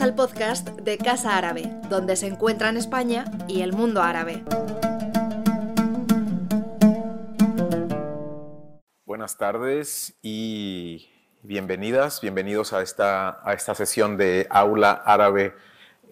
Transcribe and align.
Al 0.00 0.14
podcast 0.16 0.68
de 0.70 0.98
Casa 0.98 1.36
Árabe, 1.36 1.70
donde 1.88 2.16
se 2.16 2.26
encuentran 2.26 2.76
España 2.76 3.26
y 3.46 3.60
el 3.60 3.72
mundo 3.72 4.02
árabe. 4.02 4.42
Buenas 9.04 9.38
tardes 9.38 10.14
y 10.20 11.08
bienvenidas, 11.42 12.20
bienvenidos 12.20 12.72
a 12.72 12.82
esta, 12.82 13.38
a 13.48 13.52
esta 13.52 13.76
sesión 13.76 14.16
de 14.16 14.48
aula 14.50 14.90
árabe 15.04 15.54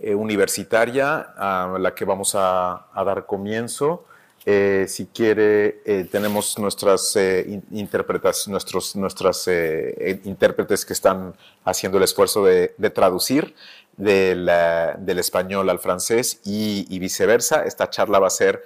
eh, 0.00 0.14
universitaria 0.14 1.32
a 1.36 1.76
la 1.78 1.94
que 1.94 2.04
vamos 2.04 2.34
a, 2.36 2.86
dar 2.94 3.26
comienzo. 3.26 4.06
Eh, 4.44 4.86
si 4.88 5.06
quiere, 5.06 5.82
eh, 5.84 6.08
tenemos 6.10 6.58
nuestras 6.58 7.14
eh, 7.14 7.62
nuestros 7.70 8.96
nuestras, 8.96 9.48
intérpretes 10.24 10.84
que 10.84 10.92
están 10.92 11.34
haciendo 11.64 11.98
el 11.98 12.04
esfuerzo 12.04 12.44
de 12.44 12.90
traducir 12.92 13.54
del, 13.96 14.48
español 15.18 15.70
al 15.70 15.78
francés 15.78 16.40
y, 16.44 16.98
viceversa. 16.98 17.64
Esta 17.64 17.90
charla 17.90 18.18
va 18.18 18.26
a 18.26 18.30
ser 18.30 18.64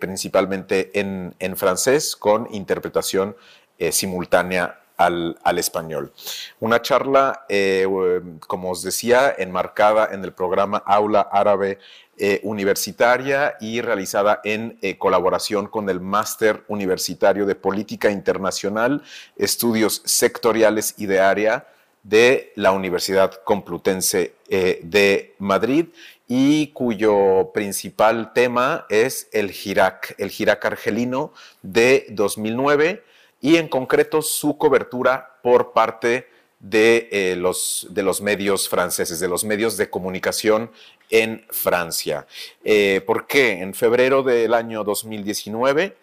principalmente 0.00 0.90
en, 0.98 1.56
francés 1.56 2.16
con 2.16 2.48
interpretación 2.52 3.36
simultánea 3.90 4.80
al, 4.96 5.36
español. 5.56 6.12
Una 6.58 6.82
charla, 6.82 7.46
como 8.40 8.70
os 8.70 8.82
decía, 8.82 9.34
enmarcada 9.38 10.08
en 10.12 10.24
el 10.24 10.32
programa 10.32 10.78
Aula 10.78 11.28
Árabe 11.30 11.78
eh, 12.20 12.40
universitaria 12.42 13.56
y 13.60 13.80
realizada 13.80 14.40
en 14.42 14.76
eh, 14.82 14.98
colaboración 14.98 15.68
con 15.68 15.88
el 15.88 16.00
Máster 16.00 16.64
Universitario 16.66 17.46
de 17.46 17.54
Política 17.54 18.10
Internacional, 18.10 19.04
Estudios 19.36 20.02
Sectoriales 20.04 20.94
y 20.96 21.06
de 21.06 21.20
Área 21.20 21.68
de 22.08 22.52
la 22.54 22.72
Universidad 22.72 23.42
Complutense 23.44 24.34
eh, 24.48 24.80
de 24.82 25.34
Madrid 25.38 25.86
y 26.26 26.68
cuyo 26.68 27.50
principal 27.52 28.32
tema 28.32 28.86
es 28.88 29.28
el 29.32 29.50
Girac, 29.50 30.14
el 30.18 30.30
Girac 30.30 30.64
argelino 30.64 31.32
de 31.62 32.06
2009 32.10 33.02
y 33.40 33.56
en 33.56 33.68
concreto 33.68 34.22
su 34.22 34.56
cobertura 34.56 35.38
por 35.42 35.72
parte 35.72 36.28
de, 36.60 37.34
los, 37.38 37.86
de 37.90 38.02
los 38.02 38.20
medios 38.20 38.68
franceses, 38.68 39.20
de 39.20 39.28
los 39.28 39.44
medios 39.44 39.76
de 39.76 39.90
comunicación 39.90 40.70
en 41.10 41.44
Francia. 41.50 42.26
Eh, 42.64 43.02
¿Por 43.06 43.26
qué? 43.26 43.60
En 43.60 43.74
febrero 43.74 44.22
del 44.22 44.54
año 44.54 44.82
2019, 44.82 45.96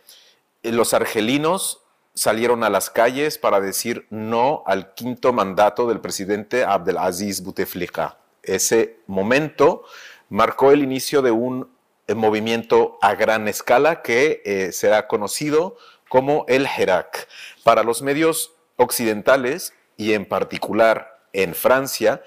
eh, 0.63 0.71
los 0.71 0.93
argelinos 0.93 1.81
salieron 2.15 2.63
a 2.63 2.71
las 2.71 2.89
calles 2.89 3.37
para 3.37 3.61
decir 3.61 4.07
no 4.09 4.63
al 4.65 4.95
quinto 4.95 5.33
mandato 5.33 5.87
del 5.87 6.01
presidente 6.01 6.63
Abdelaziz 6.63 7.43
Bouteflika. 7.43 8.17
Ese 8.41 8.97
momento 9.05 9.83
marcó 10.29 10.71
el 10.71 10.81
inicio 10.81 11.21
de 11.21 11.29
un 11.29 11.69
eh, 12.07 12.15
movimiento 12.15 12.97
a 13.01 13.13
gran 13.13 13.47
escala 13.47 14.01
que 14.01 14.71
será 14.71 15.07
conocido 15.07 15.77
como 16.09 16.45
el 16.47 16.65
Hirak. 16.65 17.27
Para 17.63 17.83
los 17.83 18.01
medios 18.01 18.53
occidentales 18.77 19.73
y 19.97 20.13
en 20.13 20.25
particular 20.25 21.19
en 21.33 21.53
Francia, 21.53 22.23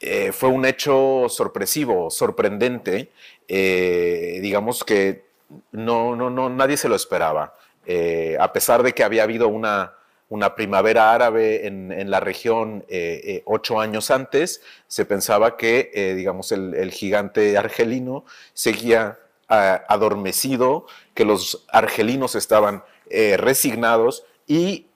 eh, 0.00 0.32
fue 0.32 0.48
un 0.48 0.64
hecho 0.64 1.26
sorpresivo, 1.28 2.10
sorprendente, 2.10 3.12
eh, 3.48 4.38
digamos 4.40 4.82
que 4.82 5.26
no, 5.72 6.16
no, 6.16 6.30
no, 6.30 6.48
nadie 6.48 6.76
se 6.76 6.88
lo 6.88 6.96
esperaba. 6.96 7.54
Eh, 7.86 8.36
a 8.38 8.52
pesar 8.52 8.82
de 8.82 8.92
que 8.92 9.04
había 9.04 9.22
habido 9.22 9.48
una, 9.48 9.94
una 10.28 10.54
primavera 10.54 11.12
árabe 11.12 11.66
en, 11.66 12.10
la 12.10 12.20
región 12.20 12.84
ocho 13.44 13.80
años 13.80 14.10
antes, 14.10 14.62
se 14.86 15.04
pensaba 15.04 15.56
que, 15.56 16.14
digamos, 16.16 16.52
el, 16.52 16.90
gigante 16.92 17.56
argelino 17.58 18.24
seguía 18.52 19.18
adormecido, 19.48 20.86
que 21.14 21.24
los 21.24 21.66
argelinos 21.72 22.36
estaban 22.36 22.84
resignados 23.08 24.24
y 24.46 24.86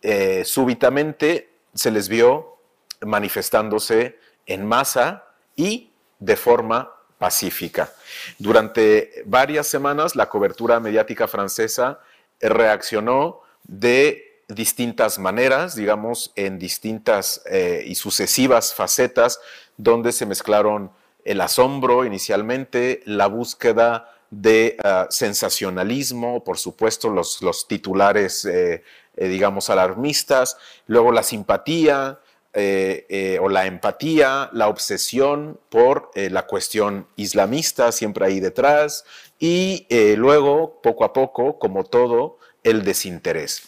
súbitamente 0.45 1.49
se 1.75 1.91
les 1.91 2.09
vio 2.09 2.59
manifestándose 3.01 4.19
en 4.47 4.67
masa 4.67 5.25
y 5.57 5.91
de 6.19 6.37
forma 6.37 6.91
pacífica. 7.19 7.93
Durante 8.39 9.23
varias 9.27 9.67
semanas 9.67 10.17
la 10.17 10.29
cobertura 10.29 10.81
mediática 10.81 11.29
francesa 11.29 12.01
reaccionó 12.41 13.41
de 13.65 14.43
distintas 14.49 15.19
maneras, 15.19 15.75
digamos, 15.75 16.33
en 16.37 16.59
distintas 16.59 17.43
eh, 17.51 17.85
y 17.87 17.95
sucesivas 17.95 18.75
facetas, 18.75 19.41
donde 19.77 20.13
se 20.13 20.27
mezclaron 20.27 20.91
el 21.25 21.41
asombro 21.41 22.05
inicialmente, 22.05 23.03
la 23.07 23.27
búsqueda 23.27 24.11
de 24.31 24.77
uh, 24.85 25.07
sensacionalismo, 25.11 26.45
por 26.45 26.59
supuesto, 26.59 27.09
los, 27.09 27.41
los 27.41 27.67
titulares, 27.67 28.45
eh, 28.45 28.83
eh, 29.17 29.29
digamos, 29.29 29.71
alarmistas, 29.71 30.57
luego 30.87 31.13
la 31.13 31.23
simpatía, 31.23 32.21
o 32.57 33.49
la 33.49 33.67
empatía, 33.67 34.49
la 34.53 34.69
obsesión 34.69 35.59
por 35.71 36.13
la 36.15 36.47
cuestión 36.47 37.09
islamista 37.17 37.91
siempre 37.91 38.27
ahí 38.27 38.39
detrás 38.39 39.05
y 39.47 40.17
luego, 40.17 40.81
poco 40.83 41.05
a 41.05 41.13
poco, 41.13 41.59
como 41.59 41.85
todo, 41.85 42.39
el 42.63 42.85
desinterés. 42.85 43.63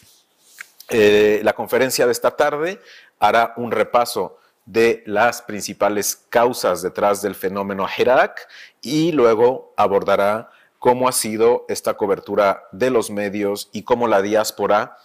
la 0.89 1.53
conferencia 1.53 2.05
de 2.05 2.11
esta 2.11 2.31
tarde 2.31 2.79
hará 3.19 3.53
un 3.57 3.71
repaso 3.71 4.39
de 4.65 5.03
las 5.05 5.41
principales 5.41 6.15
causas 6.29 6.81
detrás 6.81 7.21
del 7.21 7.35
fenómeno 7.35 7.87
Hirak 7.95 8.47
y 8.81 9.11
luego 9.11 9.73
abordará 9.77 10.49
cómo 10.79 11.07
ha 11.07 11.11
sido 11.11 11.65
esta 11.69 11.95
cobertura 11.95 12.63
de 12.71 12.89
los 12.89 13.09
medios 13.09 13.69
y 13.71 13.83
cómo 13.83 14.07
la 14.07 14.21
diáspora 14.21 14.97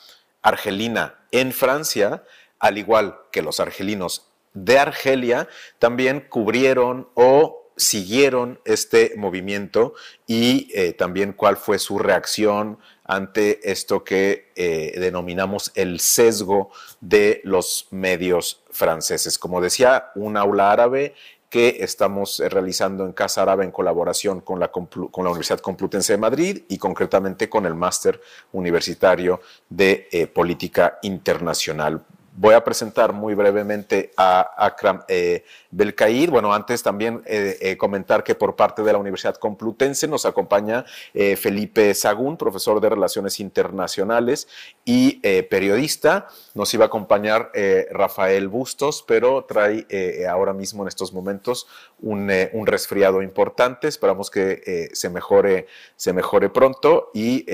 argelina 0.43 1.19
en 1.31 1.53
Francia 1.53 2.23
al 2.63 2.79
igual 2.79 3.19
que 3.33 3.43
los 3.43 3.59
argelinos 3.59 4.31
de 4.55 4.79
Argelia, 4.79 5.49
también 5.81 6.21
cubrieron 6.29 7.09
o 7.15 7.62
siguieron 7.83 8.59
este 8.65 9.13
movimiento 9.17 9.95
y 10.27 10.71
eh, 10.75 10.95
también 10.95 11.35
cuál 11.35 11.57
fue 11.57 11.79
su 11.79 11.99
reacción 11.99 12.79
ante 13.05 13.71
esto 13.71 14.05
que 14.05 14.53
eh, 14.57 14.95
denominamos 14.99 15.71
el 15.75 16.01
sesgo 16.01 16.71
de 17.01 17.43
los 17.45 17.89
medios 17.91 18.63
franceses. 18.71 19.39
Como 19.39 19.61
decía, 19.61 20.13
un 20.15 20.37
aula 20.37 20.73
árabe 20.73 21.15
que 21.53 21.77
estamos 21.81 22.39
realizando 22.39 23.05
en 23.05 23.13
Casa 23.13 23.43
Árabe 23.43 23.65
en 23.65 23.71
colaboración 23.71 24.41
con 24.41 24.59
la, 24.59 24.69
con 24.69 24.89
la 24.89 25.29
Universidad 25.29 25.61
Complutense 25.61 26.15
de 26.15 26.19
Madrid 26.19 26.63
y 26.67 26.79
concretamente 26.79 27.51
con 27.51 27.67
el 27.67 27.75
Máster 27.75 28.19
Universitario 28.53 29.43
de 29.69 30.09
eh, 30.11 30.27
Política 30.29 30.99
Internacional. 31.03 32.03
Voy 32.35 32.55
a 32.55 32.65
presentar 32.65 33.13
muy 33.13 33.35
brevemente 33.35 34.11
a 34.17 34.55
Akram 34.57 35.03
eh, 35.07 35.45
Belcaid. 35.71 36.31
Bueno, 36.31 36.55
antes 36.55 36.83
también 36.83 37.23
eh, 37.27 37.59
eh, 37.61 37.77
comentar 37.77 38.25
que 38.25 38.35
por 38.35 38.57
parte 38.57 38.83
de 38.83 38.91
la 38.91 38.99
Universidad 38.99 39.37
Complutense 39.37 40.09
nos 40.09 40.25
acompaña 40.25 40.87
eh, 41.13 41.37
Felipe 41.37 41.93
Sagún, 41.93 42.39
profesor 42.39 42.81
de 42.81 42.89
Relaciones 42.89 43.39
Internacionales 43.39 44.49
y 44.85 45.21
periodista. 45.43 46.27
Nos 46.55 46.73
iba 46.75 46.85
a 46.85 46.87
acompañar 46.87 47.53
Rafael 47.91 48.49
Bustos, 48.49 49.05
pero 49.07 49.45
trae 49.45 49.87
ahora 50.29 50.53
mismo 50.53 50.83
en 50.83 50.89
estos 50.89 51.13
momentos 51.13 51.69
un, 52.03 52.31
un 52.53 52.67
resfriado 52.67 53.23
importante. 53.23 53.89
Esperamos 53.89 54.31
que 54.31 54.91
se, 54.93 55.09
mejore, 55.11 55.67
se 55.97 56.13
mejore 56.13 56.51
pronto 56.51 57.11
y 57.15 57.47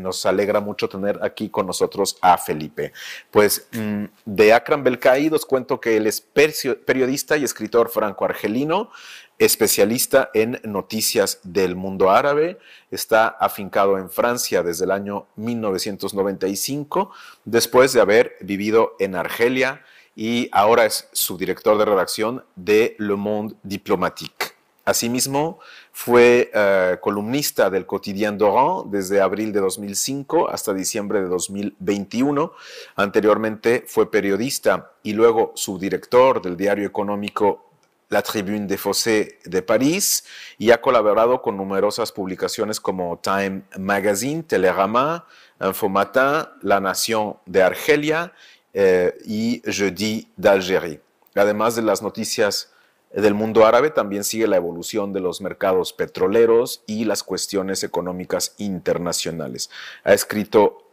nos 0.00 0.26
alegra 0.26 0.60
mucho 0.60 0.88
tener 0.88 1.18
aquí 1.22 1.48
con 1.48 1.66
nosotros 1.66 2.18
a 2.20 2.36
Felipe. 2.38 2.92
Pues 3.30 3.68
mm, 3.72 4.04
de 4.24 4.52
Akram 4.52 4.82
Belcaid 4.82 5.32
os 5.34 5.46
cuento 5.46 5.80
que 5.80 5.96
él 5.96 6.06
es 6.06 6.20
periodista 6.20 7.36
y 7.36 7.44
escritor 7.44 7.88
franco-argelino, 7.88 8.90
especialista 9.38 10.30
en 10.34 10.60
noticias 10.64 11.40
del 11.42 11.76
mundo 11.76 12.10
árabe. 12.10 12.58
Está 12.90 13.28
afincado 13.28 13.98
en 13.98 14.10
Francia 14.10 14.62
desde 14.62 14.84
el 14.84 14.90
año 14.90 15.26
1995, 15.36 17.10
después 17.44 17.92
de 17.92 18.00
haber 18.00 18.36
vivido 18.40 18.96
en 18.98 19.14
Argelia 19.14 19.82
y 20.16 20.48
ahora 20.50 20.86
es 20.86 21.08
subdirector 21.12 21.76
de 21.76 21.84
redacción 21.84 22.44
de 22.56 22.96
Le 22.98 23.14
Monde 23.14 23.54
Diplomatique. 23.62 24.56
Asimismo, 24.86 25.58
fue 25.92 26.50
uh, 26.54 27.00
columnista 27.00 27.68
del 27.70 27.86
Quotidien 27.86 28.38
d'Oran 28.38 28.88
desde 28.88 29.20
abril 29.20 29.52
de 29.52 29.60
2005 29.60 30.48
hasta 30.48 30.72
diciembre 30.72 31.20
de 31.20 31.28
2021. 31.28 32.52
Anteriormente 32.94 33.84
fue 33.86 34.10
periodista 34.10 34.92
y 35.02 35.12
luego 35.12 35.52
subdirector 35.56 36.40
del 36.40 36.56
diario 36.56 36.86
económico 36.86 37.68
La 38.08 38.22
Tribune 38.22 38.68
des 38.68 38.80
Fossés 38.80 39.34
de 39.44 39.62
París 39.62 40.24
y 40.56 40.70
ha 40.70 40.80
colaborado 40.80 41.42
con 41.42 41.56
numerosas 41.56 42.12
publicaciones 42.12 42.78
como 42.78 43.18
Time 43.18 43.62
Magazine, 43.76 44.44
Télérama, 44.44 45.26
Infomatin, 45.60 46.46
La 46.62 46.78
Nation 46.78 47.36
de 47.44 47.64
Argelia 47.64 48.32
eh, 48.78 49.16
y 49.24 49.62
Jeudi 49.64 50.28
d'Algérie. 50.36 51.00
Además 51.34 51.76
de 51.76 51.80
las 51.80 52.02
noticias 52.02 52.70
del 53.10 53.32
mundo 53.32 53.64
árabe 53.64 53.88
también 53.88 54.22
sigue 54.22 54.46
la 54.46 54.56
evolución 54.56 55.14
de 55.14 55.20
los 55.20 55.40
mercados 55.40 55.94
petroleros 55.94 56.82
y 56.86 57.06
las 57.06 57.22
cuestiones 57.22 57.82
económicas 57.84 58.54
internacionales. 58.58 59.70
Ha 60.04 60.12
escrito 60.12 60.84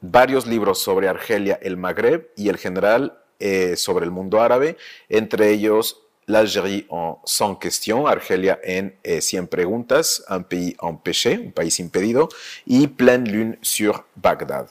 varios 0.00 0.46
libros 0.46 0.78
sobre 0.78 1.08
Argelia, 1.08 1.58
el 1.60 1.76
Magreb 1.76 2.30
y 2.36 2.48
el 2.48 2.58
general 2.58 3.18
eh, 3.40 3.74
sobre 3.76 4.04
el 4.04 4.12
mundo 4.12 4.40
árabe, 4.40 4.76
entre 5.08 5.50
ellos 5.50 5.98
L'Algérie 6.28 6.86
en 6.88 7.16
sans 7.24 7.56
question, 7.56 8.06
Argelia 8.06 8.60
en 8.62 8.94
100 9.04 9.44
eh, 9.44 9.46
preguntas, 9.48 10.22
Un 10.30 10.44
pays 10.44 10.76
empêché, 10.78 11.36
un 11.36 11.50
país 11.50 11.80
impedido, 11.80 12.28
y 12.64 12.86
Pleine 12.86 13.28
lune 13.28 13.58
sur 13.60 14.04
Bagdad. 14.14 14.68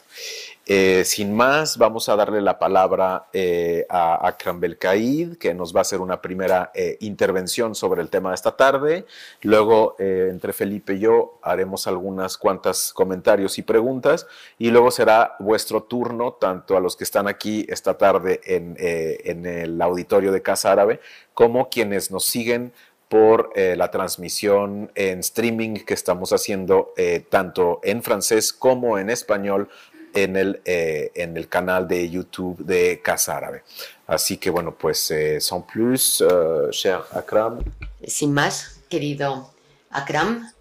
Eh, 0.73 1.03
sin 1.03 1.35
más, 1.35 1.77
vamos 1.77 2.07
a 2.07 2.15
darle 2.15 2.39
la 2.39 2.57
palabra 2.57 3.27
eh, 3.33 3.85
a 3.89 4.25
Akram 4.25 4.61
Belkaid, 4.61 5.35
que 5.35 5.53
nos 5.53 5.75
va 5.75 5.79
a 5.79 5.81
hacer 5.81 5.99
una 5.99 6.21
primera 6.21 6.71
eh, 6.73 6.95
intervención 7.01 7.75
sobre 7.75 8.01
el 8.01 8.09
tema 8.09 8.29
de 8.29 8.35
esta 8.35 8.55
tarde. 8.55 9.05
Luego, 9.41 9.97
entre 9.99 10.53
Felipe 10.53 10.93
y 10.93 10.99
yo, 10.99 11.39
haremos 11.41 11.87
algunas 11.87 12.37
cuantas 12.37 12.93
comentarios 12.93 13.57
y 13.57 13.63
preguntas. 13.63 14.27
Y 14.59 14.71
luego 14.71 14.91
será 14.91 15.35
vuestro 15.39 15.83
turno, 15.83 16.37
tanto 16.39 16.77
a 16.77 16.79
los 16.79 16.95
que 16.95 17.03
están 17.03 17.27
aquí 17.27 17.65
esta 17.67 17.97
tarde 17.97 18.39
en, 18.45 18.77
en 18.79 19.45
el 19.45 19.81
auditorio 19.81 20.31
de 20.31 20.41
Casa 20.41 20.71
Árabe, 20.71 21.01
como 21.33 21.67
quienes 21.67 22.11
nos 22.11 22.23
siguen 22.23 22.71
por 23.09 23.51
la 23.57 23.91
transmisión 23.91 24.89
en 24.95 25.19
streaming 25.19 25.83
que 25.85 25.93
estamos 25.93 26.31
haciendo 26.31 26.93
tanto 27.27 27.81
en 27.83 28.01
francés 28.01 28.53
como 28.53 28.97
en 28.97 29.09
español 29.09 29.67
en 30.13 30.35
el, 30.35 30.61
eh, 30.65 31.11
en 31.15 31.37
el 31.37 31.47
canal 31.47 31.87
de 31.87 32.09
YouTube 32.09 32.57
de 32.59 33.01
Casa 33.03 33.37
Árabe. 33.37 33.63
Así 34.07 34.37
que 34.37 34.49
bueno, 34.49 34.75
pues 34.75 35.11
eh, 35.11 35.39
sans 35.39 35.65
plus, 35.65 36.21
uh, 36.21 36.69
cher 36.71 37.01
Akram. 37.13 37.59
Sin 38.05 38.33
más, 38.33 38.81
querido 38.89 39.53
Akram. 39.89 40.51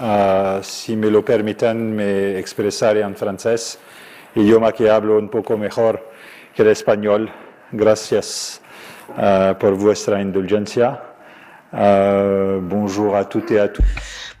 Uh, 0.00 0.62
si 0.62 0.96
me 0.96 1.10
lo 1.10 1.24
permiten, 1.24 1.94
me 1.94 2.38
expresaré 2.38 3.02
en 3.02 3.14
francés, 3.14 3.78
idioma 4.34 4.72
que 4.72 4.88
hablo 4.88 5.18
un 5.18 5.28
poco 5.28 5.56
mejor 5.56 6.10
que 6.54 6.62
el 6.62 6.68
español. 6.68 7.30
Gracias 7.72 8.60
uh, 9.10 9.56
por 9.58 9.74
vuestra 9.76 10.20
indulgencia. 10.20 11.06
bonjour 11.72 13.14
a 13.14 13.24
toutes 13.24 13.52
et 13.52 13.60
à 13.60 13.68
tous. 13.68 13.84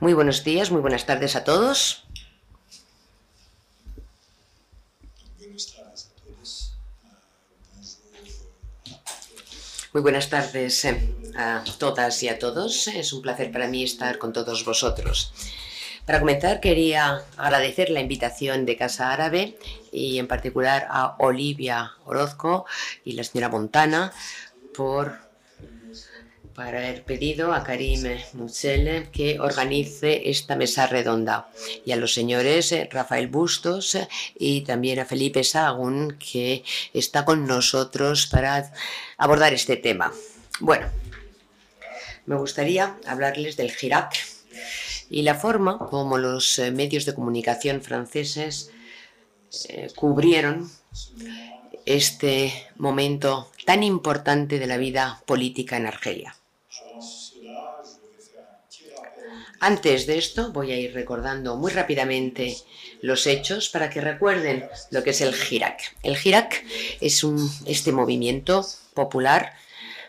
Muy 0.00 0.14
buenos 0.14 0.42
días, 0.42 0.70
muy 0.72 0.80
buenas 0.80 1.06
tardes 1.06 1.36
a 1.36 1.44
todos. 1.44 2.09
Muy 9.92 10.02
buenas 10.02 10.30
tardes 10.30 10.84
eh, 10.84 11.16
a 11.36 11.64
todas 11.80 12.22
y 12.22 12.28
a 12.28 12.38
todos. 12.38 12.86
Es 12.86 13.12
un 13.12 13.22
placer 13.22 13.50
para 13.50 13.66
mí 13.66 13.82
estar 13.82 14.18
con 14.18 14.32
todos 14.32 14.64
vosotros. 14.64 15.32
Para 16.06 16.20
comenzar, 16.20 16.60
quería 16.60 17.24
agradecer 17.36 17.90
la 17.90 17.98
invitación 17.98 18.66
de 18.66 18.76
Casa 18.76 19.12
Árabe 19.12 19.58
y 19.90 20.20
en 20.20 20.28
particular 20.28 20.86
a 20.88 21.16
Olivia 21.18 21.94
Orozco 22.04 22.66
y 23.04 23.14
la 23.14 23.24
señora 23.24 23.48
Montana 23.48 24.12
por 24.76 25.29
para 26.60 26.76
haber 26.76 27.04
pedido 27.04 27.54
a 27.54 27.64
Karim 27.64 28.02
Mutsel 28.34 29.08
que 29.10 29.40
organice 29.40 30.28
esta 30.28 30.56
mesa 30.56 30.86
redonda 30.86 31.48
y 31.86 31.92
a 31.92 31.96
los 31.96 32.12
señores 32.12 32.70
eh, 32.72 32.86
Rafael 32.92 33.28
Bustos 33.28 33.96
y 34.38 34.60
también 34.60 34.98
a 34.98 35.06
Felipe 35.06 35.42
Sagún 35.42 36.18
que 36.18 36.62
está 36.92 37.24
con 37.24 37.46
nosotros 37.46 38.26
para 38.26 38.74
abordar 39.16 39.54
este 39.54 39.78
tema. 39.78 40.12
Bueno, 40.58 40.90
me 42.26 42.36
gustaría 42.36 42.98
hablarles 43.06 43.56
del 43.56 43.72
Girac 43.72 44.18
y 45.08 45.22
la 45.22 45.36
forma 45.36 45.78
como 45.78 46.18
los 46.18 46.58
eh, 46.58 46.70
medios 46.72 47.06
de 47.06 47.14
comunicación 47.14 47.80
franceses 47.80 48.70
eh, 49.70 49.88
cubrieron 49.94 50.70
este 51.86 52.52
momento 52.76 53.50
tan 53.64 53.82
importante 53.82 54.58
de 54.58 54.66
la 54.66 54.76
vida 54.76 55.22
política 55.24 55.78
en 55.78 55.86
Argelia. 55.86 56.36
Antes 59.62 60.06
de 60.06 60.16
esto 60.16 60.52
voy 60.52 60.72
a 60.72 60.78
ir 60.78 60.94
recordando 60.94 61.54
muy 61.56 61.70
rápidamente 61.70 62.56
los 63.02 63.26
hechos 63.26 63.68
para 63.68 63.90
que 63.90 64.00
recuerden 64.00 64.64
lo 64.90 65.02
que 65.02 65.10
es 65.10 65.20
el 65.20 65.34
Hirak. 65.34 65.96
El 66.02 66.16
Hirak 66.16 66.64
es 67.02 67.22
un, 67.22 67.50
este 67.66 67.92
movimiento 67.92 68.66
popular 68.94 69.52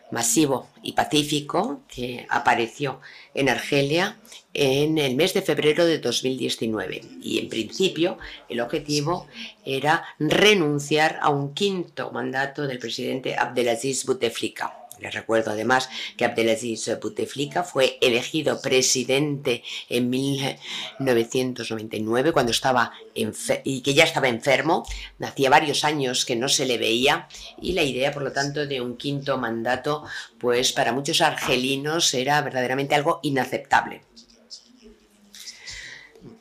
masivo 0.09 0.69
y 0.81 0.94
pacífico 0.94 1.81
que 1.89 2.25
apareció 2.30 3.01
en 3.33 3.50
Argelia 3.50 4.18
en 4.53 4.98
el 4.98 5.15
mes 5.15 5.33
de 5.33 5.42
febrero 5.42 5.86
de 5.86 6.00
2019 6.00 7.01
y 7.21 7.39
en 7.39 7.50
principio 7.50 8.18
el 8.48 8.62
objetivo 8.62 9.27
era 9.65 10.06
renunciar 10.18 11.19
a 11.21 11.30
un 11.30 11.53
quinto 11.53 12.09
mandato 12.12 12.68
del 12.68 12.80
presidente 12.80 13.36
Abdelaziz 13.36 14.06
Bouteflika. 14.06 14.80
Les 15.01 15.13
recuerdo 15.13 15.51
además 15.51 15.89
que 16.15 16.24
Abdelaziz 16.25 16.89
Bouteflika 17.01 17.63
fue 17.63 17.98
elegido 18.01 18.62
presidente 18.62 19.63
en 19.89 20.12
1999 20.12 22.31
cuando 22.31 22.51
estaba 22.51 22.94
y 23.15 23.81
que 23.81 23.95
ya 23.95 24.03
estaba 24.03 24.27
enfermo, 24.30 24.86
hacía 25.21 25.50
varios 25.50 25.83
años 25.83 26.24
que 26.24 26.36
no 26.36 26.48
se 26.48 26.65
le 26.65 26.77
veía 26.77 27.27
y 27.59 27.74
la 27.74 27.81
idea, 27.83 28.12
por 28.12 28.21
lo 28.21 28.31
tanto, 28.31 28.68
de 28.68 28.80
un 28.80 28.95
quinto 28.95 29.38
mandato, 29.38 30.06
pues 30.39 30.71
para 30.71 30.94
muchos 30.94 31.19
argelinos 31.21 32.13
era 32.13 32.39
verdaderamente 32.42 32.95
algo 32.95 33.19
inaceptable. 33.24 34.03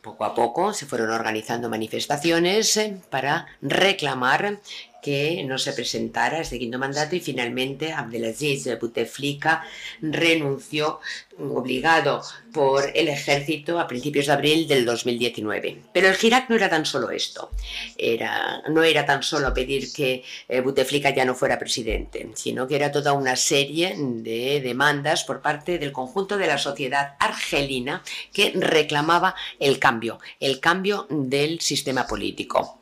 Poco 0.02 0.24
a 0.24 0.34
poco 0.34 0.74
se 0.74 0.86
fueron 0.86 1.10
organizando 1.10 1.68
manifestaciones 1.68 2.80
para 3.08 3.46
reclamar 3.62 4.60
que 5.02 5.42
no 5.44 5.58
se 5.58 5.72
presentara 5.72 6.40
este 6.40 6.58
quinto 6.58 6.78
mandato 6.78 7.16
y 7.16 7.20
finalmente 7.20 7.92
Abdelaziz 7.92 8.68
Bouteflika 8.78 9.64
renunció 10.00 11.00
obligado 11.38 12.22
por 12.52 12.90
el 12.94 13.08
ejército 13.08 13.78
a 13.78 13.86
principios 13.86 14.26
de 14.26 14.32
abril 14.32 14.68
del 14.68 14.84
2019. 14.84 15.78
Pero 15.92 16.08
el 16.08 16.16
Girac 16.16 16.50
no 16.50 16.56
era 16.56 16.68
tan 16.68 16.84
solo 16.84 17.10
esto, 17.10 17.50
era, 17.96 18.62
no 18.68 18.82
era 18.82 19.06
tan 19.06 19.22
solo 19.22 19.54
pedir 19.54 19.92
que 19.92 20.24
eh, 20.48 20.60
Bouteflika 20.60 21.10
ya 21.10 21.24
no 21.24 21.34
fuera 21.34 21.58
presidente, 21.58 22.28
sino 22.34 22.66
que 22.66 22.76
era 22.76 22.92
toda 22.92 23.12
una 23.12 23.36
serie 23.36 23.94
de 23.96 24.60
demandas 24.60 25.24
por 25.24 25.40
parte 25.40 25.78
del 25.78 25.92
conjunto 25.92 26.36
de 26.36 26.46
la 26.46 26.58
sociedad 26.58 27.14
argelina 27.18 28.02
que 28.32 28.52
reclamaba 28.54 29.34
el 29.58 29.78
cambio, 29.78 30.18
el 30.40 30.60
cambio 30.60 31.06
del 31.08 31.60
sistema 31.60 32.06
político 32.06 32.79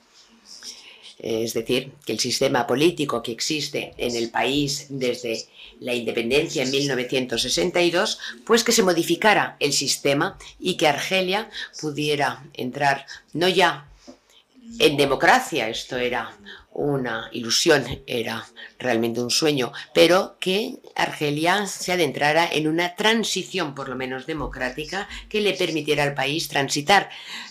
es 1.18 1.54
decir, 1.54 1.92
que 2.04 2.12
el 2.12 2.20
sistema 2.20 2.66
político 2.66 3.22
que 3.22 3.32
existe 3.32 3.92
en 3.96 4.14
el 4.14 4.30
país 4.30 4.86
desde 4.88 5.46
la 5.80 5.94
independencia 5.94 6.62
en 6.62 6.70
1962, 6.70 8.18
pues 8.44 8.62
que 8.62 8.72
se 8.72 8.82
modificara 8.82 9.56
el 9.58 9.72
sistema 9.72 10.38
y 10.60 10.76
que 10.76 10.86
Argelia 10.86 11.50
pudiera 11.80 12.44
entrar 12.54 13.06
no 13.32 13.48
ya 13.48 13.88
en 14.78 14.96
democracia, 14.96 15.68
esto 15.68 15.96
era 15.96 16.36
una 16.78 17.28
ilusión, 17.32 17.84
era 18.06 18.46
realmente 18.78 19.20
un 19.20 19.30
sueño, 19.30 19.72
pero 19.92 20.36
que 20.38 20.76
Argelia 20.94 21.66
se 21.66 21.92
adentrara 21.92 22.48
en 22.50 22.68
una 22.68 22.94
transición, 22.94 23.74
por 23.74 23.88
lo 23.88 23.96
menos 23.96 24.26
democrática, 24.26 25.08
que 25.28 25.40
le 25.40 25.54
permitiera 25.54 26.04
al 26.04 26.14
país 26.14 26.48
transitar 26.48 27.10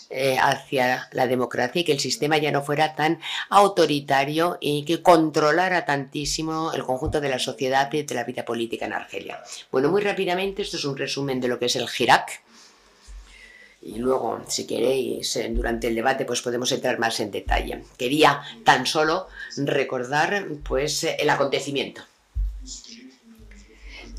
eh, 0.10 0.38
hacia 0.39 1.10
la 1.12 1.27
democracia 1.27 1.81
y 1.81 1.84
que 1.84 1.91
el 1.91 2.00
sistema 2.00 2.38
ya 2.38 2.51
no 2.51 2.63
fuera 2.63 2.96
tan 2.96 3.19
autoritario 3.50 4.57
y 4.62 4.86
que 4.86 5.01
controlara 5.01 5.84
tantísimo 5.84 6.72
el 6.72 6.84
conjunto 6.84 7.19
de 7.19 7.27
la 7.27 7.39
sociedad 7.39 7.91
y 7.91 8.03
de 8.03 8.15
la 8.15 8.24
vida 8.24 8.46
política 8.46 8.86
en 8.86 8.93
Argelia. 8.93 9.43
Bueno, 9.69 9.89
muy 9.89 10.01
rápidamente, 10.01 10.62
esto 10.62 10.77
es 10.77 10.86
un 10.86 10.96
resumen 10.96 11.41
de 11.41 11.50
lo 11.50 11.60
que 11.60 11.65
es 11.65 11.75
el 11.75 11.88
Hirak 12.00 12.41
y 13.81 13.96
luego, 14.00 14.41
si 14.48 14.65
queréis, 14.65 15.39
durante 15.51 15.88
el 15.88 15.96
debate, 15.96 16.25
pues 16.25 16.41
podemos 16.41 16.72
entrar 16.72 17.00
más 17.00 17.19
en 17.19 17.31
detalle. 17.31 17.84
Quería 17.98 18.41
tan 18.63 18.86
solo 18.86 19.27
recordar, 19.55 20.46
pues, 20.63 21.03
el 21.03 21.29
acontecimiento. 21.29 22.01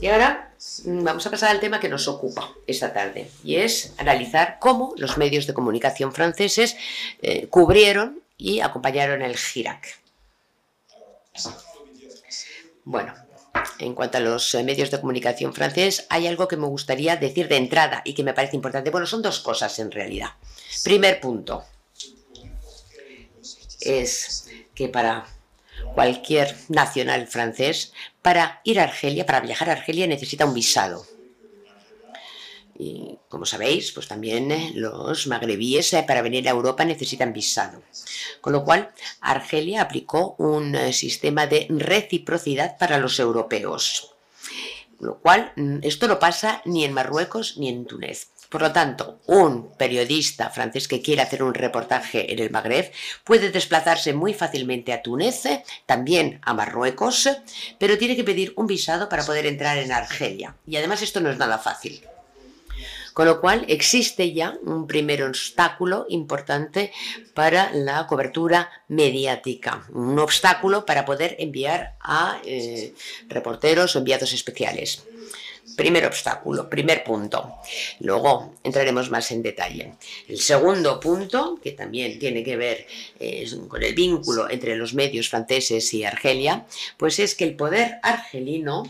Y 0.01 0.07
ahora 0.07 0.53
mm, 0.85 1.03
vamos 1.03 1.27
a 1.27 1.31
pasar 1.31 1.51
al 1.51 1.61
tema 1.61 1.81
que 1.81 1.89
nos 1.89 2.07
ocupa 2.09 2.53
esta 2.67 2.93
tarde, 2.93 3.31
y 3.43 3.57
es 3.57 3.95
analizar 3.99 4.59
cómo 4.61 4.95
los 4.97 5.19
medios 5.19 5.47
de 5.47 5.55
comunicación 5.55 6.13
franceses 6.13 6.77
eh, 7.21 7.49
cubrieron 7.49 8.21
y 8.37 8.61
acompañaron 8.61 9.23
el 9.23 9.37
Girac. 9.37 9.99
Bueno, 12.85 13.13
en 13.79 13.95
cuanto 13.95 14.19
a 14.19 14.21
los 14.21 14.55
eh, 14.55 14.63
medios 14.63 14.91
de 14.91 15.01
comunicación 15.01 15.53
francés, 15.53 16.07
hay 16.11 16.27
algo 16.27 16.49
que 16.49 16.57
me 16.57 16.67
gustaría 16.67 17.17
decir 17.17 17.49
de 17.49 17.57
entrada 17.57 18.03
y 18.05 18.15
que 18.15 18.25
me 18.25 18.35
parece 18.35 18.57
importante. 18.57 18.91
Bueno, 18.91 19.07
son 19.07 19.23
dos 19.23 19.41
cosas 19.41 19.79
en 19.79 19.91
realidad. 19.91 20.31
Primer 20.85 21.21
punto 21.21 21.65
es 23.81 24.51
que 24.75 24.89
para 24.89 25.27
cualquier 25.95 26.57
nacional 26.69 27.27
francés, 27.27 27.93
para 28.23 28.61
ir 28.65 28.81
a 28.81 28.85
Argelia, 28.85 29.27
para 29.27 29.41
viajar 29.41 29.71
a 29.71 29.73
Argelia 29.73 30.07
necesita 30.07 30.45
un 30.45 30.55
visado. 30.55 31.07
Y 32.81 33.19
como 33.29 33.45
sabéis, 33.45 33.91
pues 33.91 34.07
también 34.07 34.53
eh, 34.53 34.71
los 34.75 35.27
magrebíes 35.27 35.93
eh, 35.95 36.05
para 36.07 36.23
venir 36.23 36.47
a 36.47 36.53
Europa 36.53 36.85
necesitan 36.85 37.33
visado. 37.33 37.83
Con 38.41 38.53
lo 38.53 38.65
cual, 38.65 38.93
Argelia 39.21 39.83
aplicó 39.83 40.37
un 40.39 40.77
eh, 40.77 40.93
sistema 40.93 41.49
de 41.49 41.67
reciprocidad 41.71 42.79
para 42.79 42.99
los 42.99 43.19
europeos. 43.19 44.15
Lo 45.01 45.19
cual, 45.19 45.53
mm, 45.57 45.79
esto 45.83 46.07
no 46.07 46.21
pasa 46.21 46.63
ni 46.67 46.85
en 46.85 46.93
Marruecos 46.93 47.59
ni 47.59 47.69
en 47.69 47.85
Túnez. 47.85 48.29
Por 48.49 48.63
lo 48.63 48.73
tanto, 48.73 49.19
un 49.27 49.73
periodista 49.77 50.49
francés 50.49 50.87
que 50.87 51.03
quiera 51.03 51.25
hacer 51.25 51.43
un 51.43 51.55
reportaje 51.55 52.33
en 52.33 52.39
el 52.39 52.51
Magreb 52.51 52.93
puede 53.25 53.51
desplazarse 53.51 54.15
muy 54.15 54.35
fácilmente 54.35 54.93
a 54.93 55.03
Túnez, 55.03 55.43
también 55.85 56.41
a 56.45 56.55
Marruecos, 56.55 57.29
pero 57.79 57.99
tiene 57.99 58.17
que 58.17 58.25
pedir 58.25 58.55
un 58.57 58.67
visado 58.67 59.09
para 59.09 59.27
poder 59.27 59.47
entrar 59.47 59.77
en 59.79 59.93
Argelia. 59.93 60.57
Y 60.67 60.77
además 60.77 61.03
esto 61.03 61.21
no 61.21 61.31
es 61.31 61.37
nada 61.37 61.59
fácil. 61.59 62.01
Con 63.19 63.27
lo 63.27 63.41
cual 63.41 63.65
existe 63.67 64.33
ya 64.33 64.57
un 64.63 64.87
primer 64.87 65.25
obstáculo 65.25 66.07
importante 66.09 66.93
para 67.35 67.73
la 67.73 68.07
cobertura 68.07 68.71
mediática, 68.87 69.85
un 69.93 70.21
obstáculo 70.21 70.87
para 70.87 71.05
poder 71.05 71.35
enviar 71.41 71.97
a 72.01 72.41
eh, 72.45 72.95
reporteros 73.27 73.97
o 73.97 73.99
enviados 73.99 74.33
especiales. 74.33 75.03
Primer 75.77 76.07
obstáculo, 76.07 76.71
primer 76.71 77.03
punto. 77.03 77.57
Luego 77.99 78.55
entraremos 78.63 79.11
más 79.11 79.33
en 79.33 79.43
detalle. 79.43 79.95
El 80.29 80.39
segundo 80.39 81.01
punto, 81.01 81.59
que 81.61 81.73
también 81.73 82.21
tiene 82.21 82.45
que 82.45 82.57
ver 82.57 82.87
con 83.67 83.83
el 83.83 83.95
vínculo 83.97 84.49
entre 84.49 84.77
los 84.77 84.95
medios 84.95 85.29
franceses 85.29 85.93
y 85.93 86.05
Argelia, 86.05 86.67
pues 86.97 87.19
es 87.19 87.35
que 87.35 87.43
el 87.43 87.57
poder 87.57 87.99
argelino 88.01 88.89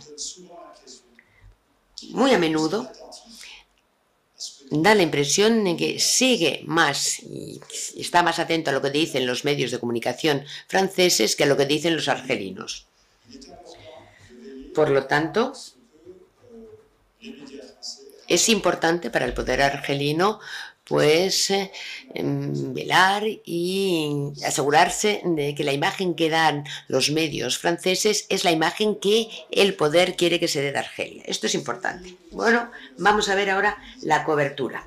muy 2.11 2.33
a 2.33 2.39
menudo 2.39 2.91
da 4.71 4.95
la 4.95 5.03
impresión 5.03 5.65
de 5.65 5.77
que 5.77 5.99
sigue 5.99 6.63
más 6.67 7.21
y 7.21 7.61
está 7.97 8.23
más 8.23 8.39
atento 8.39 8.71
a 8.71 8.73
lo 8.73 8.83
que 8.83 8.91
dicen 8.91 9.27
los 9.27 9.45
medios 9.45 9.71
de 9.71 9.79
comunicación 9.79 10.45
franceses 10.67 11.37
que 11.37 11.45
a 11.45 11.47
lo 11.47 11.57
que 11.57 11.67
dicen 11.67 11.97
los 11.97 12.09
argelinos. 12.09 12.87
Por 14.75 14.91
lo 14.91 15.07
tanto, 15.07 15.53
es 18.29 18.49
importante 18.49 19.11
para 19.11 19.25
el 19.25 19.33
poder 19.33 19.63
argelino 19.63 20.39
pues 20.89 21.51
eh, 21.51 21.71
em, 22.15 22.73
velar 22.73 23.23
y 23.45 24.33
asegurarse 24.45 25.21
de 25.25 25.55
que 25.55 25.65
la 25.65 25.73
imagen 25.73 26.15
que 26.15 26.31
dan 26.31 26.65
los 26.89 27.11
medios 27.11 27.59
franceses 27.59 28.27
es 28.29 28.45
la 28.45 28.51
imagen 28.51 28.97
que 28.97 29.29
el 29.51 29.75
poder 29.75 30.17
quiere 30.17 30.41
que 30.41 30.49
se 30.49 30.63
dé 30.63 30.73
de 30.73 30.79
Argelia. 30.79 31.23
Esto 31.27 31.47
es 31.47 31.55
importante. 31.55 32.15
Bueno, 32.31 32.71
vamos 32.97 33.29
a 33.29 33.35
ver 33.35 33.51
ahora 33.51 33.79
la 34.03 34.25
cobertura. 34.25 34.85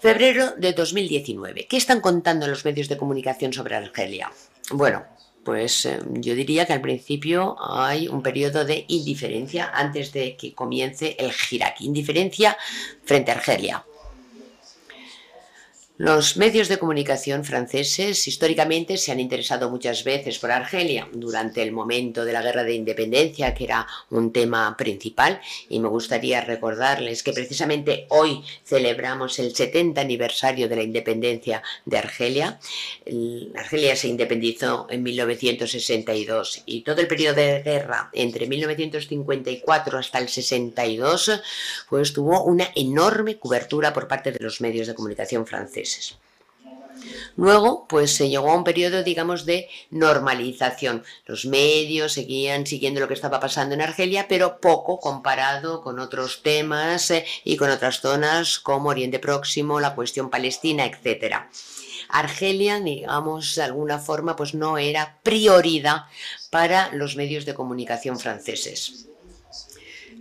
Febrero 0.00 0.52
de 0.56 0.72
2019. 0.72 1.66
¿Qué 1.68 1.76
están 1.76 2.00
contando 2.00 2.46
los 2.46 2.64
medios 2.64 2.88
de 2.88 2.96
comunicación 2.96 3.52
sobre 3.52 3.76
Argelia? 3.76 4.32
Bueno, 4.70 5.04
pues 5.44 5.86
eh, 5.86 6.00
yo 6.14 6.34
diría 6.34 6.66
que 6.66 6.72
al 6.72 6.80
principio 6.80 7.56
hay 7.60 8.08
un 8.08 8.22
periodo 8.22 8.64
de 8.64 8.84
indiferencia 8.88 9.70
antes 9.72 10.12
de 10.12 10.36
que 10.36 10.54
comience 10.54 11.16
el 11.18 11.30
Hirak. 11.30 11.80
Indiferencia 11.80 12.58
frente 13.04 13.30
a 13.30 13.34
Argelia. 13.36 13.84
Los 15.98 16.38
medios 16.38 16.68
de 16.68 16.78
comunicación 16.78 17.44
franceses 17.44 18.26
históricamente 18.26 18.96
se 18.96 19.12
han 19.12 19.20
interesado 19.20 19.68
muchas 19.68 20.04
veces 20.04 20.38
por 20.38 20.50
Argelia 20.50 21.06
durante 21.12 21.62
el 21.62 21.70
momento 21.70 22.24
de 22.24 22.32
la 22.32 22.40
guerra 22.40 22.64
de 22.64 22.72
independencia, 22.72 23.52
que 23.52 23.64
era 23.64 23.86
un 24.08 24.32
tema 24.32 24.74
principal, 24.78 25.38
y 25.68 25.80
me 25.80 25.88
gustaría 25.88 26.40
recordarles 26.40 27.22
que 27.22 27.34
precisamente 27.34 28.06
hoy 28.08 28.42
celebramos 28.64 29.38
el 29.38 29.54
70 29.54 30.00
aniversario 30.00 30.66
de 30.66 30.76
la 30.76 30.82
independencia 30.82 31.62
de 31.84 31.98
Argelia. 31.98 32.58
Argelia 33.54 33.94
se 33.94 34.08
independizó 34.08 34.86
en 34.88 35.02
1962 35.02 36.62
y 36.64 36.80
todo 36.80 37.02
el 37.02 37.06
periodo 37.06 37.34
de 37.34 37.62
guerra 37.62 38.08
entre 38.14 38.46
1954 38.46 39.98
hasta 39.98 40.18
el 40.18 40.30
62 40.30 41.42
pues 41.90 42.14
tuvo 42.14 42.44
una 42.44 42.70
enorme 42.74 43.38
cobertura 43.38 43.92
por 43.92 44.08
parte 44.08 44.32
de 44.32 44.40
los 44.40 44.62
medios 44.62 44.86
de 44.86 44.94
comunicación 44.94 45.46
franceses. 45.46 45.81
Luego, 47.36 47.86
pues 47.88 48.14
se 48.14 48.28
llegó 48.28 48.50
a 48.50 48.56
un 48.56 48.64
periodo, 48.64 49.02
digamos, 49.02 49.44
de 49.46 49.68
normalización. 49.90 51.04
Los 51.26 51.46
medios 51.46 52.12
seguían 52.12 52.66
siguiendo 52.66 53.00
lo 53.00 53.08
que 53.08 53.14
estaba 53.14 53.40
pasando 53.40 53.74
en 53.74 53.82
Argelia, 53.82 54.26
pero 54.28 54.60
poco 54.60 55.00
comparado 55.00 55.82
con 55.82 55.98
otros 55.98 56.42
temas 56.42 57.10
eh, 57.10 57.24
y 57.44 57.56
con 57.56 57.70
otras 57.70 58.00
zonas 58.00 58.58
como 58.58 58.90
Oriente 58.90 59.18
Próximo, 59.18 59.80
la 59.80 59.94
cuestión 59.94 60.30
palestina, 60.30 60.84
etc. 60.84 61.36
Argelia, 62.08 62.80
digamos, 62.80 63.54
de 63.54 63.62
alguna 63.62 63.98
forma, 63.98 64.36
pues 64.36 64.54
no 64.54 64.78
era 64.78 65.18
prioridad 65.22 66.04
para 66.50 66.92
los 66.92 67.16
medios 67.16 67.46
de 67.46 67.54
comunicación 67.54 68.18
franceses 68.18 69.08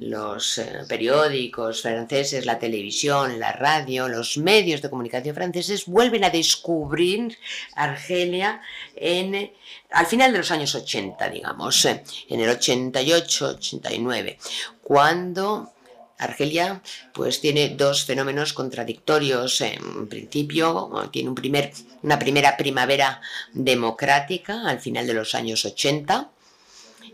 los 0.02 0.58
eh, 0.58 0.84
periódicos 0.90 1.84
franceses, 1.84 2.46
la 2.46 2.58
televisión, 2.58 3.40
la 3.40 3.52
radio, 3.52 4.08
los 4.08 4.38
medios 4.38 4.82
de 4.82 4.90
comunicación 4.90 5.36
franceses 5.36 5.86
vuelven 5.86 6.24
a 6.24 6.32
descubrir 6.32 7.38
Argelia 7.76 8.62
en, 8.96 9.52
al 9.92 10.08
final 10.08 10.32
de 10.32 10.40
los 10.40 10.50
años 10.50 10.74
80, 10.74 11.30
digamos, 11.30 11.86
eh, 11.86 12.04
en 12.30 12.40
el 12.40 12.50
88-89, 12.50 14.38
cuando 14.82 15.72
Argelia 16.18 16.82
pues 17.14 17.40
tiene 17.40 17.70
dos 17.70 18.04
fenómenos 18.04 18.54
contradictorios. 18.54 19.62
En 19.62 20.08
principio 20.08 21.10
tiene 21.12 21.30
un 21.30 21.36
primer, 21.36 21.74
una 22.02 22.18
primera 22.18 22.58
primavera 22.58 23.22
democrática 23.54 24.68
al 24.68 24.80
final 24.80 25.06
de 25.06 25.14
los 25.14 25.36
años 25.36 25.64
80 25.64 26.32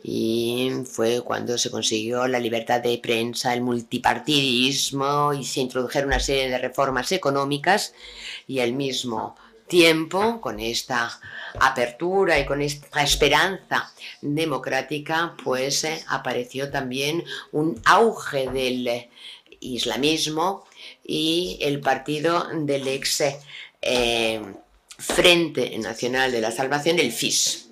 y 0.03 0.71
fue 0.85 1.21
cuando 1.21 1.57
se 1.57 1.71
consiguió 1.71 2.27
la 2.27 2.39
libertad 2.39 2.81
de 2.81 2.97
prensa, 2.97 3.53
el 3.53 3.61
multipartidismo 3.61 5.33
y 5.33 5.43
se 5.43 5.61
introdujeron 5.61 6.09
una 6.09 6.19
serie 6.19 6.49
de 6.49 6.57
reformas 6.57 7.11
económicas 7.11 7.93
y 8.47 8.59
al 8.59 8.73
mismo 8.73 9.35
tiempo, 9.67 10.39
con 10.41 10.59
esta 10.59 11.19
apertura 11.59 12.39
y 12.39 12.45
con 12.45 12.61
esta 12.61 13.03
esperanza 13.03 13.91
democrática, 14.21 15.35
pues 15.43 15.83
eh, 15.83 16.03
apareció 16.07 16.71
también 16.71 17.23
un 17.51 17.79
auge 17.85 18.49
del 18.49 19.09
islamismo 19.59 20.65
y 21.03 21.57
el 21.61 21.79
partido 21.79 22.47
del 22.53 22.87
ex 22.87 23.23
eh, 23.81 24.41
Frente 24.99 25.77
Nacional 25.77 26.31
de 26.31 26.41
la 26.41 26.51
Salvación, 26.51 26.99
el 26.99 27.11
FIS. 27.11 27.66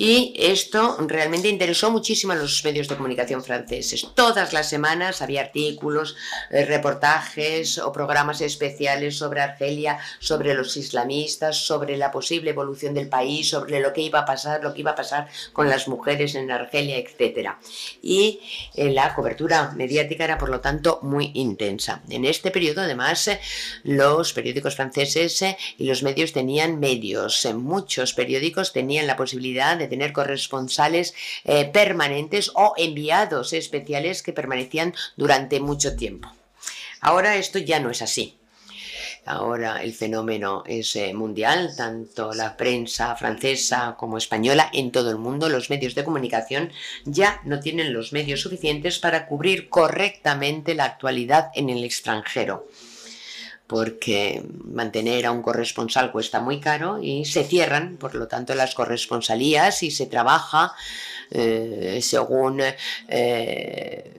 Y 0.00 0.32
esto 0.36 0.96
realmente 1.08 1.48
interesó 1.48 1.90
muchísimo 1.90 2.32
a 2.32 2.36
los 2.36 2.64
medios 2.64 2.86
de 2.86 2.94
comunicación 2.94 3.42
franceses. 3.42 4.06
Todas 4.14 4.52
las 4.52 4.68
semanas 4.68 5.22
había 5.22 5.40
artículos, 5.40 6.14
eh, 6.52 6.64
reportajes 6.64 7.78
o 7.78 7.90
programas 7.90 8.40
especiales 8.40 9.18
sobre 9.18 9.40
Argelia, 9.40 9.98
sobre 10.20 10.54
los 10.54 10.76
islamistas, 10.76 11.56
sobre 11.56 11.96
la 11.96 12.12
posible 12.12 12.50
evolución 12.50 12.94
del 12.94 13.08
país, 13.08 13.48
sobre 13.48 13.80
lo 13.80 13.92
que 13.92 14.02
iba 14.02 14.20
a 14.20 14.24
pasar, 14.24 14.62
lo 14.62 14.72
que 14.72 14.82
iba 14.82 14.92
a 14.92 14.94
pasar 14.94 15.26
con 15.52 15.68
las 15.68 15.88
mujeres 15.88 16.36
en 16.36 16.52
Argelia, 16.52 16.96
etc. 16.96 17.54
Y 18.00 18.38
eh, 18.76 18.92
la 18.92 19.16
cobertura 19.16 19.72
mediática 19.74 20.22
era, 20.22 20.38
por 20.38 20.50
lo 20.50 20.60
tanto, 20.60 21.00
muy 21.02 21.32
intensa. 21.34 22.02
En 22.08 22.24
este 22.24 22.52
periodo, 22.52 22.82
además, 22.82 23.26
eh, 23.26 23.40
los 23.82 24.32
periódicos 24.32 24.76
franceses 24.76 25.44
y 25.76 25.86
los 25.86 26.04
medios 26.04 26.32
tenían 26.32 26.78
medios. 26.78 27.48
Muchos 27.52 28.12
periódicos 28.12 28.72
tenían 28.72 29.08
la 29.08 29.16
posibilidad 29.16 29.76
de 29.76 29.87
tener 29.88 30.12
corresponsales 30.12 31.14
eh, 31.44 31.64
permanentes 31.66 32.50
o 32.54 32.74
enviados 32.76 33.52
especiales 33.52 34.22
que 34.22 34.32
permanecían 34.32 34.94
durante 35.16 35.60
mucho 35.60 35.96
tiempo. 35.96 36.32
Ahora 37.00 37.36
esto 37.36 37.58
ya 37.58 37.80
no 37.80 37.90
es 37.90 38.02
así. 38.02 38.38
Ahora 39.24 39.82
el 39.82 39.92
fenómeno 39.92 40.62
es 40.66 40.96
eh, 40.96 41.12
mundial, 41.12 41.74
tanto 41.76 42.32
la 42.32 42.56
prensa 42.56 43.14
francesa 43.14 43.94
como 43.98 44.16
española 44.16 44.70
en 44.72 44.90
todo 44.90 45.10
el 45.10 45.18
mundo, 45.18 45.50
los 45.50 45.68
medios 45.68 45.94
de 45.94 46.02
comunicación 46.02 46.72
ya 47.04 47.42
no 47.44 47.60
tienen 47.60 47.92
los 47.92 48.14
medios 48.14 48.40
suficientes 48.40 48.98
para 48.98 49.26
cubrir 49.26 49.68
correctamente 49.68 50.74
la 50.74 50.84
actualidad 50.84 51.50
en 51.54 51.68
el 51.68 51.84
extranjero 51.84 52.68
porque 53.68 54.42
mantener 54.64 55.26
a 55.26 55.30
un 55.30 55.42
corresponsal 55.42 56.10
cuesta 56.10 56.40
muy 56.40 56.58
caro 56.58 57.00
y 57.00 57.26
se 57.26 57.44
cierran, 57.44 57.98
por 57.98 58.14
lo 58.14 58.26
tanto, 58.26 58.54
las 58.54 58.74
corresponsalías 58.74 59.82
y 59.82 59.90
se 59.90 60.06
trabaja 60.06 60.74
eh, 61.30 62.00
según 62.02 62.62
eh, 63.08 64.10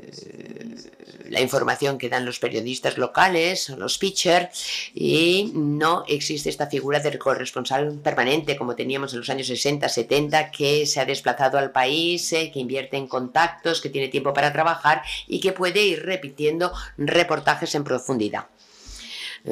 la 1.29 1.41
información 1.41 1.97
que 1.97 2.09
dan 2.09 2.25
los 2.25 2.39
periodistas 2.39 2.99
locales, 2.99 3.69
los 3.69 3.97
pitchers, 3.97 4.91
y 4.93 5.51
no 5.55 6.03
existe 6.07 6.49
esta 6.49 6.67
figura 6.67 6.99
del 6.99 7.17
corresponsal 7.17 7.93
permanente 8.03 8.55
como 8.55 8.75
teníamos 8.75 9.13
en 9.13 9.19
los 9.19 9.29
años 9.31 9.47
60, 9.47 9.89
70, 9.89 10.51
que 10.51 10.85
se 10.85 10.99
ha 10.99 11.05
desplazado 11.05 11.57
al 11.57 11.71
país, 11.71 12.31
eh, 12.33 12.51
que 12.53 12.59
invierte 12.59 12.97
en 12.97 13.07
contactos, 13.07 13.81
que 13.81 13.89
tiene 13.89 14.09
tiempo 14.09 14.31
para 14.31 14.53
trabajar 14.53 15.01
y 15.27 15.39
que 15.39 15.53
puede 15.53 15.83
ir 15.83 16.03
repitiendo 16.05 16.71
reportajes 16.97 17.73
en 17.73 17.83
profundidad 17.83 18.45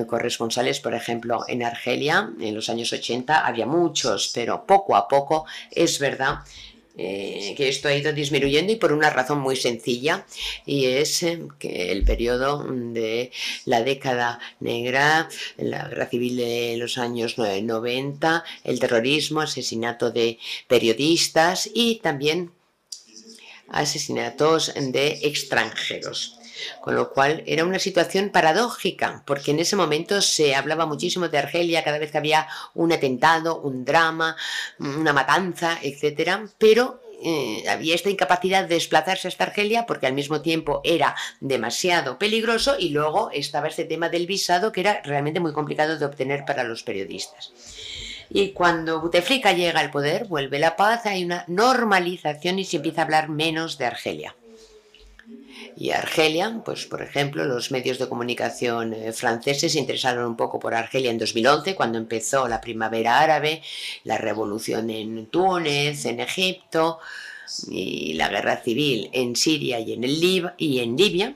corresponsales, 0.08 0.80
por 0.80 0.94
ejemplo, 0.94 1.44
en 1.48 1.64
Argelia, 1.64 2.32
en 2.40 2.56
los 2.56 2.70
años 2.70 2.92
80 2.94 3.46
había 3.46 3.66
muchos, 3.66 4.32
pero 4.34 4.66
poco 4.66 4.96
a 4.96 5.08
poco 5.08 5.46
es 5.72 6.00
verdad 6.00 6.40
eh, 7.00 7.54
que 7.56 7.70
esto 7.70 7.90
ha 7.90 7.94
ido 7.94 8.12
disminuyendo 8.12 8.74
y 8.74 8.78
por 8.78 8.92
una 8.92 9.12
razón 9.12 9.40
muy 9.40 9.56
sencilla 9.56 10.26
y 10.66 10.86
es 10.86 11.22
eh, 11.22 11.44
que 11.60 11.92
el 11.92 12.04
periodo 12.04 12.66
de 12.68 13.32
la 13.66 13.84
década 13.84 14.40
negra, 14.60 15.30
la 15.58 15.90
guerra 15.90 16.08
civil 16.08 16.38
de 16.38 16.76
los 16.78 16.98
años 16.98 17.38
90, 17.38 18.44
el 18.64 18.80
terrorismo, 18.80 19.42
asesinato 19.42 20.10
de 20.10 20.40
periodistas 20.68 21.70
y 21.72 22.00
también 22.00 22.52
asesinatos 23.70 24.74
de 24.76 25.20
extranjeros. 25.22 26.37
Con 26.82 26.96
lo 26.96 27.12
cual 27.12 27.44
era 27.46 27.66
una 27.66 27.80
situación 27.80 28.30
paradójica, 28.30 29.24
porque 29.26 29.52
en 29.52 29.60
ese 29.60 29.76
momento 29.76 30.22
se 30.22 30.56
hablaba 30.56 30.86
muchísimo 30.86 31.28
de 31.28 31.38
Argelia 31.38 31.84
cada 31.84 32.00
vez 32.00 32.12
que 32.12 32.18
había 32.18 32.48
un 32.74 32.92
atentado, 32.92 33.60
un 33.62 33.86
drama, 33.86 34.36
una 34.80 35.14
matanza, 35.14 35.78
etcétera, 35.82 36.48
pero 36.58 37.02
eh, 37.24 37.64
había 37.68 37.96
esta 37.96 38.12
incapacidad 38.12 38.64
de 38.64 38.76
desplazarse 38.76 39.28
hasta 39.28 39.46
Argelia 39.46 39.88
porque 39.88 40.06
al 40.06 40.14
mismo 40.14 40.42
tiempo 40.42 40.82
era 40.84 41.16
demasiado 41.40 42.20
peligroso 42.20 42.76
y 42.78 42.90
luego 42.90 43.32
estaba 43.32 43.68
este 43.68 43.86
tema 43.86 44.10
del 44.10 44.28
visado 44.28 44.72
que 44.72 44.82
era 44.82 45.02
realmente 45.04 45.40
muy 45.40 45.52
complicado 45.52 45.98
de 45.98 46.06
obtener 46.06 46.46
para 46.46 46.64
los 46.64 46.84
periodistas. 46.84 47.52
Y 48.30 48.52
cuando 48.52 49.02
Buteflika 49.02 49.54
llega 49.54 49.80
al 49.80 49.90
poder, 49.90 50.26
vuelve 50.26 50.60
la 50.60 50.76
paz, 50.76 51.06
hay 51.06 51.24
una 51.24 51.46
normalización 51.48 52.60
y 52.60 52.66
se 52.66 52.78
empieza 52.78 53.02
a 53.02 53.06
hablar 53.06 53.30
menos 53.30 53.78
de 53.78 53.86
Argelia 53.86 54.36
y 55.80 55.92
Argelia, 55.92 56.62
pues 56.66 56.88
por 56.88 57.04
ejemplo, 57.04 57.46
los 57.46 57.70
medios 57.70 58.00
de 58.00 58.10
comunicación 58.10 58.94
eh, 58.94 59.14
franceses 59.14 59.74
se 59.74 59.80
interesaron 59.80 60.26
un 60.26 60.36
poco 60.36 60.60
por 60.60 60.74
Argelia 60.74 61.12
en 61.12 61.20
2011, 61.20 61.76
cuando 61.76 62.00
empezó 62.00 62.48
la 62.48 62.60
primavera 62.60 63.20
árabe, 63.20 63.62
la 64.04 64.18
revolución 64.18 64.90
en 64.90 65.28
Túnez, 65.28 66.06
en 66.06 66.20
Egipto 66.20 66.98
y 67.70 68.14
la 68.14 68.28
guerra 68.28 68.58
civil 68.58 69.12
en 69.14 69.36
Siria 69.36 69.80
y 69.80 69.94
en, 69.94 70.02
Libia. 70.98 71.36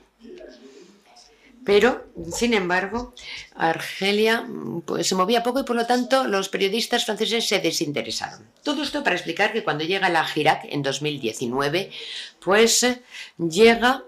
Pero, 1.64 2.04
sin 2.34 2.54
embargo, 2.54 3.14
Argelia 3.54 4.44
pues, 4.84 5.06
se 5.06 5.14
movía 5.14 5.44
poco 5.44 5.60
y 5.60 5.64
por 5.64 5.76
lo 5.76 5.86
tanto 5.86 6.26
los 6.26 6.48
periodistas 6.48 7.04
franceses 7.04 7.46
se 7.46 7.60
desinteresaron. 7.60 8.44
Todo 8.64 8.82
esto 8.82 9.04
para 9.04 9.14
explicar 9.14 9.52
que 9.52 9.62
cuando 9.62 9.84
llega 9.84 10.08
la 10.08 10.24
Girac 10.24 10.64
en 10.64 10.82
2019, 10.82 11.92
pues 12.40 12.84
llega 13.38 14.02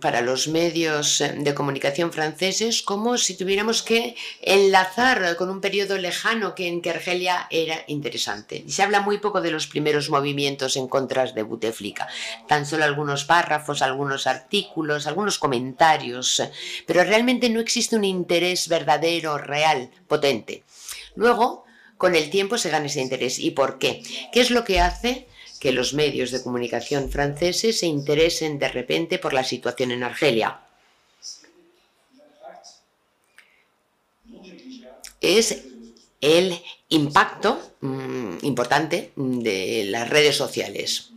para 0.00 0.20
los 0.20 0.48
medios 0.48 1.20
eh, 1.20 1.34
de 1.38 1.54
comunicación 1.54 2.12
franceses 2.12 2.82
como 2.82 3.18
si 3.18 3.36
tuviéramos 3.36 3.82
que 3.82 4.14
enlazar 4.42 5.36
con 5.36 5.50
un 5.50 5.60
periodo 5.60 5.98
lejano 5.98 6.54
que 6.54 6.68
en 6.68 6.82
que 6.82 6.90
Argelia 6.90 7.46
era 7.50 7.84
interesante. 7.86 8.64
Se 8.68 8.82
habla 8.82 9.00
muy 9.00 9.18
poco 9.18 9.40
de 9.40 9.50
los 9.50 9.66
primeros 9.66 10.10
movimientos 10.10 10.76
en 10.76 10.88
contra 10.88 11.26
de 11.26 11.42
Bouteflika, 11.42 12.08
tan 12.46 12.66
solo 12.66 12.84
algunos 12.84 13.24
párrafos, 13.24 13.82
algunos 13.82 14.26
artículos, 14.26 15.06
algunos 15.06 15.38
comentarios, 15.38 16.42
pero 16.86 17.02
realmente 17.04 17.48
no 17.48 17.60
existe 17.60 17.96
un 17.96 18.04
interés 18.04 18.68
verdadero, 18.68 19.38
real, 19.38 19.90
potente. 20.08 20.62
Luego, 21.14 21.64
con 21.96 22.14
el 22.14 22.30
tiempo 22.30 22.58
se 22.58 22.70
gana 22.70 22.86
ese 22.86 23.00
interés. 23.00 23.38
¿Y 23.38 23.52
por 23.52 23.78
qué? 23.78 24.02
¿Qué 24.32 24.40
es 24.40 24.50
lo 24.50 24.64
que 24.64 24.80
hace? 24.80 25.26
Que 25.56 25.72
los 25.72 25.94
medios 25.94 26.30
de 26.30 26.42
comunicación 26.42 27.10
franceses 27.10 27.78
se 27.80 27.86
interesen 27.86 28.58
de 28.58 28.68
repente 28.68 29.18
por 29.18 29.32
la 29.32 29.44
situación 29.44 29.90
en 29.90 30.02
Argelia. 30.02 30.60
Es 35.20 35.64
el 36.20 36.60
impacto 36.88 37.60
mm, 37.80 38.38
importante 38.42 39.12
de 39.16 39.84
las 39.88 40.08
redes 40.08 40.36
sociales 40.36 41.10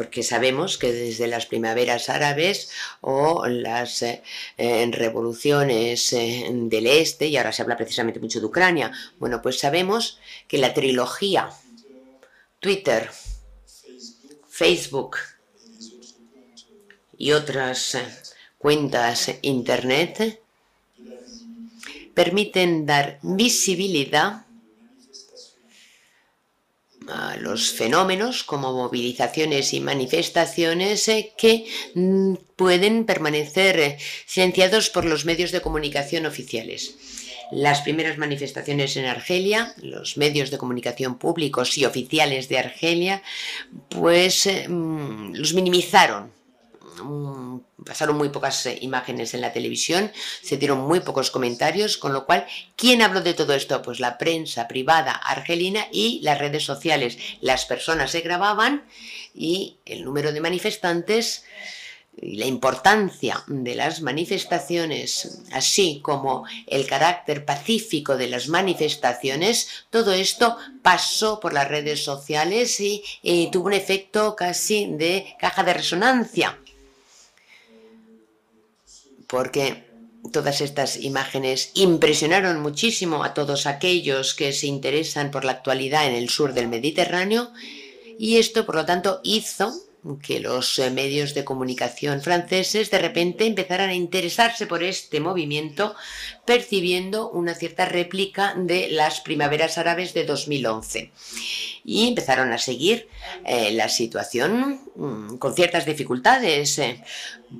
porque 0.00 0.22
sabemos 0.22 0.78
que 0.78 0.92
desde 0.92 1.26
las 1.26 1.44
primaveras 1.44 2.08
árabes 2.08 2.70
o 3.02 3.46
las 3.46 4.00
eh, 4.00 4.22
revoluciones 4.92 6.14
eh, 6.14 6.48
del 6.50 6.86
este, 6.86 7.26
y 7.26 7.36
ahora 7.36 7.52
se 7.52 7.60
habla 7.60 7.76
precisamente 7.76 8.18
mucho 8.18 8.40
de 8.40 8.46
Ucrania, 8.46 8.92
bueno, 9.18 9.42
pues 9.42 9.58
sabemos 9.58 10.18
que 10.48 10.56
la 10.56 10.72
trilogía 10.72 11.50
Twitter, 12.60 13.10
Facebook 14.48 15.16
y 17.16 17.32
otras 17.32 17.94
eh, 17.94 18.04
cuentas 18.58 19.30
Internet 19.40 20.42
permiten 22.12 22.84
dar 22.84 23.18
visibilidad 23.22 24.44
a 27.08 27.36
los 27.36 27.72
fenómenos 27.72 28.44
como 28.44 28.74
movilizaciones 28.74 29.72
y 29.72 29.80
manifestaciones 29.80 31.08
eh, 31.08 31.32
que 31.38 31.66
mm, 31.94 32.34
pueden 32.56 33.06
permanecer 33.06 33.80
eh, 33.80 33.98
silenciados 34.26 34.90
por 34.90 35.06
los 35.06 35.24
medios 35.24 35.50
de 35.50 35.62
comunicación 35.62 36.26
oficiales 36.26 36.94
las 37.52 37.80
primeras 37.82 38.18
manifestaciones 38.18 38.96
en 38.96 39.06
Argelia, 39.06 39.74
los 39.82 40.16
medios 40.16 40.50
de 40.50 40.58
comunicación 40.58 41.18
públicos 41.18 41.76
y 41.78 41.84
oficiales 41.84 42.48
de 42.48 42.58
Argelia, 42.58 43.22
pues 43.88 44.46
eh, 44.46 44.68
mm, 44.68 45.34
los 45.34 45.54
minimizaron. 45.54 46.32
Mm, 47.02 47.58
pasaron 47.84 48.16
muy 48.16 48.28
pocas 48.28 48.66
eh, 48.66 48.78
imágenes 48.82 49.34
en 49.34 49.40
la 49.40 49.52
televisión, 49.52 50.12
se 50.42 50.56
dieron 50.56 50.80
muy 50.80 51.00
pocos 51.00 51.30
comentarios, 51.30 51.96
con 51.96 52.12
lo 52.12 52.26
cual, 52.26 52.46
¿quién 52.76 53.02
habló 53.02 53.20
de 53.20 53.34
todo 53.34 53.54
esto? 53.54 53.82
Pues 53.82 54.00
la 54.00 54.18
prensa 54.18 54.68
privada 54.68 55.12
argelina 55.12 55.86
y 55.90 56.20
las 56.22 56.38
redes 56.38 56.64
sociales. 56.64 57.18
Las 57.40 57.64
personas 57.64 58.10
se 58.10 58.20
grababan 58.20 58.84
y 59.34 59.78
el 59.86 60.04
número 60.04 60.32
de 60.32 60.40
manifestantes 60.40 61.44
y 62.16 62.36
la 62.36 62.46
importancia 62.46 63.42
de 63.46 63.74
las 63.74 64.02
manifestaciones, 64.02 65.42
así 65.52 66.00
como 66.02 66.44
el 66.66 66.86
carácter 66.86 67.44
pacífico 67.44 68.16
de 68.16 68.28
las 68.28 68.48
manifestaciones, 68.48 69.86
todo 69.90 70.12
esto 70.12 70.56
pasó 70.82 71.40
por 71.40 71.52
las 71.52 71.68
redes 71.68 72.04
sociales 72.04 72.78
y, 72.80 73.02
tuvo 73.50 73.66
un 73.66 73.72
efecto 73.72 74.36
casi 74.36 74.86
de 74.86 75.34
caja 75.38 75.62
de 75.62 75.74
resonancia. 75.74 76.58
Porque 79.26 79.88
todas 80.32 80.60
estas 80.60 80.96
imágenes 80.98 81.70
impresionaron 81.74 82.60
muchísimo 82.60 83.24
a 83.24 83.32
todos 83.32 83.66
aquellos 83.66 84.34
que 84.34 84.52
se 84.52 84.66
interesan 84.66 85.30
por 85.30 85.44
la 85.44 85.52
actualidad 85.52 86.06
en 86.06 86.14
el 86.14 86.28
sur 86.28 86.52
del 86.52 86.68
Mediterráneo 86.68 87.50
y 88.18 88.36
esto, 88.36 88.66
por 88.66 88.74
lo 88.74 88.84
tanto, 88.84 89.20
hizo 89.22 89.72
que 90.22 90.40
los 90.40 90.78
eh, 90.78 90.90
medios 90.90 91.34
de 91.34 91.44
comunicación 91.44 92.22
franceses 92.22 92.90
de 92.90 92.98
repente 92.98 93.46
empezaran 93.46 93.90
a 93.90 93.94
interesarse 93.94 94.66
por 94.66 94.82
este 94.82 95.20
movimiento, 95.20 95.94
percibiendo 96.50 97.30
una 97.30 97.54
cierta 97.54 97.84
réplica 97.84 98.54
de 98.56 98.88
las 98.90 99.20
primaveras 99.20 99.78
árabes 99.78 100.14
de 100.14 100.24
2011. 100.24 101.12
Y 101.84 102.08
empezaron 102.08 102.52
a 102.52 102.58
seguir 102.58 103.06
eh, 103.46 103.70
la 103.70 103.88
situación 103.88 104.80
mm, 104.96 105.36
con 105.36 105.54
ciertas 105.54 105.86
dificultades, 105.86 106.76
eh, 106.80 107.04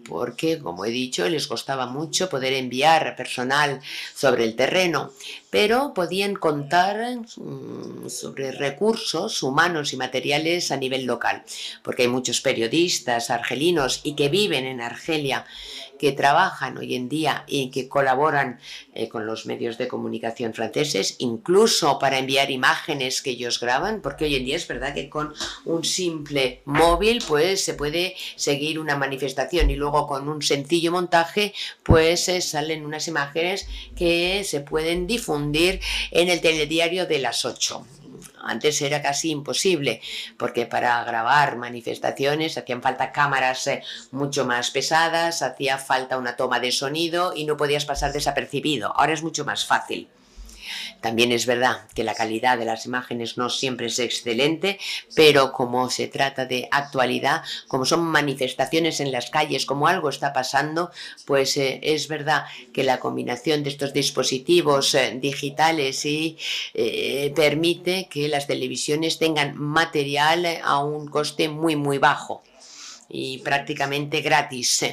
porque, 0.08 0.58
como 0.58 0.84
he 0.84 0.90
dicho, 0.90 1.28
les 1.28 1.46
costaba 1.46 1.86
mucho 1.86 2.28
poder 2.28 2.52
enviar 2.52 3.14
personal 3.14 3.80
sobre 4.12 4.42
el 4.42 4.56
terreno, 4.56 5.12
pero 5.50 5.94
podían 5.94 6.34
contar 6.34 7.16
mm, 7.16 8.08
sobre 8.08 8.50
recursos 8.50 9.40
humanos 9.44 9.92
y 9.92 9.98
materiales 9.98 10.72
a 10.72 10.76
nivel 10.76 11.04
local, 11.04 11.44
porque 11.84 12.02
hay 12.02 12.08
muchos 12.08 12.40
periodistas 12.40 13.30
argelinos 13.30 14.00
y 14.02 14.16
que 14.16 14.28
viven 14.28 14.66
en 14.66 14.80
Argelia 14.80 15.46
que 16.00 16.12
trabajan 16.12 16.78
hoy 16.78 16.94
en 16.94 17.10
día 17.10 17.44
y 17.46 17.70
que 17.70 17.86
colaboran 17.86 18.58
eh, 18.94 19.10
con 19.10 19.26
los 19.26 19.44
medios 19.44 19.76
de 19.76 19.86
comunicación 19.86 20.54
franceses, 20.54 21.16
incluso 21.18 21.98
para 21.98 22.18
enviar 22.18 22.50
imágenes 22.50 23.20
que 23.20 23.32
ellos 23.32 23.60
graban, 23.60 24.00
porque 24.00 24.24
hoy 24.24 24.34
en 24.36 24.46
día 24.46 24.56
es 24.56 24.66
verdad 24.66 24.94
que 24.94 25.10
con 25.10 25.34
un 25.66 25.84
simple 25.84 26.62
móvil 26.64 27.22
pues 27.28 27.62
se 27.62 27.74
puede 27.74 28.16
seguir 28.36 28.78
una 28.78 28.96
manifestación 28.96 29.70
y 29.70 29.76
luego 29.76 30.06
con 30.06 30.26
un 30.26 30.40
sencillo 30.40 30.90
montaje 30.90 31.52
pues 31.82 32.30
eh, 32.30 32.40
salen 32.40 32.86
unas 32.86 33.06
imágenes 33.06 33.68
que 33.94 34.42
se 34.44 34.60
pueden 34.60 35.06
difundir 35.06 35.80
en 36.12 36.30
el 36.30 36.40
telediario 36.40 37.04
de 37.04 37.18
las 37.18 37.44
8 37.44 37.84
Antes 38.42 38.80
era 38.82 39.02
casi 39.02 39.30
imposible, 39.30 40.00
porque 40.38 40.66
para 40.66 41.02
grabar 41.04 41.56
manifestaciones 41.56 42.56
hacían 42.56 42.82
falta 42.82 43.12
cámaras 43.12 43.66
eh, 43.66 43.82
mucho 44.10 44.44
más 44.44 44.70
pesadas, 44.70 45.42
hacía 45.42 45.78
falta 45.78 46.18
una 46.18 46.36
toma 46.36 46.60
de 46.60 46.72
sonido 46.72 47.32
y 47.34 47.44
no 47.44 47.56
podías 47.56 47.84
pasar 47.84 48.12
desapercibido. 48.12 48.92
Ahora 48.96 49.12
es 49.12 49.22
mucho 49.22 49.44
más 49.44 49.66
fácil. 49.66 50.08
También 51.00 51.32
es 51.32 51.46
verdad 51.46 51.86
que 51.94 52.04
la 52.04 52.14
calidad 52.14 52.58
de 52.58 52.64
las 52.64 52.86
imágenes 52.86 53.38
no 53.38 53.50
siempre 53.50 53.86
es 53.86 53.98
excelente, 53.98 54.78
pero 55.14 55.52
como 55.52 55.90
se 55.90 56.08
trata 56.08 56.46
de 56.46 56.68
actualidad, 56.70 57.42
como 57.68 57.84
son 57.84 58.02
manifestaciones 58.02 59.00
en 59.00 59.12
las 59.12 59.30
calles, 59.30 59.66
como 59.66 59.86
algo 59.86 60.08
está 60.08 60.32
pasando, 60.32 60.90
pues 61.24 61.56
eh, 61.56 61.80
es 61.82 62.08
verdad 62.08 62.44
que 62.72 62.84
la 62.84 63.00
combinación 63.00 63.62
de 63.62 63.70
estos 63.70 63.92
dispositivos 63.92 64.94
eh, 64.94 65.18
digitales 65.20 66.02
eh, 66.04 67.32
permite 67.34 68.08
que 68.10 68.28
las 68.28 68.46
televisiones 68.46 69.18
tengan 69.18 69.56
material 69.56 70.46
a 70.62 70.82
un 70.82 71.08
coste 71.08 71.48
muy 71.48 71.76
muy 71.76 71.98
bajo 71.98 72.42
y 73.08 73.38
prácticamente 73.38 74.20
gratis. 74.20 74.84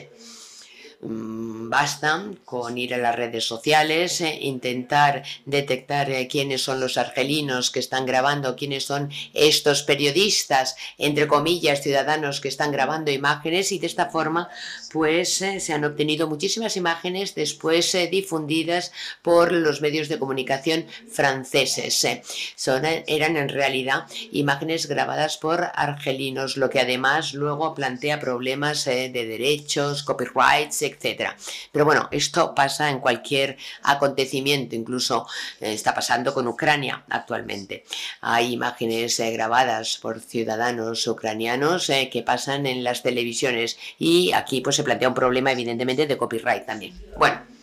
Mm, 0.99 1.69
basta 1.69 2.25
con 2.43 2.75
ir 2.75 2.95
a 2.95 2.97
las 2.97 3.15
redes 3.15 3.45
sociales, 3.45 4.19
eh, 4.21 4.39
intentar 4.41 5.23
detectar 5.45 6.09
eh, 6.09 6.27
quiénes 6.27 6.63
son 6.63 6.79
los 6.79 6.97
argelinos 6.97 7.69
que 7.69 7.79
están 7.79 8.07
grabando, 8.07 8.55
quiénes 8.55 8.85
son 8.85 9.11
estos 9.35 9.83
periodistas, 9.83 10.75
entre 10.97 11.27
comillas, 11.27 11.83
ciudadanos 11.83 12.41
que 12.41 12.47
están 12.47 12.71
grabando 12.71 13.11
imágenes 13.11 13.71
y 13.71 13.77
de 13.77 13.85
esta 13.85 14.07
forma 14.07 14.49
pues 14.91 15.39
eh, 15.43 15.59
se 15.59 15.73
han 15.73 15.85
obtenido 15.85 16.27
muchísimas 16.27 16.75
imágenes 16.77 17.35
después 17.35 17.95
difundidas 18.09 18.91
por 19.21 19.51
los 19.51 19.81
medios 19.81 20.09
de 20.09 20.17
comunicación 20.17 20.87
franceses. 21.11 22.07
Son, 22.55 22.83
eran 22.85 23.37
en 23.37 23.49
realidad 23.49 24.05
imágenes 24.31 24.87
grabadas 24.87 25.37
por 25.37 25.69
argelinos, 25.75 26.57
lo 26.57 26.71
que 26.71 26.79
además 26.79 27.35
luego 27.35 27.75
plantea 27.75 28.19
problemas 28.19 28.85
de 28.85 29.09
derechos, 29.11 30.01
copyrights, 30.01 30.86
etc. 30.87 31.31
Pero 31.71 31.85
bueno, 31.85 32.07
esto 32.11 32.53
pasa 32.55 32.89
en 32.89 32.99
cualquier 32.99 33.57
acontecimiento, 33.83 34.75
incluso 34.75 35.27
eh, 35.59 35.73
está 35.73 35.93
pasando 35.93 36.33
con 36.33 36.47
Ucrania 36.47 37.03
actualmente. 37.09 37.83
Hay 38.21 38.53
imágenes 38.53 39.19
eh, 39.19 39.31
grabadas 39.31 39.97
por 39.97 40.19
ciudadanos 40.19 41.05
ucranianos 41.07 41.89
eh, 41.89 42.09
que 42.11 42.23
pasan 42.23 42.65
en 42.65 42.83
las 42.83 43.03
televisiones 43.03 43.77
y 43.97 44.31
aquí 44.33 44.61
pues 44.61 44.75
se 44.75 44.83
plantea 44.83 45.09
un 45.09 45.13
problema 45.13 45.51
evidentemente 45.51 46.07
de 46.07 46.17
copyright 46.17 46.65
también. 46.65 46.93
Bueno. 47.17 47.56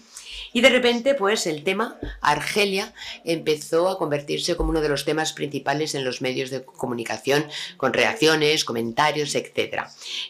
Y 0.54 0.60
de 0.60 0.70
repente, 0.70 1.14
pues 1.14 1.48
el 1.48 1.64
tema 1.64 1.98
Argelia 2.20 2.94
empezó 3.24 3.88
a 3.88 3.98
convertirse 3.98 4.56
como 4.56 4.70
uno 4.70 4.80
de 4.80 4.88
los 4.88 5.04
temas 5.04 5.32
principales 5.32 5.96
en 5.96 6.04
los 6.04 6.22
medios 6.22 6.50
de 6.50 6.64
comunicación, 6.64 7.46
con 7.76 7.92
reacciones, 7.92 8.64
comentarios, 8.64 9.34
etc. 9.34 9.82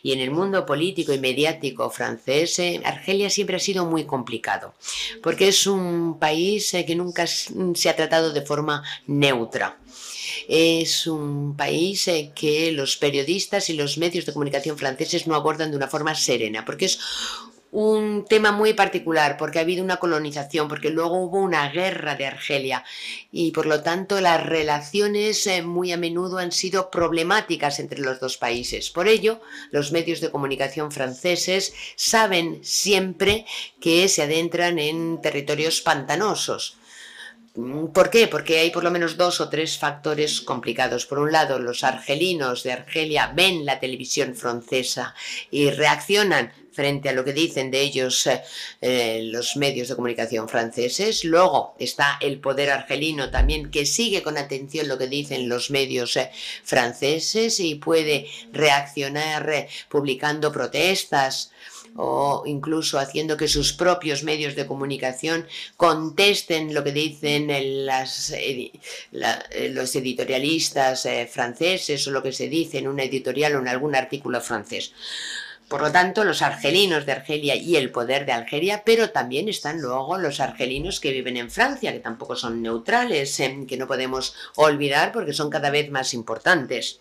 Y 0.02 0.12
en 0.12 0.20
el 0.20 0.30
mundo 0.30 0.64
político 0.64 1.12
y 1.12 1.20
mediático 1.20 1.90
francés, 1.90 2.58
eh, 2.58 2.80
Argelia 2.84 3.28
siempre 3.28 3.56
ha 3.56 3.60
sido 3.60 3.84
muy 3.84 4.04
complicado, 4.04 4.74
porque 5.22 5.48
es 5.48 5.66
un 5.66 6.18
país 6.18 6.72
eh, 6.72 6.86
que 6.86 6.96
nunca 6.96 7.26
se 7.26 7.88
ha 7.90 7.94
tratado 7.94 8.32
de 8.32 8.40
forma 8.40 8.82
neutra 9.06 9.76
es 10.48 11.06
un 11.06 11.56
país 11.56 12.08
eh, 12.08 12.32
que 12.34 12.72
los 12.72 12.96
periodistas 12.96 13.70
y 13.70 13.74
los 13.74 13.98
medios 13.98 14.26
de 14.26 14.32
comunicación 14.32 14.76
franceses 14.76 15.26
no 15.26 15.34
abordan 15.34 15.70
de 15.70 15.76
una 15.76 15.88
forma 15.88 16.14
serena, 16.14 16.64
porque 16.64 16.86
es 16.86 16.98
un 17.74 18.24
tema 18.24 18.52
muy 18.52 18.72
particular, 18.72 19.36
porque 19.36 19.58
ha 19.58 19.62
habido 19.62 19.82
una 19.82 19.96
colonización, 19.96 20.68
porque 20.68 20.90
luego 20.90 21.18
hubo 21.18 21.40
una 21.40 21.68
guerra 21.70 22.14
de 22.14 22.24
Argelia 22.24 22.84
y 23.32 23.50
por 23.50 23.66
lo 23.66 23.82
tanto 23.82 24.20
las 24.20 24.46
relaciones 24.46 25.44
eh, 25.48 25.62
muy 25.62 25.90
a 25.90 25.96
menudo 25.96 26.38
han 26.38 26.52
sido 26.52 26.88
problemáticas 26.88 27.80
entre 27.80 28.00
los 28.00 28.20
dos 28.20 28.36
países. 28.36 28.90
Por 28.90 29.08
ello, 29.08 29.40
los 29.72 29.90
medios 29.90 30.20
de 30.20 30.30
comunicación 30.30 30.92
franceses 30.92 31.74
saben 31.96 32.60
siempre 32.62 33.44
que 33.80 34.06
se 34.06 34.22
adentran 34.22 34.78
en 34.78 35.20
territorios 35.20 35.80
pantanosos. 35.80 36.78
¿Por 37.92 38.10
qué? 38.10 38.28
Porque 38.28 38.58
hay 38.58 38.70
por 38.70 38.84
lo 38.84 38.90
menos 38.92 39.16
dos 39.16 39.40
o 39.40 39.48
tres 39.48 39.78
factores 39.78 40.40
complicados. 40.40 41.06
Por 41.06 41.18
un 41.18 41.32
lado, 41.32 41.58
los 41.58 41.82
argelinos 41.82 42.62
de 42.62 42.72
Argelia 42.72 43.32
ven 43.34 43.64
la 43.64 43.80
televisión 43.80 44.36
francesa 44.36 45.14
y 45.50 45.70
reaccionan 45.70 46.52
frente 46.74 47.08
a 47.08 47.12
lo 47.12 47.24
que 47.24 47.32
dicen 47.32 47.70
de 47.70 47.80
ellos 47.80 48.26
eh, 48.26 48.42
eh, 48.80 49.20
los 49.24 49.56
medios 49.56 49.88
de 49.88 49.94
comunicación 49.94 50.48
franceses. 50.48 51.24
Luego 51.24 51.74
está 51.78 52.18
el 52.20 52.40
poder 52.40 52.70
argelino 52.70 53.30
también 53.30 53.70
que 53.70 53.86
sigue 53.86 54.22
con 54.22 54.36
atención 54.36 54.88
lo 54.88 54.98
que 54.98 55.06
dicen 55.06 55.48
los 55.48 55.70
medios 55.70 56.16
eh, 56.16 56.30
franceses 56.64 57.60
y 57.60 57.76
puede 57.76 58.26
reaccionar 58.52 59.68
publicando 59.88 60.50
protestas 60.52 61.52
o 61.96 62.42
incluso 62.46 62.98
haciendo 62.98 63.36
que 63.36 63.46
sus 63.46 63.72
propios 63.72 64.24
medios 64.24 64.56
de 64.56 64.66
comunicación 64.66 65.46
contesten 65.76 66.74
lo 66.74 66.82
que 66.82 66.90
dicen 66.90 67.46
los 67.86 68.32
editorialistas 69.94 71.06
franceses 71.30 72.08
o 72.08 72.10
lo 72.10 72.20
que 72.20 72.32
se 72.32 72.48
dice 72.48 72.78
en 72.78 72.88
una 72.88 73.04
editorial 73.04 73.54
o 73.54 73.60
en 73.60 73.68
algún 73.68 73.94
artículo 73.94 74.40
francés. 74.40 74.92
Por 75.68 75.80
lo 75.80 75.90
tanto, 75.90 76.24
los 76.24 76.42
argelinos 76.42 77.06
de 77.06 77.12
Argelia 77.12 77.56
y 77.56 77.76
el 77.76 77.90
poder 77.90 78.26
de 78.26 78.32
Algeria, 78.32 78.82
pero 78.84 79.10
también 79.10 79.48
están 79.48 79.80
luego 79.80 80.18
los 80.18 80.40
argelinos 80.40 81.00
que 81.00 81.10
viven 81.10 81.36
en 81.36 81.50
Francia, 81.50 81.92
que 81.92 82.00
tampoco 82.00 82.36
son 82.36 82.62
neutrales, 82.62 83.40
eh, 83.40 83.64
que 83.66 83.78
no 83.78 83.86
podemos 83.86 84.34
olvidar 84.56 85.10
porque 85.12 85.32
son 85.32 85.50
cada 85.50 85.70
vez 85.70 85.90
más 85.90 86.12
importantes. 86.12 87.00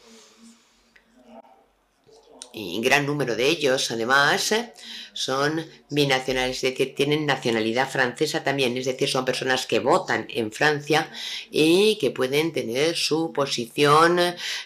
Y 2.53 2.79
gran 2.81 3.05
número 3.05 3.35
de 3.35 3.47
ellos, 3.47 3.89
además, 3.91 4.51
eh, 4.51 4.73
son 5.13 5.65
binacionales, 5.89 6.63
es 6.63 6.71
decir, 6.71 6.95
tienen 6.95 7.25
nacionalidad 7.25 7.89
francesa 7.89 8.43
también, 8.43 8.75
es 8.77 8.85
decir, 8.85 9.07
son 9.07 9.25
personas 9.25 9.65
que 9.65 9.79
votan 9.79 10.27
en 10.29 10.51
Francia 10.51 11.09
y 11.51 11.97
que 11.99 12.11
pueden 12.11 12.51
tener 12.51 12.95
su 12.95 13.31
posición 13.31 14.19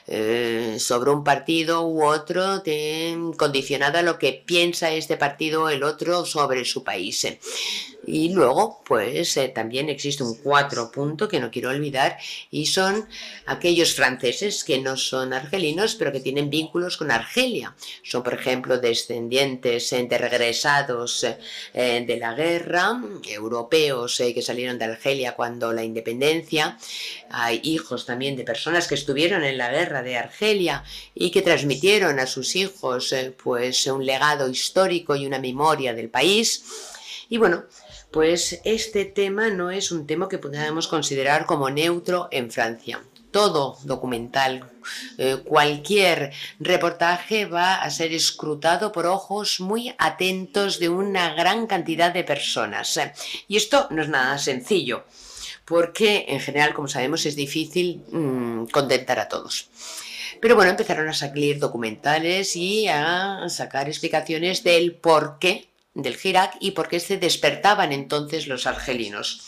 eh, 0.07 0.77
sobre 0.79 1.12
un 1.12 1.23
partido 1.23 1.86
u 1.86 2.03
otro 2.03 2.63
condicionada 3.36 3.99
a 3.99 4.03
lo 4.03 4.17
que 4.17 4.43
piensa 4.45 4.91
este 4.91 5.17
partido 5.17 5.63
o 5.63 5.69
el 5.69 5.83
otro 5.83 6.25
sobre 6.25 6.65
su 6.65 6.83
país. 6.83 7.25
Y 8.05 8.29
luego, 8.29 8.81
pues 8.86 9.36
eh, 9.36 9.49
también 9.49 9.89
existe 9.89 10.23
un 10.23 10.36
cuatro 10.36 10.89
punto 10.91 11.27
que 11.27 11.41
no 11.41 11.51
quiero 11.51 11.71
olvidar 11.71 12.17
y 12.49 12.67
son 12.67 13.05
aquellos 13.45 13.93
franceses 13.95 14.63
que 14.63 14.79
no 14.79 14.95
son 14.95 15.33
argelinos 15.33 15.95
pero 15.95 16.13
que 16.13 16.21
tienen 16.21 16.49
vínculos 16.49 16.95
con 16.95 17.12
Argelia. 17.12 17.75
Son, 18.03 18.23
por 18.23 18.33
ejemplo, 18.33 18.77
descendientes 18.77 19.89
de 19.89 20.17
eh, 20.43 22.04
de 22.06 22.17
la 22.17 22.34
guerra, 22.34 23.02
europeos 23.28 24.19
eh, 24.19 24.34
que 24.34 24.41
salieron 24.41 24.78
de 24.78 24.86
Argelia 24.86 25.36
cuando 25.36 25.73
la 25.73 25.84
independencia. 25.84 26.78
Hay 27.30 27.60
hijos 27.63 28.06
también 28.06 28.36
de 28.36 28.43
personas 28.43 28.88
que 28.88 28.95
estuvieron 28.95 29.43
en 29.43 29.58
la 29.58 29.71
guerra 29.71 30.02
de 30.02 30.17
Argelia 30.17 30.84
y 31.13 31.32
que 31.32 31.41
transmitieron 31.41 32.19
a 32.19 32.28
sus 32.28 32.56
hijos 32.56 33.13
pues 33.41 33.86
un 33.88 34.06
legado 34.06 34.50
histórico 34.50 35.15
y 35.15 35.26
una 35.26 35.39
memoria 35.39 35.93
del 35.93 36.10
país. 36.10 36.63
Y 37.30 37.38
bueno, 37.38 37.65
pues 38.12 38.62
este 38.63 39.06
tema 39.06 39.50
no 39.50 39.69
es 39.69 39.91
un 39.91 40.08
tema 40.08 40.30
que 40.30 40.38
podamos 40.38 40.88
considerar 40.88 41.45
como 41.45 41.69
neutro 41.69 42.30
en 42.32 42.52
Francia. 42.52 43.02
Todo 43.38 43.78
documental, 43.84 44.67
eh, 45.19 45.38
cualquier 45.45 46.34
reportaje 46.60 47.45
va 47.45 47.76
a 47.76 47.89
ser 47.91 48.12
escrutado 48.12 48.91
por 48.91 49.06
ojos 49.06 49.60
muy 49.60 49.93
atentos 50.00 50.80
de 50.80 50.89
una 50.89 51.36
gran 51.36 51.67
cantidad 51.67 52.12
de 52.12 52.23
personas. 52.23 53.00
Y 53.47 53.58
esto 53.58 53.86
no 53.91 54.02
es 54.02 54.10
nada 54.10 54.39
sencillo, 54.39 55.06
porque 55.65 56.26
en 56.30 56.39
general, 56.39 56.73
como 56.73 56.88
sabemos, 56.88 57.28
es 57.28 57.36
difícil 57.36 58.02
mm, 58.12 58.65
contentar 58.71 59.19
a 59.19 59.30
todos. 59.30 59.69
Pero 60.41 60.56
bueno, 60.56 60.71
empezaron 60.71 61.08
a 61.08 61.13
salir 61.13 61.60
documentales 61.60 62.56
y 62.56 62.88
a 62.88 63.47
sacar 63.50 63.88
explicaciones 63.88 64.63
del 64.63 64.93
por 64.95 65.38
qué 65.38 65.67
del 65.97 66.17
Hirak 66.21 66.57
y 66.60 66.71
por 66.71 66.88
qué 66.88 66.99
se 66.99 67.17
despertaban 67.17 67.91
entonces 67.91 68.47
los 68.47 68.67
argelinos. 68.67 69.41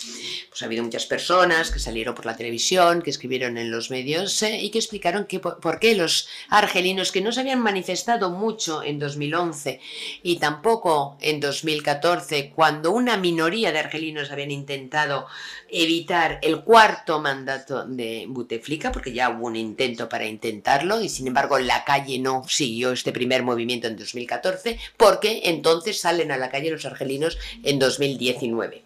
Pues 0.50 0.62
ha 0.62 0.66
habido 0.66 0.84
muchas 0.84 1.06
personas 1.06 1.70
que 1.70 1.78
salieron 1.80 2.16
por 2.16 2.26
la 2.26 2.36
televisión, 2.36 3.04
que 3.04 3.12
escribieron 3.12 3.58
en 3.58 3.70
los 3.70 3.92
medios 3.92 4.42
eh, 4.42 4.60
y 4.60 4.72
que 4.72 4.80
explicaron 4.80 5.26
que 5.26 5.40
por, 5.40 5.80
qué 5.80 5.96
los 5.96 6.28
argelinos 6.50 7.12
que 7.12 7.22
no 7.22 7.32
se 7.32 7.42
habían 7.42 7.62
manifestado 7.62 8.32
mucho 8.32 8.82
en 8.82 8.98
2011 8.98 9.80
y 10.24 10.38
tampoco 10.38 11.18
en 11.22 11.40
2014, 11.40 12.52
cuando 12.56 12.92
una 12.92 13.16
minoría 13.16 13.72
de 13.72 13.80
argelinos 13.80 14.32
habían 14.32 14.52
intentado 14.52 15.28
evitar 15.70 16.40
el 16.42 16.64
cuarto 16.64 17.20
mandato 17.20 17.86
de 17.86 18.26
Buteflika, 18.28 18.92
porque 18.92 19.14
ya 19.14 19.30
hubo 19.30 19.46
un 19.46 19.56
intento 19.56 20.10
para 20.10 20.26
intentarlo 20.26 21.00
y 21.00 21.10
sin 21.10 21.28
embargo 21.28 21.60
la 21.60 21.86
calle 21.86 22.18
no 22.18 22.44
siguió 22.48 22.92
este 22.92 23.12
primer 23.12 23.44
movimiento 23.44 23.88
en 23.88 23.98
2014, 23.98 24.80
porque 24.98 25.42
entonces 25.46 26.00
salen 26.00 26.32
a 26.32 26.39
la 26.40 26.50
calle 26.50 26.72
los 26.72 26.86
argelinos 26.86 27.38
en 27.64 27.80
2019. 27.80 28.84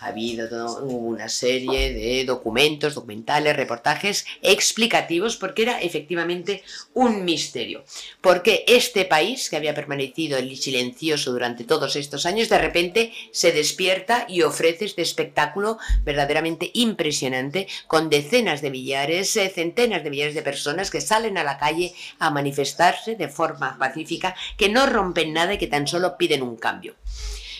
Ha 0.00 0.08
habido 0.08 0.80
una 0.82 1.28
serie 1.28 1.92
de 1.92 2.24
documentos, 2.24 2.94
documentales, 2.94 3.56
reportajes 3.56 4.26
explicativos 4.42 5.36
porque 5.36 5.62
era 5.62 5.80
efectivamente 5.80 6.62
un 6.94 7.24
misterio. 7.24 7.84
Porque 8.20 8.64
este 8.66 9.04
país, 9.04 9.48
que 9.48 9.56
había 9.56 9.74
permanecido 9.74 10.38
silencioso 10.54 11.32
durante 11.32 11.64
todos 11.64 11.96
estos 11.96 12.26
años, 12.26 12.48
de 12.48 12.58
repente 12.58 13.12
se 13.30 13.52
despierta 13.52 14.26
y 14.28 14.42
ofrece 14.42 14.84
este 14.84 15.02
espectáculo 15.02 15.78
verdaderamente 16.04 16.70
impresionante 16.74 17.66
con 17.86 18.10
decenas 18.10 18.60
de 18.62 18.70
millares, 18.70 19.36
eh, 19.36 19.50
centenas 19.54 20.04
de 20.04 20.10
millares 20.10 20.34
de 20.34 20.42
personas 20.42 20.90
que 20.90 21.00
salen 21.00 21.38
a 21.38 21.44
la 21.44 21.58
calle 21.58 21.94
a 22.18 22.30
manifestarse 22.30 23.16
de 23.16 23.28
forma 23.28 23.78
pacífica, 23.78 24.34
que 24.56 24.68
no 24.68 24.86
rompen 24.86 25.32
nada 25.32 25.54
y 25.54 25.58
que 25.58 25.66
tan 25.66 25.86
solo 25.86 26.16
piden 26.16 26.42
un 26.42 26.56
cambio. 26.56 26.94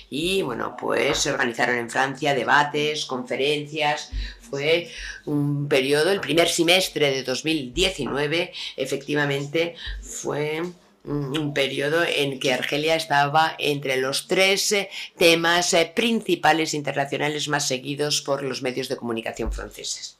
Y 0.08 0.42
bueno, 0.42 0.76
pues 0.78 1.18
se 1.18 1.32
organizaron 1.32 1.76
en 1.76 1.90
Francia 1.90 2.34
debates, 2.34 3.06
conferencias, 3.06 4.10
fue 4.40 4.90
un 5.24 5.68
periodo, 5.68 6.12
el 6.12 6.20
primer 6.20 6.48
semestre 6.48 7.10
de 7.10 7.24
2019, 7.24 8.52
efectivamente 8.76 9.74
fue 10.00 10.62
un 11.06 11.54
periodo 11.54 12.02
en 12.02 12.40
que 12.40 12.52
Argelia 12.52 12.96
estaba 12.96 13.54
entre 13.58 13.96
los 13.96 14.26
tres 14.26 14.72
eh, 14.72 14.90
temas 15.16 15.72
eh, 15.72 15.92
principales 15.94 16.74
internacionales 16.74 17.46
más 17.48 17.68
seguidos 17.68 18.22
por 18.22 18.42
los 18.42 18.62
medios 18.62 18.88
de 18.88 18.96
comunicación 18.96 19.52
franceses. 19.52 20.16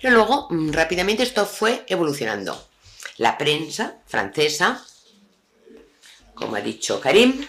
Pero 0.00 0.14
luego, 0.14 0.46
mm, 0.50 0.70
rápidamente, 0.70 1.24
esto 1.24 1.44
fue 1.44 1.84
evolucionando. 1.88 2.66
La 3.18 3.36
prensa 3.36 3.98
francesa, 4.06 4.82
como 6.38 6.56
ha 6.56 6.60
dicho 6.60 7.00
Karim, 7.00 7.46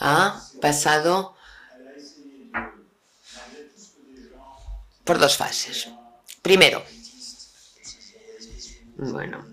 ha 0.00 0.42
pasado 0.60 1.36
por 5.04 5.18
dos 5.18 5.36
fases. 5.36 5.88
Primero, 6.42 6.82
bueno, 8.96 9.46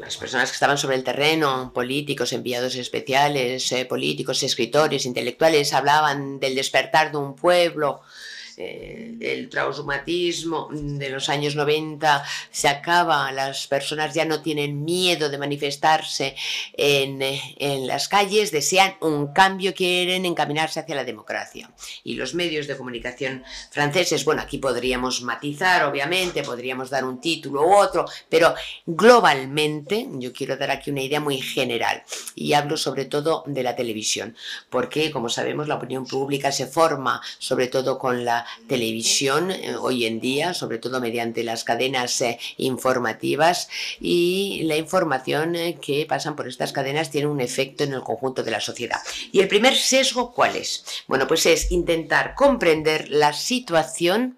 las 0.00 0.16
personas 0.16 0.50
que 0.50 0.54
estaban 0.54 0.78
sobre 0.78 0.96
el 0.96 1.04
terreno, 1.04 1.72
políticos, 1.74 2.32
enviados 2.32 2.76
especiales, 2.76 3.70
eh, 3.72 3.84
políticos, 3.84 4.42
escritores, 4.42 5.06
intelectuales, 5.06 5.72
hablaban 5.72 6.40
del 6.40 6.54
despertar 6.54 7.10
de 7.10 7.18
un 7.18 7.34
pueblo, 7.34 8.00
eh, 8.64 9.16
el 9.20 9.48
traumatismo 9.48 10.68
de 10.72 11.08
los 11.10 11.28
años 11.28 11.56
90 11.56 12.24
se 12.50 12.68
acaba, 12.68 13.30
las 13.32 13.66
personas 13.66 14.14
ya 14.14 14.24
no 14.24 14.42
tienen 14.42 14.84
miedo 14.84 15.28
de 15.28 15.38
manifestarse 15.38 16.34
en, 16.72 17.20
en 17.22 17.86
las 17.86 18.08
calles, 18.08 18.50
desean 18.50 18.94
un 19.00 19.32
cambio, 19.32 19.74
quieren 19.74 20.26
encaminarse 20.26 20.80
hacia 20.80 20.94
la 20.94 21.04
democracia. 21.04 21.70
Y 22.04 22.14
los 22.14 22.34
medios 22.34 22.66
de 22.66 22.76
comunicación 22.76 23.44
franceses, 23.70 24.24
bueno, 24.24 24.42
aquí 24.42 24.58
podríamos 24.58 25.22
matizar, 25.22 25.84
obviamente, 25.84 26.42
podríamos 26.42 26.90
dar 26.90 27.04
un 27.04 27.20
título 27.20 27.66
u 27.66 27.74
otro, 27.74 28.04
pero 28.28 28.54
globalmente 28.86 30.06
yo 30.12 30.32
quiero 30.32 30.56
dar 30.56 30.70
aquí 30.70 30.90
una 30.90 31.02
idea 31.02 31.20
muy 31.20 31.38
general 31.38 32.02
y 32.34 32.52
hablo 32.52 32.76
sobre 32.76 33.06
todo 33.06 33.44
de 33.46 33.62
la 33.62 33.76
televisión, 33.76 34.36
porque 34.70 35.10
como 35.10 35.28
sabemos 35.28 35.68
la 35.68 35.76
opinión 35.76 36.06
pública 36.06 36.52
se 36.52 36.66
forma 36.66 37.20
sobre 37.38 37.68
todo 37.68 37.98
con 37.98 38.24
la 38.24 38.46
televisión 38.68 39.50
eh, 39.50 39.74
hoy 39.76 40.06
en 40.06 40.20
día, 40.20 40.54
sobre 40.54 40.78
todo 40.78 41.00
mediante 41.00 41.44
las 41.44 41.64
cadenas 41.64 42.20
eh, 42.20 42.38
informativas 42.56 43.68
y 44.00 44.62
la 44.64 44.76
información 44.76 45.56
eh, 45.56 45.78
que 45.80 46.06
pasan 46.06 46.36
por 46.36 46.48
estas 46.48 46.72
cadenas 46.72 47.10
tiene 47.10 47.26
un 47.26 47.40
efecto 47.40 47.84
en 47.84 47.92
el 47.92 48.02
conjunto 48.02 48.42
de 48.42 48.50
la 48.50 48.60
sociedad. 48.60 49.00
Y 49.32 49.40
el 49.40 49.48
primer 49.48 49.76
sesgo, 49.76 50.32
¿cuál 50.32 50.56
es? 50.56 50.84
Bueno, 51.06 51.26
pues 51.26 51.46
es 51.46 51.70
intentar 51.72 52.34
comprender 52.34 53.08
la 53.10 53.32
situación 53.32 54.36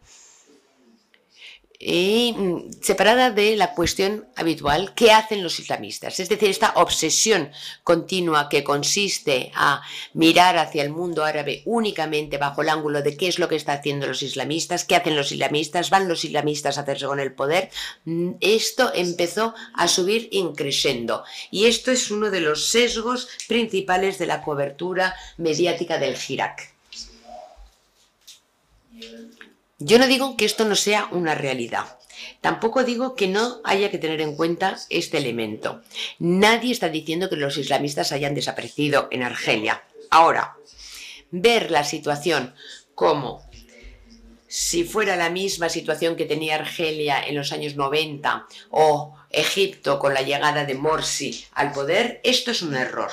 y 1.87 2.33
mm, 2.33 2.71
separada 2.81 3.31
de 3.31 3.57
la 3.57 3.75
cuestión 3.75 4.27
habitual 4.37 4.95
¿qué 4.95 5.13
hacen 5.13 5.43
los 5.43 5.61
islamistas. 5.61 6.19
Es 6.19 6.31
decir, 6.31 6.49
esta 6.49 6.73
obsesión 6.77 7.51
continua 7.83 8.49
que 8.49 8.65
consiste 8.65 9.53
a 9.55 9.83
mirar 10.15 10.57
hacia 10.57 10.83
el 10.83 10.89
mundo 10.89 11.25
árabe 11.25 11.61
únicamente 11.67 12.39
bajo 12.39 12.63
el 12.63 12.71
ángulo 12.71 13.03
de 13.03 13.19
qué 13.19 13.29
es 13.29 13.39
lo 13.39 13.49
que 13.49 13.57
están 13.57 13.79
haciendo 13.79 14.07
los 14.07 14.23
islamistas, 14.23 14.85
qué 14.85 14.97
hacen 14.97 15.15
los 15.15 15.31
islamistas, 15.31 15.91
van 15.91 16.09
los 16.09 16.25
islamistas 16.25 16.79
a 16.79 16.83
hacerse 16.83 17.05
con 17.05 17.21
el 17.21 17.35
poder. 17.35 17.69
Mm, 18.07 18.33
esto 18.41 18.91
empezó 18.95 19.55
a 19.75 19.87
subir 19.87 20.29
increciendo 20.33 21.23
y 21.51 21.67
esto 21.67 21.91
es 21.91 22.11
uno 22.11 22.31
de 22.31 22.41
los 22.41 22.69
sesgos 22.69 23.29
principales 23.47 24.19
de 24.19 24.27
la 24.27 24.41
cobertura 24.41 25.15
mediática 25.37 25.99
del 25.99 26.17
Hirak. 26.17 26.73
Yo 29.79 29.99
no 29.99 30.07
digo 30.07 30.37
que 30.37 30.45
esto 30.45 30.65
no 30.65 30.77
sea 30.77 31.09
una 31.11 31.35
realidad. 31.35 31.99
Tampoco 32.41 32.85
digo 32.85 33.15
que 33.15 33.27
no 33.27 33.61
haya 33.65 33.91
que 33.91 33.99
tener 33.99 34.21
en 34.21 34.37
cuenta 34.37 34.79
este 34.89 35.19
elemento. 35.19 35.83
Nadie 36.19 36.73
está 36.73 36.89
diciendo 36.89 37.29
que 37.29 37.37
los 37.37 37.59
islamistas 37.59 38.13
hayan 38.13 38.35
desaparecido 38.35 39.09
en 39.11 39.23
Argelia. 39.23 39.83
Ahora, 40.11 40.57
ver 41.31 41.71
la 41.71 41.85
situación 41.85 42.55
como 42.95 43.43
si 44.47 44.85
fuera 44.85 45.17
la 45.17 45.31
misma 45.31 45.69
situación 45.69 46.15
que 46.15 46.27
tenía 46.27 46.55
Argelia 46.55 47.21
en 47.27 47.35
los 47.35 47.51
años 47.51 47.75
90 47.75 48.47
o 48.71 49.17
Egipto 49.31 49.99
con 49.99 50.15
la 50.15 50.23
llegada 50.23 50.65
de 50.65 50.77
Morsi 50.77 51.45
al 51.55 51.73
poder, 51.73 52.21
esto 52.23 52.53
es 52.53 52.63
un 52.63 52.77
error. 52.77 53.11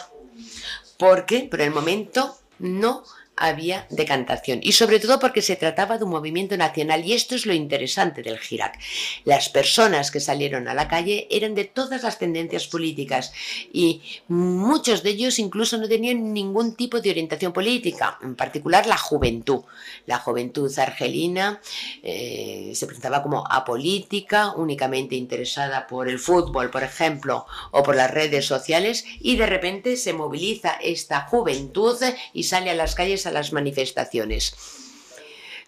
Porque 0.99 1.47
por 1.49 1.61
el 1.61 1.71
momento 1.71 2.37
no 2.59 3.03
había 3.41 3.87
decantación 3.89 4.59
y 4.61 4.73
sobre 4.73 4.99
todo 4.99 5.19
porque 5.19 5.41
se 5.41 5.55
trataba 5.55 5.97
de 5.97 6.03
un 6.03 6.11
movimiento 6.11 6.55
nacional 6.55 7.03
y 7.05 7.13
esto 7.13 7.35
es 7.35 7.45
lo 7.45 7.53
interesante 7.53 8.21
del 8.21 8.37
Girac. 8.37 8.79
Las 9.25 9.49
personas 9.49 10.11
que 10.11 10.19
salieron 10.19 10.67
a 10.67 10.73
la 10.73 10.87
calle 10.87 11.27
eran 11.31 11.55
de 11.55 11.65
todas 11.65 12.03
las 12.03 12.19
tendencias 12.19 12.67
políticas 12.67 13.33
y 13.73 14.01
muchos 14.27 15.03
de 15.03 15.09
ellos 15.09 15.39
incluso 15.39 15.77
no 15.77 15.87
tenían 15.87 16.33
ningún 16.33 16.75
tipo 16.75 17.01
de 17.01 17.09
orientación 17.09 17.51
política, 17.51 18.19
en 18.21 18.35
particular 18.35 18.85
la 18.85 18.97
juventud. 18.97 19.63
La 20.05 20.19
juventud 20.19 20.71
argelina 20.77 21.61
eh, 22.03 22.71
se 22.75 22.85
presentaba 22.85 23.23
como 23.23 23.43
apolítica, 23.49 24.53
únicamente 24.55 25.15
interesada 25.15 25.87
por 25.87 26.07
el 26.07 26.19
fútbol, 26.19 26.69
por 26.69 26.83
ejemplo, 26.83 27.45
o 27.71 27.83
por 27.83 27.95
las 27.95 28.11
redes 28.11 28.45
sociales 28.45 29.05
y 29.19 29.35
de 29.35 29.47
repente 29.47 29.97
se 29.97 30.13
moviliza 30.13 30.73
esta 30.81 31.21
juventud 31.21 31.97
y 32.33 32.43
sale 32.43 32.69
a 32.69 32.75
las 32.75 32.95
calles 32.95 33.25
a 33.25 33.30
las 33.31 33.53
manifestaciones. 33.53 34.53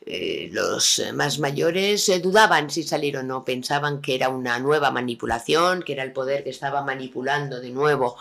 Eh, 0.05 0.49
los 0.51 1.01
más 1.13 1.39
mayores 1.39 2.09
eh, 2.09 2.19
dudaban 2.19 2.69
si 2.69 2.83
salir 2.83 3.15
o 3.15 3.23
no, 3.23 3.45
pensaban 3.45 4.01
que 4.01 4.15
era 4.15 4.27
una 4.27 4.59
nueva 4.59 4.91
manipulación, 4.91 5.81
que 5.81 5.93
era 5.93 6.03
el 6.03 6.11
poder 6.11 6.43
que 6.43 6.49
estaba 6.49 6.83
manipulando 6.83 7.61
de 7.61 7.69
nuevo 7.69 8.17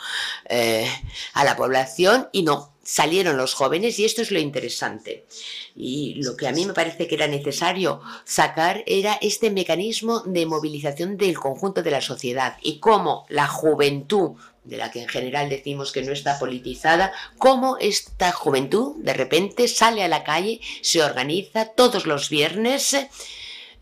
eh, 0.49 0.89
a 1.35 1.45
la 1.45 1.57
población 1.57 2.29
y 2.31 2.45
no, 2.45 2.73
salieron 2.85 3.37
los 3.37 3.55
jóvenes 3.55 3.99
y 3.99 4.05
esto 4.05 4.23
es 4.23 4.31
lo 4.31 4.39
interesante. 4.39 5.27
Y 5.75 6.23
lo 6.23 6.37
que 6.37 6.47
a 6.47 6.53
mí 6.53 6.67
me 6.67 6.73
parece 6.73 7.09
que 7.09 7.17
era 7.17 7.27
necesario 7.27 8.01
sacar 8.25 8.85
era 8.87 9.19
este 9.21 9.51
mecanismo 9.51 10.21
de 10.21 10.47
movilización 10.47 11.17
del 11.17 11.39
conjunto 11.39 11.83
de 11.83 11.91
la 11.91 12.01
sociedad 12.01 12.59
y 12.63 12.79
cómo 12.79 13.27
la 13.29 13.49
juventud 13.49 14.37
de 14.65 14.77
la 14.77 14.91
que 14.91 15.03
en 15.03 15.09
general 15.09 15.49
decimos 15.49 15.93
que 15.93 16.03
no 16.03 16.13
está 16.13 16.39
politizada, 16.39 17.13
cómo 17.39 17.77
esta 17.79 18.33
juventud 18.33 18.97
de 18.99 19.13
repente 19.13 19.67
sale 19.69 20.03
a 20.05 20.09
la 20.09 20.23
calle, 20.23 20.61
se 20.83 21.03
organiza 21.03 21.67
todos 21.67 22.07
los 22.07 22.29
viernes, 22.29 22.95
eh, 22.95 23.09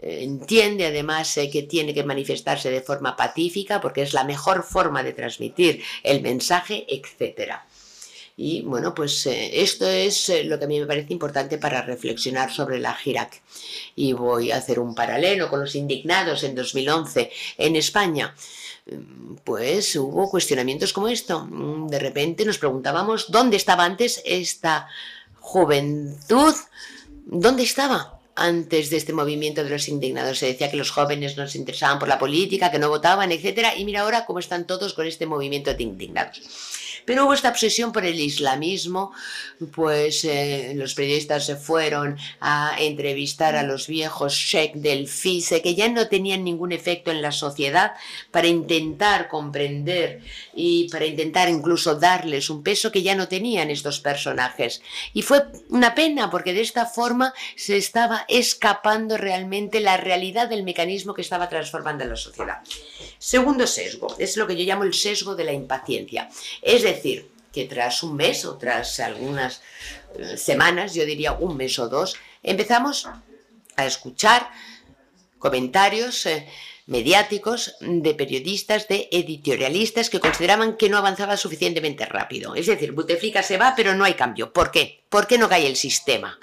entiende 0.00 0.86
además 0.86 1.36
eh, 1.36 1.50
que 1.50 1.64
tiene 1.64 1.92
que 1.92 2.04
manifestarse 2.04 2.70
de 2.70 2.80
forma 2.80 3.16
pacífica 3.16 3.80
porque 3.80 4.02
es 4.02 4.14
la 4.14 4.24
mejor 4.24 4.62
forma 4.62 5.02
de 5.02 5.12
transmitir 5.12 5.82
el 6.02 6.22
mensaje, 6.22 6.86
etcétera. 6.88 7.66
Y 8.36 8.62
bueno, 8.62 8.94
pues 8.94 9.26
eh, 9.26 9.60
esto 9.60 9.86
es 9.86 10.32
lo 10.46 10.58
que 10.58 10.64
a 10.64 10.68
mí 10.68 10.80
me 10.80 10.86
parece 10.86 11.12
importante 11.12 11.58
para 11.58 11.82
reflexionar 11.82 12.50
sobre 12.50 12.78
la 12.78 12.94
Girac. 12.94 13.42
Y 13.96 14.14
voy 14.14 14.50
a 14.50 14.56
hacer 14.56 14.80
un 14.80 14.94
paralelo 14.94 15.50
con 15.50 15.60
los 15.60 15.74
indignados 15.74 16.42
en 16.42 16.54
2011 16.54 17.30
en 17.58 17.76
España 17.76 18.34
pues 19.44 19.94
hubo 19.96 20.30
cuestionamientos 20.30 20.92
como 20.92 21.08
esto. 21.08 21.46
De 21.88 21.98
repente 21.98 22.44
nos 22.44 22.58
preguntábamos 22.58 23.30
dónde 23.30 23.56
estaba 23.56 23.84
antes 23.84 24.22
esta 24.24 24.88
juventud, 25.38 26.54
dónde 27.26 27.62
estaba 27.62 28.20
antes 28.34 28.90
de 28.90 28.96
este 28.96 29.12
movimiento 29.12 29.62
de 29.62 29.70
los 29.70 29.88
indignados. 29.88 30.38
Se 30.38 30.46
decía 30.46 30.70
que 30.70 30.76
los 30.76 30.90
jóvenes 30.90 31.36
no 31.36 31.46
se 31.46 31.58
interesaban 31.58 31.98
por 31.98 32.08
la 32.08 32.18
política, 32.18 32.70
que 32.70 32.78
no 32.78 32.88
votaban, 32.88 33.32
etc. 33.32 33.68
Y 33.76 33.84
mira 33.84 34.00
ahora 34.00 34.24
cómo 34.24 34.38
están 34.38 34.66
todos 34.66 34.94
con 34.94 35.06
este 35.06 35.26
movimiento 35.26 35.74
de 35.74 35.82
indignados. 35.82 36.40
Pero 37.10 37.24
hubo 37.24 37.34
esta 37.34 37.48
obsesión 37.48 37.90
por 37.90 38.04
el 38.04 38.20
islamismo, 38.20 39.10
pues 39.72 40.24
eh, 40.24 40.74
los 40.76 40.94
periodistas 40.94 41.44
se 41.44 41.56
fueron 41.56 42.16
a 42.38 42.76
entrevistar 42.78 43.56
a 43.56 43.64
los 43.64 43.88
viejos 43.88 44.32
sheikh 44.32 44.74
del 44.74 45.08
FISE, 45.08 45.60
que 45.60 45.74
ya 45.74 45.88
no 45.88 46.06
tenían 46.06 46.44
ningún 46.44 46.70
efecto 46.70 47.10
en 47.10 47.20
la 47.20 47.32
sociedad, 47.32 47.94
para 48.30 48.46
intentar 48.46 49.26
comprender 49.26 50.20
y 50.54 50.88
para 50.88 51.04
intentar 51.04 51.48
incluso 51.48 51.96
darles 51.96 52.48
un 52.48 52.62
peso 52.62 52.92
que 52.92 53.02
ya 53.02 53.16
no 53.16 53.26
tenían 53.26 53.70
estos 53.70 53.98
personajes. 53.98 54.80
Y 55.12 55.22
fue 55.22 55.46
una 55.68 55.96
pena, 55.96 56.30
porque 56.30 56.52
de 56.52 56.60
esta 56.60 56.86
forma 56.86 57.34
se 57.56 57.76
estaba 57.76 58.24
escapando 58.28 59.16
realmente 59.16 59.80
la 59.80 59.96
realidad 59.96 60.48
del 60.48 60.62
mecanismo 60.62 61.12
que 61.12 61.22
estaba 61.22 61.48
transformando 61.48 62.04
la 62.04 62.14
sociedad. 62.14 62.58
Segundo 63.18 63.66
sesgo, 63.66 64.14
es 64.18 64.36
lo 64.36 64.46
que 64.46 64.56
yo 64.56 64.64
llamo 64.64 64.84
el 64.84 64.94
sesgo 64.94 65.34
de 65.34 65.42
la 65.42 65.52
impaciencia. 65.52 66.28
Es 66.62 66.84
decir, 66.84 66.99
que 67.52 67.64
tras 67.64 68.02
un 68.02 68.16
mes 68.16 68.44
o 68.44 68.56
tras 68.56 69.00
algunas 69.00 69.62
eh, 70.18 70.36
semanas, 70.36 70.94
yo 70.94 71.04
diría 71.04 71.32
un 71.32 71.56
mes 71.56 71.78
o 71.78 71.88
dos, 71.88 72.16
empezamos 72.42 73.08
a 73.76 73.86
escuchar 73.86 74.50
comentarios 75.38 76.26
eh, 76.26 76.48
mediáticos 76.86 77.76
de 77.80 78.14
periodistas, 78.14 78.88
de 78.88 79.08
editorialistas 79.12 80.10
que 80.10 80.20
consideraban 80.20 80.76
que 80.76 80.88
no 80.88 80.98
avanzaba 80.98 81.36
suficientemente 81.36 82.04
rápido. 82.04 82.54
Es 82.54 82.66
decir, 82.66 82.92
Buteflika 82.92 83.42
se 83.42 83.58
va, 83.58 83.74
pero 83.76 83.94
no 83.94 84.04
hay 84.04 84.14
cambio. 84.14 84.52
¿Por 84.52 84.70
qué? 84.70 85.04
¿Por 85.08 85.26
qué 85.26 85.38
no 85.38 85.48
cae 85.48 85.66
el 85.66 85.76
sistema? 85.76 86.38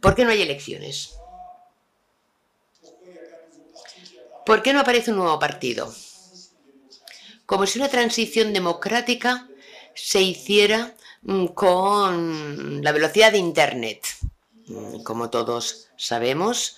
¿Por 0.00 0.14
qué 0.14 0.24
no 0.24 0.30
hay 0.30 0.42
elecciones? 0.42 1.16
¿Por 4.46 4.62
qué 4.62 4.72
no 4.72 4.80
aparece 4.80 5.10
un 5.10 5.18
nuevo 5.18 5.38
partido? 5.38 5.92
Como 7.46 7.66
si 7.66 7.78
una 7.78 7.88
transición 7.88 8.52
democrática 8.52 9.48
se 9.94 10.22
hiciera 10.22 10.94
mm, 11.22 11.46
con 11.46 12.82
la 12.82 12.92
velocidad 12.92 13.32
de 13.32 13.38
Internet. 13.38 14.06
Mm, 14.66 15.02
como 15.02 15.30
todos 15.30 15.88
sabemos, 15.96 16.76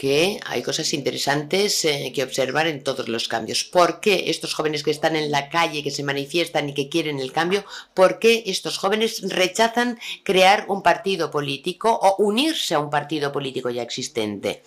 que 0.00 0.40
hay 0.46 0.62
cosas 0.62 0.94
interesantes 0.94 1.84
eh, 1.84 2.10
que 2.14 2.22
observar 2.22 2.66
en 2.66 2.82
todos 2.82 3.10
los 3.10 3.28
cambios. 3.28 3.64
¿Por 3.64 4.00
qué 4.00 4.30
estos 4.30 4.54
jóvenes 4.54 4.82
que 4.82 4.90
están 4.90 5.14
en 5.14 5.30
la 5.30 5.50
calle, 5.50 5.82
que 5.82 5.90
se 5.90 6.02
manifiestan 6.02 6.70
y 6.70 6.72
que 6.72 6.88
quieren 6.88 7.20
el 7.20 7.32
cambio, 7.32 7.66
por 7.92 8.18
qué 8.18 8.44
estos 8.46 8.78
jóvenes 8.78 9.20
rechazan 9.28 9.98
crear 10.24 10.64
un 10.68 10.82
partido 10.82 11.30
político 11.30 11.92
o 12.00 12.16
unirse 12.16 12.74
a 12.74 12.78
un 12.78 12.88
partido 12.88 13.30
político 13.30 13.68
ya 13.68 13.82
existente? 13.82 14.62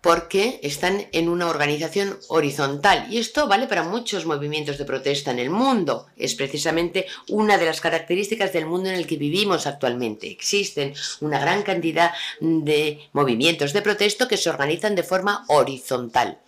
Porque 0.00 0.60
están 0.62 1.06
en 1.12 1.28
una 1.28 1.48
organización 1.48 2.18
horizontal. 2.28 3.06
Y 3.10 3.18
esto 3.18 3.48
vale 3.48 3.66
para 3.66 3.82
muchos 3.82 4.26
movimientos 4.26 4.78
de 4.78 4.84
protesta 4.84 5.30
en 5.30 5.38
el 5.38 5.50
mundo. 5.50 6.06
Es 6.16 6.34
precisamente 6.34 7.06
una 7.28 7.58
de 7.58 7.66
las 7.66 7.80
características 7.80 8.52
del 8.52 8.66
mundo 8.66 8.88
en 8.88 8.96
el 8.96 9.06
que 9.06 9.16
vivimos 9.16 9.66
actualmente. 9.66 10.30
Existen 10.30 10.94
una 11.20 11.38
gran 11.38 11.62
cantidad 11.62 12.12
de 12.40 13.08
movimientos 13.12 13.72
de 13.72 13.82
protesta 13.82 14.28
que 14.28 14.36
se 14.36 14.50
organizan 14.50 14.94
de 14.94 15.02
forma 15.02 15.44
horizontal 15.48 16.38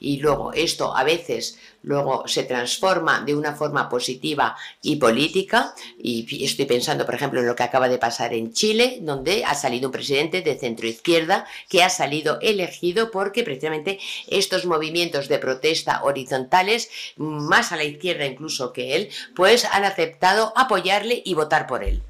y 0.00 0.18
luego 0.18 0.52
esto 0.52 0.96
a 0.96 1.04
veces 1.04 1.58
luego 1.82 2.26
se 2.26 2.42
transforma 2.42 3.20
de 3.20 3.34
una 3.34 3.54
forma 3.54 3.88
positiva 3.88 4.56
y 4.82 4.96
política 4.96 5.74
y 5.98 6.44
estoy 6.44 6.64
pensando 6.64 7.06
por 7.06 7.14
ejemplo 7.14 7.40
en 7.40 7.46
lo 7.46 7.54
que 7.54 7.62
acaba 7.62 7.88
de 7.88 7.98
pasar 7.98 8.34
en 8.34 8.52
Chile 8.52 8.98
donde 9.02 9.44
ha 9.44 9.54
salido 9.54 9.88
un 9.88 9.92
presidente 9.92 10.42
de 10.42 10.58
centro 10.58 10.86
izquierda 10.86 11.46
que 11.68 11.82
ha 11.82 11.88
salido 11.88 12.38
elegido 12.40 13.10
porque 13.10 13.44
precisamente 13.44 13.98
estos 14.26 14.66
movimientos 14.66 15.28
de 15.28 15.38
protesta 15.38 16.02
horizontales 16.02 16.90
más 17.16 17.72
a 17.72 17.76
la 17.76 17.84
izquierda 17.84 18.26
incluso 18.26 18.72
que 18.72 18.96
él 18.96 19.10
pues 19.34 19.64
han 19.64 19.84
aceptado 19.84 20.52
apoyarle 20.56 21.22
y 21.24 21.34
votar 21.34 21.66
por 21.66 21.84
él. 21.84 22.02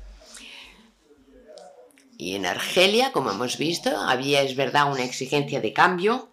Y 2.18 2.34
en 2.34 2.46
Argelia, 2.46 3.12
como 3.12 3.30
hemos 3.30 3.58
visto, 3.58 3.90
había, 3.90 4.40
es 4.40 4.56
verdad, 4.56 4.90
una 4.90 5.04
exigencia 5.04 5.60
de 5.60 5.72
cambio, 5.72 6.30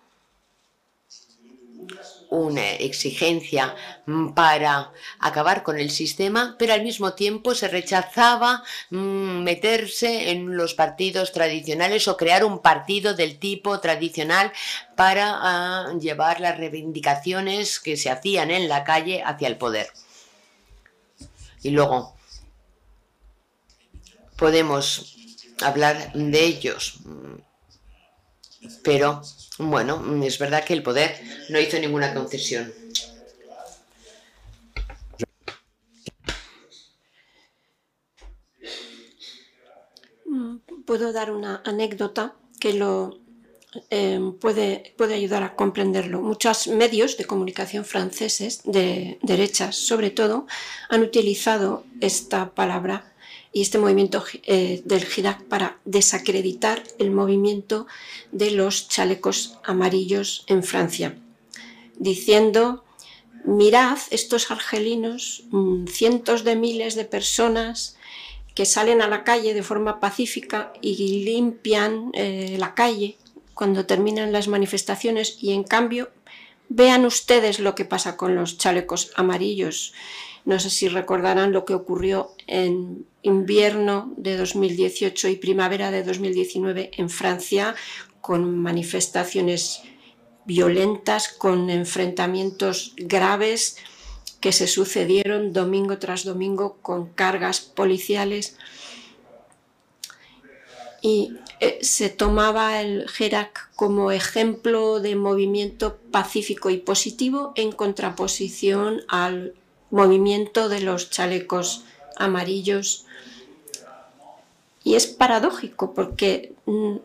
una 2.34 2.72
exigencia 2.72 3.76
mm, 4.08 4.30
para 4.34 4.92
acabar 5.20 5.62
con 5.62 5.78
el 5.78 5.92
sistema, 5.92 6.56
pero 6.58 6.74
al 6.74 6.82
mismo 6.82 7.14
tiempo 7.14 7.54
se 7.54 7.68
rechazaba 7.68 8.64
mm, 8.90 9.44
meterse 9.44 10.32
en 10.32 10.58
los 10.58 10.74
partidos 10.74 11.32
tradicionales 11.32 12.08
o 12.08 12.18
crear 12.18 12.44
un 12.44 12.60
partido 12.60 13.14
del 13.14 13.38
tipo 13.38 13.80
tradicional 13.80 14.52
para 14.96 15.38
ah, 15.42 15.94
llevar 16.00 16.40
las 16.40 16.58
reivindicaciones 16.58 17.80
que 17.80 17.98
se 17.98 18.10
hacían 18.10 18.50
en 18.50 18.68
la 18.68 18.84
calle 18.84 19.22
hacia 19.24 19.48
el 19.48 19.58
poder. 19.58 19.88
Y 21.62 21.70
luego 21.70 22.16
podemos 24.38 25.16
hablar 25.62 26.12
de 26.14 26.44
ellos, 26.44 26.96
mm, 27.06 27.36
pero 28.84 29.22
bueno, 29.60 30.04
es 30.24 30.40
verdad 30.40 30.64
que 30.64 30.74
el 30.74 30.84
poder 30.84 31.20
no 31.50 31.60
hizo 31.60 31.78
ninguna 31.80 32.14
concesión. 32.14 32.74
Mm, 40.26 40.58
puedo 40.86 41.14
dar 41.14 41.32
una 41.32 41.62
anécdota 41.66 42.36
que 42.60 42.74
lo 42.74 43.20
eh, 43.90 44.20
puede, 44.40 44.94
puede 44.98 45.16
ayudar 45.16 45.44
a 45.44 45.56
comprenderlo. 45.56 46.22
Muchos 46.22 46.68
medios 46.68 47.18
de 47.18 47.26
comunicación 47.26 47.86
franceses, 47.86 48.62
de 48.64 49.20
derechas 49.22 49.76
sobre 49.76 50.10
todo, 50.10 50.48
han 50.90 51.02
utilizado 51.02 51.86
esta 52.02 52.54
palabra 52.54 53.13
y 53.54 53.62
este 53.62 53.78
movimiento 53.78 54.24
eh, 54.44 54.82
del 54.84 55.06
Hirak 55.16 55.44
para 55.44 55.78
desacreditar 55.86 56.84
el 56.98 57.12
movimiento 57.12 57.86
de 58.32 58.52
los 58.52 58.90
chalecos 58.90 59.60
amarillos 59.64 60.44
en 60.48 60.64
Francia, 60.64 61.16
diciendo, 61.98 62.84
mirad 63.46 64.00
estos 64.10 64.50
argelinos, 64.50 65.44
mm, 65.52 65.86
cientos 65.86 66.44
de 66.44 66.56
miles 66.56 66.96
de 66.96 67.06
personas 67.06 67.96
que 68.56 68.66
salen 68.66 69.02
a 69.02 69.08
la 69.08 69.24
calle 69.24 69.54
de 69.54 69.64
forma 69.64 70.00
pacífica 70.00 70.74
y 70.82 71.24
limpian 71.24 72.12
eh, 72.14 72.56
la 72.60 72.74
calle 72.74 73.18
cuando 73.54 73.86
terminan 73.86 74.32
las 74.32 74.48
manifestaciones 74.48 75.38
y 75.42 75.54
en 75.54 75.64
cambio 75.64 76.10
vean 76.70 77.06
ustedes 77.06 77.60
lo 77.60 77.76
que 77.76 77.86
pasa 77.86 78.18
con 78.18 78.36
los 78.36 78.58
chalecos 78.58 79.12
amarillos. 79.16 79.94
No 80.46 80.60
sé 80.60 80.70
si 80.70 80.88
recordarán 80.88 81.52
lo 81.52 81.66
que 81.66 81.74
ocurrió 81.74 82.32
en 82.48 83.06
invierno 83.24 84.14
de 84.18 84.38
2018 84.38 85.30
y 85.30 85.36
primavera 85.38 85.90
de 85.92 86.04
2019 86.04 86.92
en 86.98 87.10
Francia, 87.10 87.76
con 88.22 88.58
manifestaciones 88.60 89.82
violentas, 90.46 91.30
con 91.30 91.70
enfrentamientos 91.70 92.94
graves 92.98 93.78
que 94.40 94.52
se 94.52 94.68
sucedieron 94.68 95.54
domingo 95.54 96.00
tras 96.00 96.26
domingo 96.26 96.78
con 96.82 97.08
cargas 97.08 97.62
policiales. 97.62 98.58
Y 101.02 101.34
eh, 101.62 101.80
se 101.82 102.10
tomaba 102.10 102.82
el 102.82 103.08
Gerac 103.10 103.70
como 103.76 104.12
ejemplo 104.12 105.00
de 105.00 105.16
movimiento 105.16 105.98
pacífico 106.12 106.70
y 106.70 106.78
positivo 106.78 107.54
en 107.56 107.72
contraposición 107.72 109.02
al 109.08 109.54
movimiento 109.92 110.68
de 110.68 110.82
los 110.82 111.10
chalecos 111.10 111.86
amarillos. 112.18 113.06
Y 114.84 114.96
es 114.96 115.08
paradójico 115.08 115.94
porque 115.94 116.54
mm, 116.66 116.96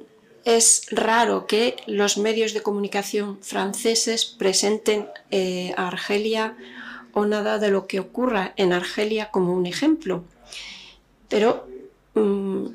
es 0.45 0.87
raro 0.91 1.47
que 1.47 1.77
los 1.87 2.19
medios 2.19 2.55
de 2.55 2.63
comunicación 2.63 3.39
franceses 3.43 4.25
presenten 4.25 5.09
eh, 5.31 5.75
a 5.77 5.89
Argelia 5.89 6.57
o 7.13 7.27
nada 7.27 7.59
de 7.59 7.71
lo 7.71 7.87
que 7.87 8.01
ocurra 8.01 8.53
en 8.57 8.73
Argelia 8.73 9.31
como 9.31 9.53
un 9.53 9.67
ejemplo. 9.67 10.25
Pero 11.29 11.69
mm, 12.15 12.67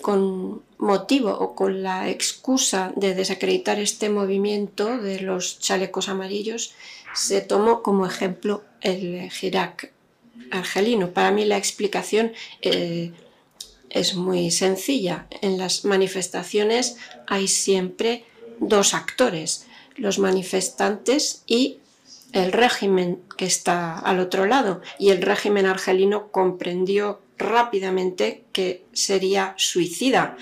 con 0.00 0.62
motivo 0.78 1.30
o 1.30 1.54
con 1.54 1.82
la 1.82 2.10
excusa 2.10 2.92
de 2.96 3.14
desacreditar 3.14 3.78
este 3.78 4.10
movimiento 4.10 4.98
de 4.98 5.20
los 5.20 5.60
chalecos 5.60 6.08
amarillos, 6.08 6.74
se 7.14 7.40
tomó 7.40 7.82
como 7.82 8.04
ejemplo 8.04 8.62
el 8.80 9.30
Girac 9.30 9.92
argelino. 10.50 11.10
Para 11.10 11.30
mí 11.30 11.44
la 11.44 11.56
explicación 11.56 12.32
eh, 12.60 13.12
es 13.92 14.14
muy 14.14 14.50
sencilla. 14.50 15.26
En 15.42 15.58
las 15.58 15.84
manifestaciones 15.84 16.96
hay 17.26 17.46
siempre 17.46 18.24
dos 18.58 18.94
actores, 18.94 19.66
los 19.96 20.18
manifestantes 20.18 21.42
y 21.46 21.78
el 22.32 22.52
régimen 22.52 23.20
que 23.36 23.44
está 23.44 23.98
al 23.98 24.18
otro 24.18 24.46
lado. 24.46 24.80
Y 24.98 25.10
el 25.10 25.22
régimen 25.22 25.66
argelino 25.66 26.32
comprendió 26.32 27.20
rápidamente 27.36 28.44
que 28.52 28.84
sería 28.92 29.54
suicida 29.56 30.36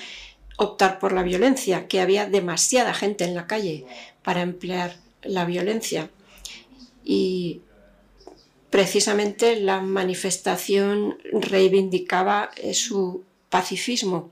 optar 0.57 0.99
por 0.99 1.13
la 1.13 1.23
violencia, 1.23 1.89
que 1.89 2.01
había 2.01 2.27
demasiada 2.27 2.95
gente 2.95 3.25
en 3.25 3.35
la 3.35 3.47
calle 3.47 3.87
para 4.23 4.43
emplear 4.43 4.97
la 5.23 5.45
violencia 5.45 6.11
y 7.05 7.63
precisamente 8.71 9.57
la 9.57 9.81
manifestación 9.81 11.19
reivindicaba 11.33 12.51
eh, 12.57 12.75
su 12.75 13.25
pacifismo. 13.51 14.31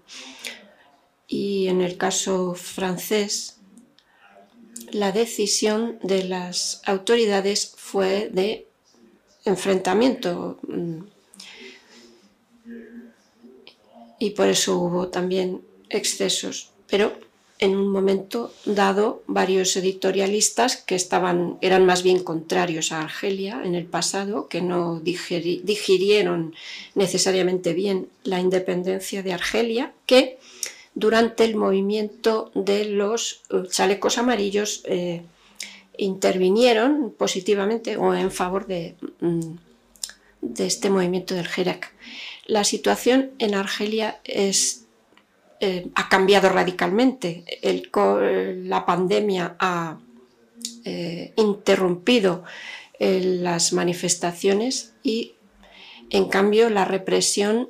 Y 1.26 1.68
en 1.68 1.82
el 1.82 1.98
caso 1.98 2.54
francés, 2.54 3.58
la 4.92 5.12
decisión 5.12 5.98
de 6.02 6.24
las 6.24 6.80
autoridades 6.86 7.74
fue 7.76 8.30
de 8.32 8.66
enfrentamiento 9.44 10.58
y 14.18 14.30
por 14.30 14.48
eso 14.48 14.78
hubo 14.78 15.08
también 15.08 15.62
excesos. 15.90 16.70
Pero 16.86 17.18
en 17.58 17.76
un 17.76 17.88
momento 17.88 18.52
dado, 18.64 19.22
varios 19.26 19.76
editorialistas 19.76 20.76
que 20.76 20.94
estaban, 20.94 21.58
eran 21.60 21.86
más 21.86 22.02
bien 22.02 22.22
contrarios 22.22 22.92
a 22.92 23.02
Argelia 23.02 23.62
en 23.64 23.74
el 23.74 23.84
pasado, 23.84 24.48
que 24.48 24.60
no 24.60 25.00
digirieron 25.00 26.54
necesariamente 26.94 27.74
bien 27.74 28.08
la 28.22 28.40
independencia 28.40 29.22
de 29.22 29.32
Argelia, 29.32 29.92
que 30.06 30.38
durante 30.94 31.44
el 31.44 31.56
movimiento 31.56 32.50
de 32.54 32.84
los 32.84 33.42
eh, 33.50 33.62
chalecos 33.70 34.18
amarillos 34.18 34.82
eh, 34.84 35.22
intervinieron 35.96 37.14
positivamente 37.16 37.96
o 37.96 38.14
en 38.14 38.30
favor 38.30 38.66
de, 38.66 38.96
mm, 39.20 39.56
este 40.58 40.90
movimiento 40.90 41.34
del 41.34 41.48
Hirak. 41.56 41.92
La 42.46 42.64
situación 42.64 43.30
en 43.38 43.54
Argelia 43.54 44.20
es, 44.24 44.86
eh, 45.60 45.88
ha 45.94 46.08
cambiado 46.08 46.48
radicalmente. 46.48 47.44
la 48.64 48.86
pandemia 48.86 49.56
ha 49.58 49.98
interrumpido 51.36 52.44
las 52.98 53.72
manifestaciones 53.72 54.94
y 55.02 55.34
en 56.10 56.28
cambio 56.28 56.70
la 56.70 56.84
represión 56.84 57.68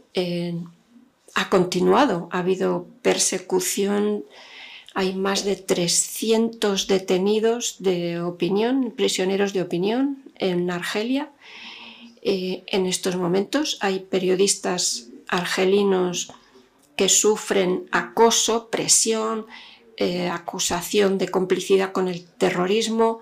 ha 1.35 1.49
continuado. 1.51 2.29
Ha 2.33 2.41
habido 2.41 2.87
persecución, 3.03 4.25
hay 4.95 5.15
más 5.15 5.45
de 5.45 5.55
300 5.55 6.89
detenidos 6.89 7.77
de 7.79 8.21
opinión, 8.21 8.93
prisioneros 8.97 9.53
de 9.53 9.63
opinión 9.63 10.25
en 10.35 10.71
Argelia. 10.71 11.31
Eh, 12.23 12.65
en 12.67 12.87
estos 12.87 13.15
momentos 13.15 13.79
hay 13.81 14.01
periodistas 14.01 15.11
argelinos 15.29 16.33
que 16.99 17.09
sufren 17.09 17.89
acoso, 17.93 18.71
presión, 18.71 19.47
eh, 19.97 20.29
acusación 20.29 21.17
de 21.17 21.29
complicidad 21.29 21.93
con 21.93 22.09
el 22.09 22.27
terrorismo, 22.27 23.21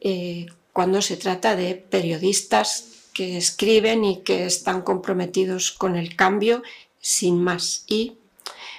eh, 0.00 0.46
cuando 0.72 1.02
se 1.02 1.18
trata 1.18 1.54
de 1.54 1.74
periodistas 1.74 3.10
que 3.12 3.36
escriben 3.36 4.06
y 4.06 4.22
que 4.22 4.46
están 4.46 4.80
comprometidos 4.80 5.70
con 5.70 5.96
el 5.96 6.16
cambio 6.16 6.62
sin 6.98 7.42
más. 7.42 7.84
Y 7.86 8.14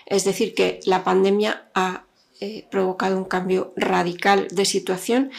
es 0.08 0.24
decir, 0.24 0.56
que 0.56 0.80
la 0.86 1.04
pandemia 1.04 1.70
ha 1.76 2.06
eh, 2.40 2.66
provocado 2.72 3.18
un 3.18 3.26
cambio 3.26 3.74
radical 3.76 4.48
de 4.50 4.66
situación 4.66 5.30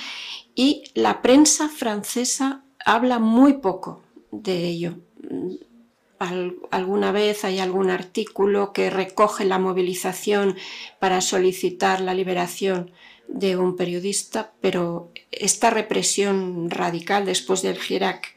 y 0.55 0.85
la 0.95 1.23
prensa 1.23 1.69
francesa 1.69 2.63
habla 2.87 3.19
muy 3.19 3.55
poco 3.55 4.01
de 4.31 4.69
ello. 4.69 4.95
Alguna 6.71 7.13
vez 7.13 7.45
hay 7.45 7.59
algún 7.59 7.91
artículo 7.91 8.73
que 8.73 8.91
recoge 8.91 9.45
la 9.45 9.59
movilización 9.59 10.57
para 10.99 11.21
solicitar 11.21 12.01
la 12.01 12.15
liberación 12.15 12.91
de 13.29 13.57
un 13.57 13.77
periodista, 13.77 14.53
pero 14.61 15.11
esta 15.31 15.71
represión 15.71 16.71
radical 16.71 17.25
después 17.25 17.63
del 17.63 17.79
Girac 17.79 18.35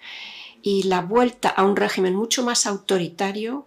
y 0.62 0.84
la 0.84 1.02
vuelta 1.02 1.50
a 1.50 1.64
un 1.64 1.76
régimen 1.76 2.16
mucho 2.16 2.44
más 2.44 2.66
autoritario 2.66 3.66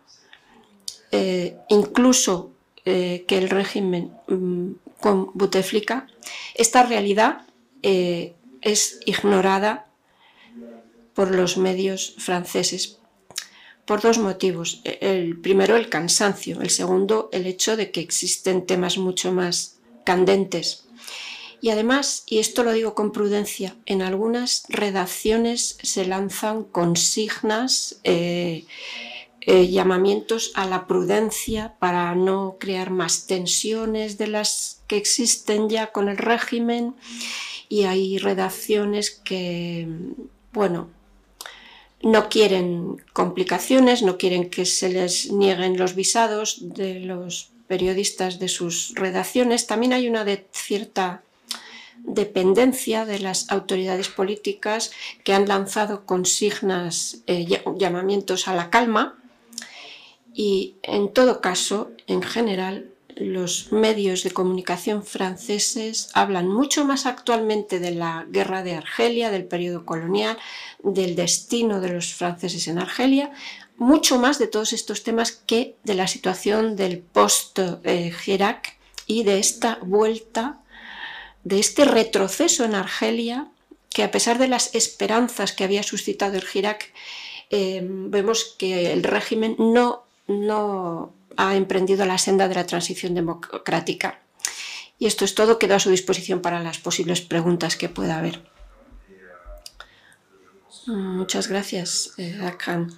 eh, 1.11 1.57
incluso 1.69 2.53
eh, 2.85 3.25
que 3.27 3.39
el 3.39 3.49
régimen 3.49 4.13
mm, 4.27 4.73
con 5.01 5.31
Buteflika, 5.35 6.07
esta 6.55 6.83
realidad 6.83 7.43
eh, 7.83 8.35
es 8.61 9.01
ignorada 9.07 9.87
por 11.15 11.35
los 11.35 11.57
medios 11.57 12.15
franceses 12.19 12.98
por 13.89 14.03
dos 14.03 14.19
motivos. 14.19 14.83
El 14.85 15.41
primero, 15.41 15.75
el 15.75 15.89
cansancio. 15.89 16.61
El 16.61 16.69
segundo, 16.69 17.31
el 17.33 17.47
hecho 17.47 17.75
de 17.75 17.91
que 17.91 18.01
existen 18.01 18.67
temas 18.67 18.99
mucho 18.99 19.33
más 19.33 19.79
candentes. 20.05 20.85
Y 21.63 21.71
además, 21.71 22.23
y 22.27 22.39
esto 22.39 22.65
lo 22.65 22.73
digo 22.73 22.95
con 22.95 23.13
prudencia, 23.13 23.77
en 23.87 24.03
algunas 24.03 24.65
redacciones 24.69 25.79
se 25.83 26.05
lanzan 26.05 26.65
consignas 26.65 27.99
eh, 28.05 28.67
llamamientos 29.47 30.53
a 30.55 30.67
la 30.67 30.87
prudencia 30.87 31.75
para 31.79 32.15
no 32.15 32.59
crear 32.61 32.91
más 32.91 33.27
tensiones 33.27 34.19
de 34.19 34.27
las 34.27 34.83
que 34.87 34.99
existen 34.99 35.71
ya 35.71 35.93
con 35.93 36.11
el 36.11 36.19
régimen 36.19 36.95
y 37.71 37.85
hay 37.85 38.19
redacciones 38.19 39.11
que, 39.11 39.89
bueno, 40.53 40.91
no 42.03 42.29
quieren 42.29 43.03
complicaciones, 43.13 44.03
no 44.03 44.19
quieren 44.19 44.51
que 44.51 44.65
se 44.65 44.89
les 44.89 45.33
nieguen 45.33 45.79
los 45.79 45.95
visados 45.95 46.59
de 46.61 47.01
los 47.01 47.51
periodistas 47.67 48.39
de 48.39 48.49
sus 48.49 48.95
redacciones. 48.95 49.67
También 49.67 49.93
hay 49.93 50.09
una 50.09 50.25
cierta 50.53 51.23
dependencia 52.05 53.05
de 53.05 53.19
las 53.19 53.51
autoridades 53.51 54.09
políticas 54.09 54.93
que 55.25 55.33
han 55.33 55.49
lanzado 55.49 56.07
consignas, 56.07 57.19
eh, 57.27 57.47
llamamientos 57.77 58.49
a 58.49 58.55
la 58.55 58.71
calma 58.71 59.19
y 60.33 60.77
en 60.83 61.13
todo 61.13 61.41
caso, 61.41 61.91
en 62.07 62.23
general, 62.23 62.93
los 63.19 63.73
medios 63.73 64.23
de 64.23 64.31
comunicación 64.31 65.05
franceses 65.05 66.09
hablan 66.15 66.49
mucho 66.49 66.85
más 66.85 67.07
actualmente 67.07 67.81
de 67.81 67.91
la 67.91 68.27
guerra 68.29 68.63
de 68.63 68.75
Argelia, 68.75 69.31
del 69.31 69.45
periodo 69.45 69.85
colonial, 69.85 70.39
del 70.83 71.17
destino 71.17 71.81
de 71.81 71.91
los 71.91 72.15
franceses 72.15 72.69
en 72.69 72.79
Argelia, 72.79 73.33
mucho 73.77 74.19
más 74.19 74.39
de 74.39 74.47
todos 74.47 74.73
estos 74.73 75.03
temas 75.03 75.33
que 75.33 75.77
de 75.85 75.95
la 75.95 76.07
situación 76.07 76.77
del 76.77 76.99
post-Girac 76.99 78.77
y 79.07 79.25
de 79.25 79.39
esta 79.39 79.79
vuelta, 79.83 80.61
de 81.45 81.59
este 81.59 81.85
retroceso 81.85 82.65
en 82.65 82.75
Argelia, 82.75 83.49
que 83.91 84.05
a 84.05 84.11
pesar 84.11 84.39
de 84.39 84.49
las 84.49 84.75
esperanzas 84.75 85.53
que 85.53 85.65
había 85.65 85.83
suscitado 85.83 86.37
el 86.37 86.45
Girac, 86.45 86.93
eh, 87.51 87.81
vemos 87.83 88.55
que 88.59 88.93
el 88.93 89.03
régimen 89.03 89.57
no 89.59 90.05
no 90.29 91.15
ha 91.39 91.55
emprendido 91.55 92.05
la 92.05 92.19
senda 92.19 92.49
de 92.49 92.57
la 92.57 92.67
transición 92.67 93.15
democrática. 93.15 94.21
Y 94.99 95.07
esto 95.07 95.25
es 95.25 95.37
todo, 95.37 95.61
quedo 95.61 95.77
a 95.77 95.81
su 95.81 95.89
disposición 95.89 96.43
para 96.43 96.61
las 96.61 96.79
posibles 96.79 97.21
preguntas 97.21 97.77
que 97.77 97.89
pueda 97.89 98.19
haber. 98.19 98.43
Muchas 100.87 101.47
gracias, 101.47 102.15
eh, 102.19 102.41
Akram. 102.43 102.91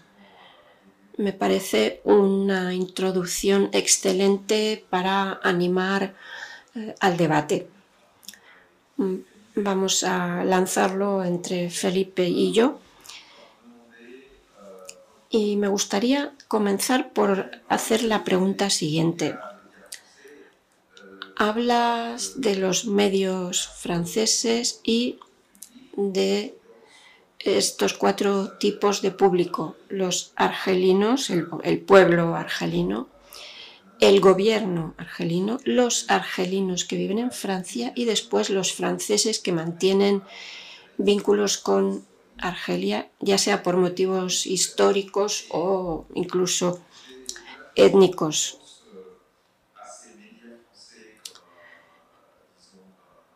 Me 1.19 1.35
parece 1.35 2.01
una 2.05 2.73
introducción 2.73 3.69
excelente 3.73 4.87
para 4.89 5.39
animar 5.43 6.15
eh, 6.75 6.95
al 6.99 7.19
debate. 7.19 7.69
Mm, 8.97 9.17
vamos 9.57 10.03
a 10.03 10.45
lanzarlo 10.45 11.23
entre 11.25 11.69
Felipe 11.69 12.27
y 12.27 12.53
yo. 12.53 12.81
Y 15.29 15.57
me 15.57 15.69
gustaría 15.69 16.33
comenzar 16.51 17.13
por 17.13 17.53
hacer 17.69 18.03
la 18.03 18.25
pregunta 18.25 18.71
siguiente. 18.71 19.39
Hablas 21.37 22.41
de 22.41 22.57
los 22.57 22.87
medios 22.87 23.69
franceses 23.69 24.81
y 24.83 25.21
de 25.97 26.59
estos 27.39 27.95
cuatro 27.95 28.59
tipos 28.59 29.01
de 29.01 29.13
público, 29.13 29.77
los 29.89 30.33
argelinos, 30.35 31.31
el, 31.31 31.81
pueblo 31.83 32.35
argelino, 32.35 33.09
el 34.01 34.19
gobierno 34.19 34.95
argelino, 34.99 35.61
los 35.63 36.11
argelinos 36.11 36.85
que 36.85 36.97
viven 36.97 37.21
en 37.21 37.31
Francia 37.31 37.93
y 37.95 38.07
después 38.07 38.51
los 38.51 38.73
franceses 38.73 39.39
que 39.39 39.53
mantienen 39.53 40.25
vínculos 40.99 41.59
con 41.59 42.10
Argelia, 42.41 43.11
ya 43.21 43.39
sea 43.39 43.63
por 43.63 43.77
motivos 43.77 44.47
históricos 44.47 45.47
o 45.51 46.07
incluso 46.15 46.81
étnicos. 47.75 48.59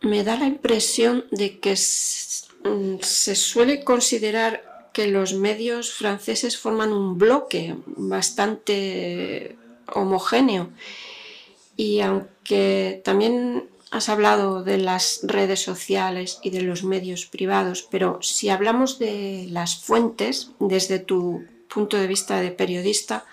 Me 0.01 0.23
da 0.23 0.37
la 0.37 0.47
impresión 0.47 1.25
de 1.31 1.59
que 1.61 1.73
mm, 1.73 2.97
se 3.01 3.35
suele 3.35 3.85
considerar 3.85 4.91
que 4.93 5.09
los 5.09 5.35
medios 5.35 5.93
franceses 5.93 6.57
forman 6.57 6.93
un 6.93 7.19
bloque 7.19 7.77
bastante 7.87 9.57
homogéneo 9.93 10.71
y 11.77 12.01
aunque 12.01 13.03
también 13.05 13.69
has 13.95 14.09
hablado 14.09 14.65
de 14.65 14.77
las 14.77 15.21
redes 15.23 15.63
sociales 15.63 16.41
y 16.43 16.51
de 16.51 16.63
los 16.63 16.83
medios 16.83 17.27
privados, 17.27 17.87
pero 17.89 18.19
si 18.23 18.49
hablamos 18.49 18.99
de 18.99 19.47
las 19.51 19.77
fuentes 19.77 20.51
desde 20.59 20.99
tu 20.99 21.45
punto 21.73 21.97
de 21.97 22.09
vista 22.09 22.41
de 22.41 22.51
periodista, 22.51 23.25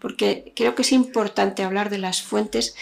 porque 0.00 0.52
creo 0.54 0.74
que 0.74 0.82
es 0.82 0.92
importante 0.92 1.62
hablar 1.62 1.88
de 1.88 1.96
las 1.96 2.20
fuentes, 2.20 2.76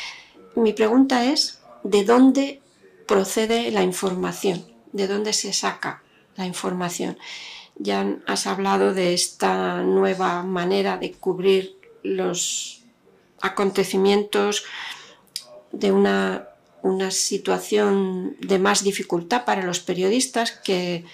mi 0.57 0.73
pregunta 0.73 1.25
es, 1.25 1.63
¿de 1.85 2.03
dónde 2.03 2.61
procede 3.07 3.71
la 3.71 3.85
información? 3.85 4.67
¿De 4.91 5.07
dónde 5.07 5.33
se 5.33 5.53
saca 5.53 6.03
la 6.35 6.45
información? 6.45 7.19
Ya 7.77 8.17
has 8.27 8.49
hablado 8.49 8.95
de 8.95 9.15
esta 9.15 9.85
nueva 9.85 10.43
manera 10.43 10.97
de 10.97 11.13
cubrir 11.13 11.77
los 12.03 12.83
acontecimientos 13.41 14.65
de 15.71 15.93
una 15.93 16.49
una 16.83 17.11
situación 17.11 18.37
de 18.41 18.59
más 18.59 18.83
dificultad 18.83 19.45
para 19.45 19.65
los 19.65 19.81
periodistas 19.81 20.51
que 20.51 21.05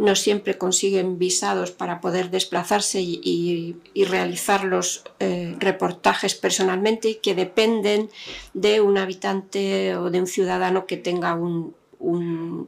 no 0.00 0.16
siempre 0.16 0.56
consiguen 0.56 1.18
visados 1.18 1.72
para 1.72 2.00
poder 2.00 2.30
desplazarse 2.30 3.00
y, 3.02 3.76
realizar 4.06 4.64
los 4.64 5.04
eh, 5.18 5.54
reportajes 5.58 6.34
personalmente 6.34 7.10
y 7.10 7.14
que 7.16 7.34
dependen 7.34 8.08
de 8.54 8.80
un 8.80 8.96
habitante 8.96 9.94
o 9.96 10.10
de 10.10 10.20
un 10.20 10.26
ciudadano 10.26 10.86
que 10.86 10.96
tenga 10.96 11.34
un, 11.34 11.78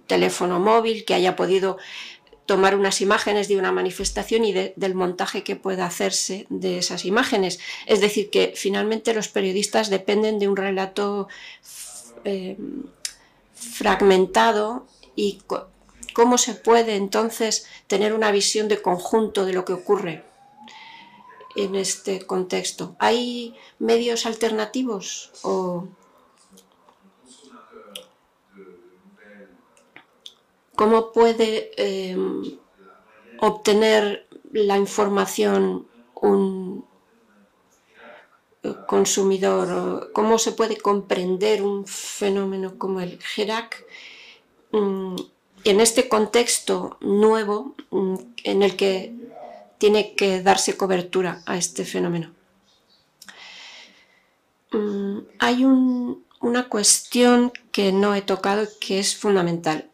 teléfono 0.06 0.60
móvil, 0.60 1.06
que 1.06 1.14
haya 1.14 1.36
podido 1.36 1.78
tomar 2.44 2.76
unas 2.76 3.00
imágenes 3.00 3.48
de 3.48 3.56
una 3.56 3.72
manifestación 3.72 4.44
y 4.44 4.52
del 4.52 4.94
montaje 4.94 5.42
que 5.42 5.56
pueda 5.56 5.86
hacerse 5.86 6.46
de 6.50 6.76
esas 6.76 7.06
imágenes. 7.06 7.58
Es 7.86 8.02
decir, 8.02 8.28
que 8.28 8.52
finalmente 8.54 9.14
los 9.14 9.28
periodistas 9.28 9.88
dependen 9.88 10.38
de 10.38 10.48
un 10.48 10.56
relato 10.56 11.28
eh, 12.24 12.56
fragmentado 13.54 14.86
y 15.14 15.40
cómo 16.14 16.38
se 16.38 16.54
puede 16.54 16.96
entonces 16.96 17.66
tener 17.86 18.12
una 18.12 18.30
visión 18.30 18.68
de 18.68 18.82
conjunto 18.82 19.44
de 19.44 19.52
lo 19.52 19.64
que 19.64 19.72
ocurre 19.72 20.24
en 21.56 21.74
este 21.74 22.26
contexto. 22.26 22.96
¿Hay 22.98 23.54
medios 23.78 24.26
alternativos 24.26 25.30
o 25.42 25.86
cómo 30.74 31.12
puede 31.12 31.70
eh, 31.76 32.16
obtener 33.38 34.26
la 34.52 34.76
información 34.76 35.86
un, 36.14 36.84
consumidor, 38.86 40.10
cómo 40.12 40.38
se 40.38 40.52
puede 40.52 40.76
comprender 40.76 41.62
un 41.62 41.86
fenómeno 41.86 42.78
como 42.78 43.00
el 43.00 43.18
GERAC 43.20 43.84
mm, 44.70 45.16
en 45.64 45.80
este 45.80 46.08
contexto 46.08 46.96
nuevo 47.00 47.74
mm, 47.90 48.16
en 48.44 48.62
el 48.62 48.76
que 48.76 49.14
tiene 49.78 50.14
que 50.14 50.42
darse 50.42 50.76
cobertura 50.76 51.42
a 51.44 51.56
este 51.56 51.84
fenómeno. 51.84 52.32
Mm, 54.70 55.18
hay 55.40 55.64
una 55.64 56.68
cuestión 56.68 57.52
que 57.72 57.92
no 57.92 58.14
he 58.14 58.22
tocado 58.22 58.68
que 58.80 59.00
es 59.00 59.16
fundamental. 59.16 59.90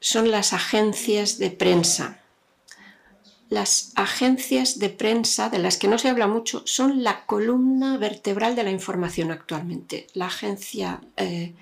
Son 0.00 0.30
las 0.30 0.52
agencias 0.52 1.38
de 1.38 1.50
prensa 1.50 2.19
las 3.50 3.92
agencias 3.96 4.78
de 4.78 4.90
prensa, 4.90 5.50
de 5.50 5.58
las 5.58 5.76
que 5.76 5.88
no 5.88 5.98
se 5.98 6.08
habla 6.08 6.28
mucho, 6.28 6.62
son 6.66 7.02
la 7.02 7.26
columna 7.26 7.98
vertebral 7.98 8.54
de 8.54 8.62
la 8.62 8.70
información 8.70 9.32
actualmente. 9.32 10.06
La 10.14 10.26
agencia 10.26 11.00
eh, 11.16 11.54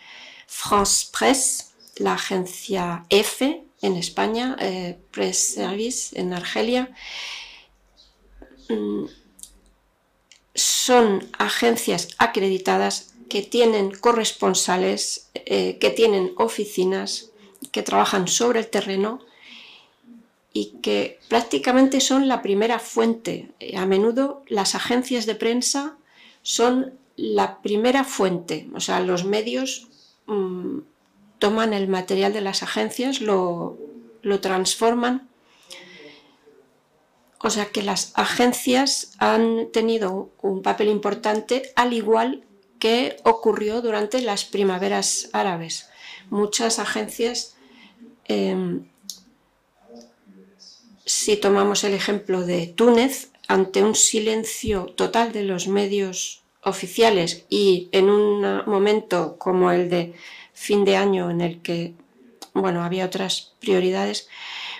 France 0.47 1.09
Presse, 1.19 1.73
la 1.97 2.13
agencia 2.13 3.07
EFE 3.09 3.65
en 3.81 3.97
España, 3.97 4.55
eh, 4.61 4.99
Press 5.11 5.55
Service 5.55 6.19
en 6.21 6.35
Argelia, 6.35 6.91
mm, 8.69 9.07
son 10.55 11.27
agencias 11.39 12.09
acreditadas 12.19 13.15
que 13.31 13.43
tienen 13.43 13.93
corresponsales, 13.93 15.31
eh, 15.35 15.79
que 15.79 15.91
tienen 15.91 16.33
oficinas, 16.37 17.31
que 17.73 17.83
trabajan 17.83 18.29
sobre 18.29 18.61
el 18.61 18.69
terreno 18.69 19.21
y 20.59 20.81
que 20.83 21.21
prácticamente 21.29 22.01
son 22.01 22.27
la 22.27 22.43
primera 22.43 22.81
fuente. 22.81 23.53
A 23.77 23.87
menudo 23.87 24.43
las 24.49 24.75
agencias 24.75 25.25
de 25.25 25.37
prensa 25.37 25.99
son 26.43 26.99
la 27.15 27.63
primera 27.63 28.03
fuente, 28.03 28.69
o 28.75 28.81
sea, 28.81 28.99
los 28.99 29.23
medios 29.25 29.87
mm, 30.27 30.79
toman 31.39 31.75
el 31.75 31.87
material 31.87 32.33
de 32.33 32.41
las 32.41 32.65
agencias, 32.65 33.21
lo, 33.21 33.79
lo 34.23 34.41
transforman. 34.41 35.29
O 37.41 37.51
sea 37.51 37.67
que 37.67 37.85
las 37.85 38.11
agencias 38.17 39.13
han 39.19 39.69
tenido 39.73 40.31
un 40.43 40.63
papel 40.63 40.89
importante, 40.89 41.71
al 41.77 41.93
igual 41.93 42.43
que 42.81 43.17
ocurrió 43.23 43.81
durante 43.81 44.21
las 44.23 44.45
primaveras 44.45 45.31
árabes. 45.33 45.89
Muchas 46.31 46.81
agencias 46.81 47.57
em, 48.25 48.89
si 51.09 51.37
tomamos 51.39 51.85
el 51.85 51.95
ejemplo 51.95 52.43
de 52.45 52.67
Túnez, 52.67 53.31
ante 53.49 53.83
un 53.83 53.95
silencio 53.95 54.87
total 54.95 55.33
de 55.33 55.43
los 55.43 55.69
medios 55.69 56.43
oficiales 56.63 57.47
y 57.49 57.89
en 57.93 58.11
un 58.11 58.63
momento 58.67 59.39
como 59.39 59.73
el 59.73 59.89
de 59.89 60.13
fin 60.53 60.85
de 60.85 60.97
año 60.97 61.31
en 61.31 61.41
el 61.41 61.63
que 61.63 61.95
bueno, 62.53 62.83
había 62.83 63.07
otras 63.07 63.55
prioridades, 63.59 64.29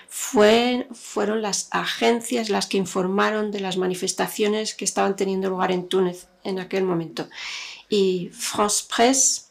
fueron 0.07 1.41
las 1.41 1.67
agencias 1.71 2.49
las 2.49 2.67
que 2.67 2.77
informaron 2.77 3.51
de 3.51 3.61
las 3.61 3.77
manifestaciones 3.77 4.75
que 4.75 4.85
estaban 4.85 5.15
teniendo 5.15 5.49
lugar 5.49 5.71
en 5.71 5.87
Túnez 5.87 6.27
en 6.43 6.59
aquel 6.59 6.83
momento. 6.83 7.27
Y 7.89 8.29
France 8.33 8.85
Presse 8.93 9.49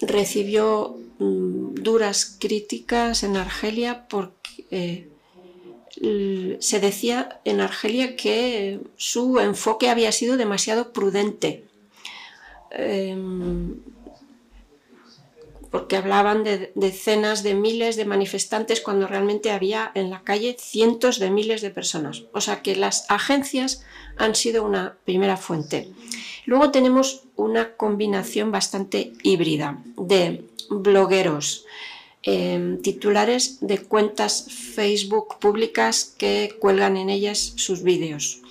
recibió 0.00 0.96
mm, 1.18 1.74
duras 1.74 2.36
críticas 2.40 3.22
en 3.22 3.36
Argelia 3.36 4.08
eh, 4.70 5.08
se 6.60 6.80
decía 6.80 7.40
en 7.44 7.60
Argelia 7.60 8.16
que 8.16 8.80
su 8.96 9.38
enfoque 9.40 9.90
había 9.90 10.12
sido 10.12 10.36
demasiado 10.36 10.92
prudente, 10.92 11.64
em, 12.70 13.76
porque 15.70 15.96
hablaban 15.96 16.42
de 16.42 16.72
decenas 16.74 17.42
de 17.42 17.54
miles 17.54 17.96
de 17.96 18.04
manifestantes 18.04 18.80
cuando 18.80 19.06
realmente 19.06 19.50
había 19.50 19.92
en 19.94 20.10
la 20.10 20.22
calle 20.22 20.56
cientos 20.58 21.18
de 21.18 21.30
miles 21.30 21.60
de 21.60 21.70
personas. 21.70 22.24
O 22.32 22.40
sea 22.40 22.62
que 22.62 22.74
las 22.76 23.08
agencias 23.08 23.84
han 24.16 24.34
sido 24.34 24.64
una 24.64 24.96
primera 25.04 25.36
fuente. 25.36 25.88
Luego 26.44 26.70
tenemos 26.70 27.24
una 27.36 27.76
combinación 27.76 28.50
bastante 28.50 29.12
híbrida 29.22 29.82
de 29.96 30.44
blogueros, 30.70 31.66
Em, 32.22 32.82
titulares 32.82 33.60
de 33.62 33.78
cuentas 33.78 34.44
Facebook 34.50 35.38
públicas 35.38 36.14
que 36.18 36.54
cuelgan 36.60 36.98
en 36.98 37.08
ellas 37.08 37.54
sus 37.56 37.82
vídeos. 37.82 38.42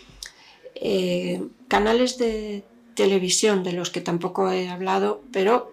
Eh, 0.73 1.43
canales 1.67 2.17
de 2.17 2.63
televisión 2.95 3.63
de 3.63 3.73
los 3.73 3.91
que 3.91 4.01
tampoco 4.01 4.51
he 4.51 4.69
hablado, 4.69 5.21
pero 5.31 5.71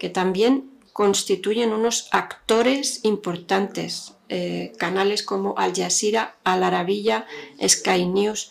que 0.00 0.08
también 0.08 0.68
constituyen 0.92 1.72
unos 1.72 2.08
actores 2.10 3.00
importantes. 3.04 4.14
Eh, 4.28 4.72
canales 4.76 5.22
como 5.22 5.54
Al 5.56 5.72
Jazeera, 5.72 6.34
Al 6.42 6.64
Arabiya, 6.64 7.26
Sky 7.64 8.06
News, 8.06 8.50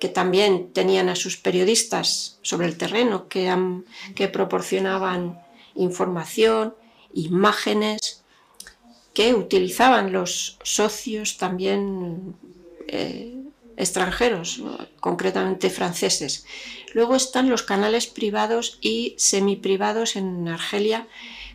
que 0.00 0.08
también 0.08 0.72
tenían 0.72 1.08
a 1.08 1.14
sus 1.14 1.36
periodistas 1.36 2.40
sobre 2.42 2.66
el 2.66 2.76
terreno, 2.76 3.28
que, 3.28 3.54
que 4.16 4.26
proporcionaban 4.26 5.38
información, 5.76 6.74
imágenes 7.14 8.22
que 9.14 9.34
utilizaban 9.34 10.12
los 10.12 10.58
socios 10.62 11.38
también 11.38 12.34
eh, 12.88 13.34
extranjeros, 13.76 14.62
concretamente 15.00 15.70
franceses. 15.70 16.44
Luego 16.92 17.14
están 17.14 17.48
los 17.48 17.62
canales 17.62 18.06
privados 18.06 18.78
y 18.80 19.14
semiprivados 19.18 20.16
en 20.16 20.48
Argelia 20.48 21.06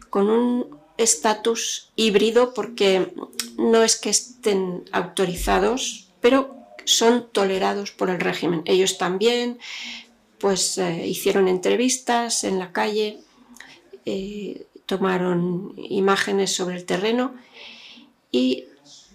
con 0.10 0.30
un 0.30 0.78
estatus 0.98 1.92
híbrido 1.96 2.54
porque 2.54 3.14
no 3.58 3.84
es 3.84 3.96
que 3.96 4.10
estén 4.10 4.84
autorizados, 4.92 6.10
pero 6.20 6.56
son 6.86 7.28
tolerados 7.32 7.92
por 7.92 8.10
el 8.10 8.20
régimen. 8.20 8.62
Ellos 8.66 8.98
también 8.98 9.60
pues 10.40 10.78
eh, 10.78 11.08
hicieron 11.08 11.48
entrevistas 11.48 12.44
en 12.44 12.60
la 12.60 12.72
calle, 12.72 13.20
eh, 14.06 14.66
tomaron 14.92 15.74
imágenes 15.78 16.54
sobre 16.54 16.76
el 16.76 16.84
terreno 16.84 17.34
y 18.30 18.66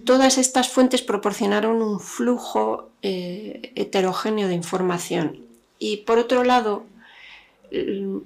todas 0.06 0.38
estas 0.38 0.70
fuentes 0.70 1.02
proporcionaron 1.02 1.82
un 1.82 2.00
flujo 2.00 2.88
eh, 3.02 3.72
heterogéneo 3.74 4.48
de 4.48 4.54
información. 4.54 5.44
Y 5.78 5.98
por 5.98 6.16
otro 6.16 6.44
lado, 6.44 6.86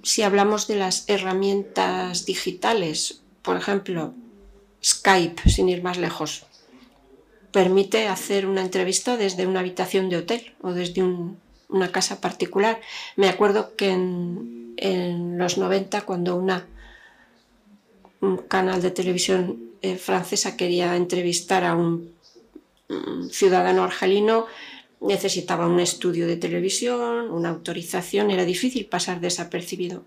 si 0.05 0.23
hablamos 0.23 0.69
de 0.69 0.77
las 0.77 1.09
herramientas 1.09 2.25
digitales, 2.25 3.23
por 3.43 3.57
ejemplo, 3.57 4.15
Skype, 4.81 5.51
sin 5.51 5.69
ir 5.69 5.83
más 5.83 5.99
lejos, 5.99 6.47
permite 7.51 8.07
hacer 8.07 8.47
una 8.47 8.63
entrevista 8.63 9.17
desde 9.17 9.49
una 9.49 9.59
habitación 9.59 10.09
de 10.09 10.19
hotel 10.19 10.55
o 10.63 10.73
desde 10.73 11.03
una 11.03 11.91
casa 11.91 12.21
particular. 12.21 12.81
Me 13.17 13.29
acuerdo 13.29 13.75
que 13.75 13.91
en 13.91 15.37
los 15.37 15.59
90, 15.59 16.03
cuando 16.03 16.37
una, 16.37 16.69
un 18.21 18.37
canal 18.37 18.83
de 18.83 18.91
televisión 18.91 19.71
eh, 19.83 19.97
francesa 19.97 20.57
quería 20.57 20.97
entrevistar 20.97 21.65
a 21.65 21.75
un, 21.75 22.13
un 22.89 23.31
ciudadano 23.31 23.85
argelino, 23.85 24.47
necesitaba 25.01 25.67
un 25.67 25.81
estudio 25.81 26.27
de 26.27 26.37
televisión, 26.37 27.31
una 27.31 27.49
autorización, 27.49 28.31
era 28.31 28.45
difícil 28.45 28.87
pasar 28.87 29.21
desapercibido. 29.21 30.05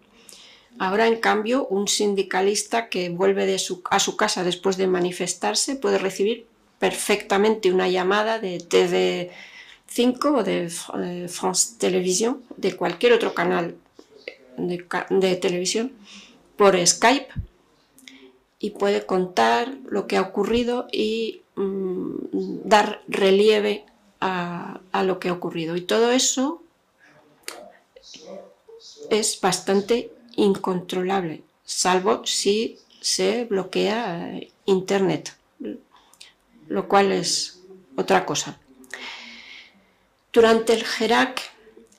Ahora, 0.80 1.08
en 1.08 1.18
cambio, 1.18 1.68
un 1.68 1.88
sindicalista 1.88 2.90
que 2.90 3.10
vuelve 3.10 3.56
a 3.90 4.00
su 4.00 4.16
casa 4.18 4.44
después 4.44 4.78
de 4.78 4.88
manifestarse 4.88 5.76
puede 5.76 6.00
recibir 6.00 6.48
perfectamente 6.80 7.72
una 7.72 7.88
llamada 7.88 8.40
de 8.40 8.58
TV5 8.58 10.40
o 10.40 10.44
de 10.44 10.66
eh, 10.66 11.28
France 11.30 11.76
Television, 11.78 12.42
de 12.58 12.76
cualquier 12.76 13.14
otro 13.14 13.34
canal 13.34 13.76
de 14.58 15.36
televisión, 15.36 15.92
por 16.58 16.76
Skype 16.86 17.28
y 18.64 18.70
puede 18.70 19.06
contar 19.06 19.76
lo 19.90 20.08
que 20.08 20.16
ha 20.16 20.22
ocurrido 20.22 20.88
y 20.90 21.42
mmm, 21.56 22.16
dar 22.64 23.04
relieve 23.10 23.86
a, 24.22 24.80
lo 25.04 25.20
que 25.20 25.28
ha 25.28 25.34
ocurrido. 25.34 25.76
Y 25.76 25.82
todo 25.82 26.12
eso 26.12 26.64
es 29.10 29.42
bastante 29.42 30.14
incontrolable, 30.38 31.44
salvo 31.66 32.26
si 32.26 32.80
se 33.02 33.44
bloquea 33.44 34.40
Internet 34.64 35.36
lo 36.70 36.88
cual 36.88 37.12
es 37.12 37.60
otra 37.98 38.26
cosa. 38.26 38.58
Durante 40.32 40.72
el 40.72 40.86
GERAC 40.86 41.53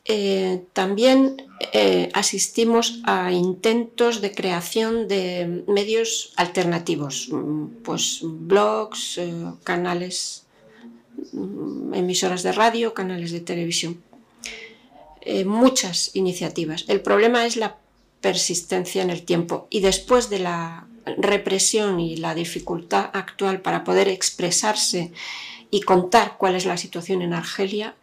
eh, 0.07 0.65
también 0.75 1.49
eh, 1.73 2.11
asistimos 2.13 3.01
a 3.05 3.33
intentos 3.33 4.21
de 4.21 4.33
creación 4.33 5.09
de 5.09 5.65
medios 5.67 6.35
alternativos, 6.37 7.29
mm, 7.31 7.83
pues 7.83 8.21
blogs, 8.23 9.17
eh, 9.17 9.33
canales, 9.63 10.45
mm, 11.33 11.95
emisoras 11.95 12.43
de 12.43 12.53
radio, 12.53 12.93
canales 12.93 13.33
de 13.33 13.41
televisión. 13.41 14.03
Muchas 15.47 16.15
iniciativas. 16.15 16.85
El 16.87 17.01
problema 17.01 17.47
es 17.47 17.57
la 17.57 17.79
persistencia 18.21 19.03
en 19.03 19.09
el 19.09 19.23
tiempo 19.23 19.69
y 19.71 19.81
después 19.81 20.29
de 20.29 20.39
la 20.39 20.87
represión 21.17 21.99
y 21.99 22.19
la 22.19 22.35
dificultad 22.35 23.09
actual 23.15 23.63
para 23.63 23.85
poder 23.85 24.09
expresarse 24.09 25.13
y 25.71 25.81
contar 25.81 26.37
cuál 26.37 26.57
es 26.57 26.67
la 26.67 26.77
situación 26.77 27.23
en 27.23 27.33
Argelia, 27.33 27.95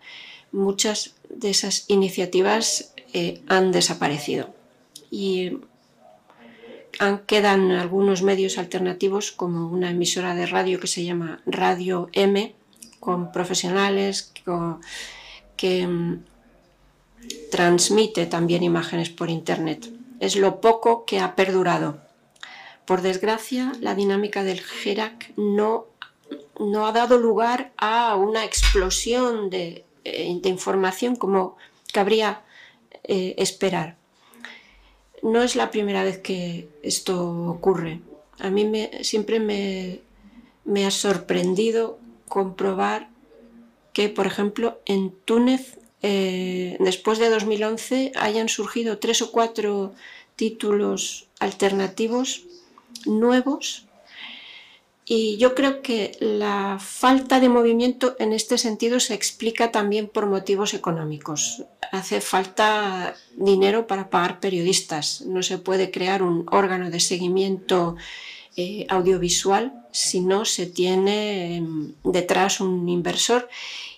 muchas 0.52 1.14
de 1.34 1.49
esas 1.49 1.86
iniciativas 1.88 2.93
eh, 3.13 3.41
han 3.47 3.71
desaparecido. 3.71 4.53
Y 5.09 5.59
quedan 7.25 7.71
algunos 7.71 8.21
medios 8.21 8.57
alternativos 8.57 9.32
como 9.32 9.67
una 9.67 9.89
emisora 9.89 10.36
de 10.36 10.45
radio 10.45 10.79
que 10.79 10.88
se 10.88 11.03
llama 11.03 11.41
Radio 11.45 12.09
M, 12.13 12.53
con 12.99 13.32
profesionales 13.32 14.32
que 15.57 15.88
um, 15.88 16.21
transmite 17.49 18.25
también 18.27 18.63
imágenes 18.63 19.09
por 19.09 19.29
Internet. 19.29 19.89
Es 20.19 20.36
lo 20.36 20.61
poco 20.61 21.05
que 21.05 21.19
ha 21.19 21.36
perdurado 21.36 21.99
por 22.86 23.01
desgracia, 23.01 23.71
la 23.79 23.95
dinámica 23.95 24.43
del 24.43 24.59
GERAC 24.59 25.32
no, 25.38 25.86
no 26.59 26.88
ha 26.88 26.91
dado 26.91 27.17
lugar 27.17 27.71
a 27.77 28.15
una 28.15 28.43
explosión 28.43 29.49
de, 29.49 29.86
eh, 30.04 30.39
de 30.41 30.49
información 30.49 31.16
como 31.16 31.58
cabría 31.93 32.41
eh, 33.04 33.36
esperar. 33.38 33.97
No 35.24 35.43
es 35.43 35.56
la 35.56 35.70
primera 35.72 36.04
vez 36.04 36.18
que 36.18 36.68
esto 36.82 37.47
ocurre. 37.47 38.02
A 38.39 38.49
mí 38.49 38.72
siempre 39.02 39.39
me, 39.39 39.99
me 40.66 40.86
ha 40.86 40.91
sorprendido 40.91 41.99
comprobar 42.28 43.10
que, 43.93 44.10
por 44.10 44.26
ejemplo, 44.26 44.80
en 44.86 45.12
Túnez, 45.26 45.78
eh, 46.02 46.78
después 46.80 47.20
de 47.20 47.30
2011, 47.30 48.14
hayan 48.16 48.49
surgido 48.49 48.97
tres 48.97 49.22
o 49.22 49.32
cuatro 49.32 49.93
títulos 50.36 51.28
alternativos 51.39 52.45
nuevos 53.06 53.86
y 55.14 55.36
yo 55.36 55.55
creo 55.55 55.82
que 55.82 56.16
la 56.22 56.78
falta 56.80 57.41
de 57.41 57.49
movimiento 57.49 58.16
en 58.18 58.32
este 58.32 58.57
sentido 58.57 59.01
se 59.01 59.14
explica 59.14 59.70
también 59.70 60.07
por 60.07 60.26
motivos 60.26 60.74
económicos. 60.74 61.66
Hace 61.91 62.22
falta 62.22 63.14
dinero 63.36 63.88
para 63.88 64.09
pagar 64.09 64.39
periodistas. 64.39 65.20
No 65.24 65.43
se 65.43 65.57
puede 65.57 65.91
crear 65.91 66.24
un 66.24 66.45
órgano 66.49 66.89
de 66.89 67.01
seguimiento 67.01 67.97
eh, 68.55 68.86
audiovisual 68.88 69.86
si 69.91 70.22
no 70.22 70.45
se 70.45 70.66
tiene 70.66 71.57
eh, 71.57 71.64
detrás 72.05 72.62
un 72.62 72.88
inversor 72.88 73.49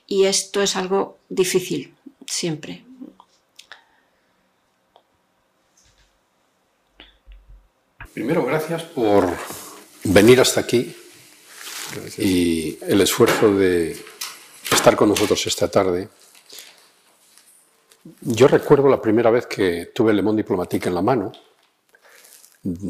y 0.07 0.24
esto 0.24 0.64
es 0.64 0.76
algo 0.76 1.20
difícil 1.30 1.93
siempre. 2.26 2.84
Primero, 8.16 8.43
gracias 8.43 8.82
por 8.82 9.30
venir 10.03 10.41
hasta 10.41 10.61
aquí 10.61 10.95
y 12.18 12.78
el 12.88 13.02
esfuerzo 13.02 13.54
de 13.54 13.98
estar 14.72 14.96
con 14.96 15.10
nosotros 15.10 15.46
esta 15.48 15.70
tarde. 15.70 16.10
Yo 18.22 18.48
recuerdo 18.48 18.89
la 18.89 19.02
primera 19.02 19.32
vez 19.32 19.46
que 19.46 19.91
tuve 19.94 20.14
Le 20.14 20.22
Monde 20.22 20.44
Diplomatique 20.44 20.89
en 20.89 20.96
la 20.96 21.02
mano, 21.02 21.32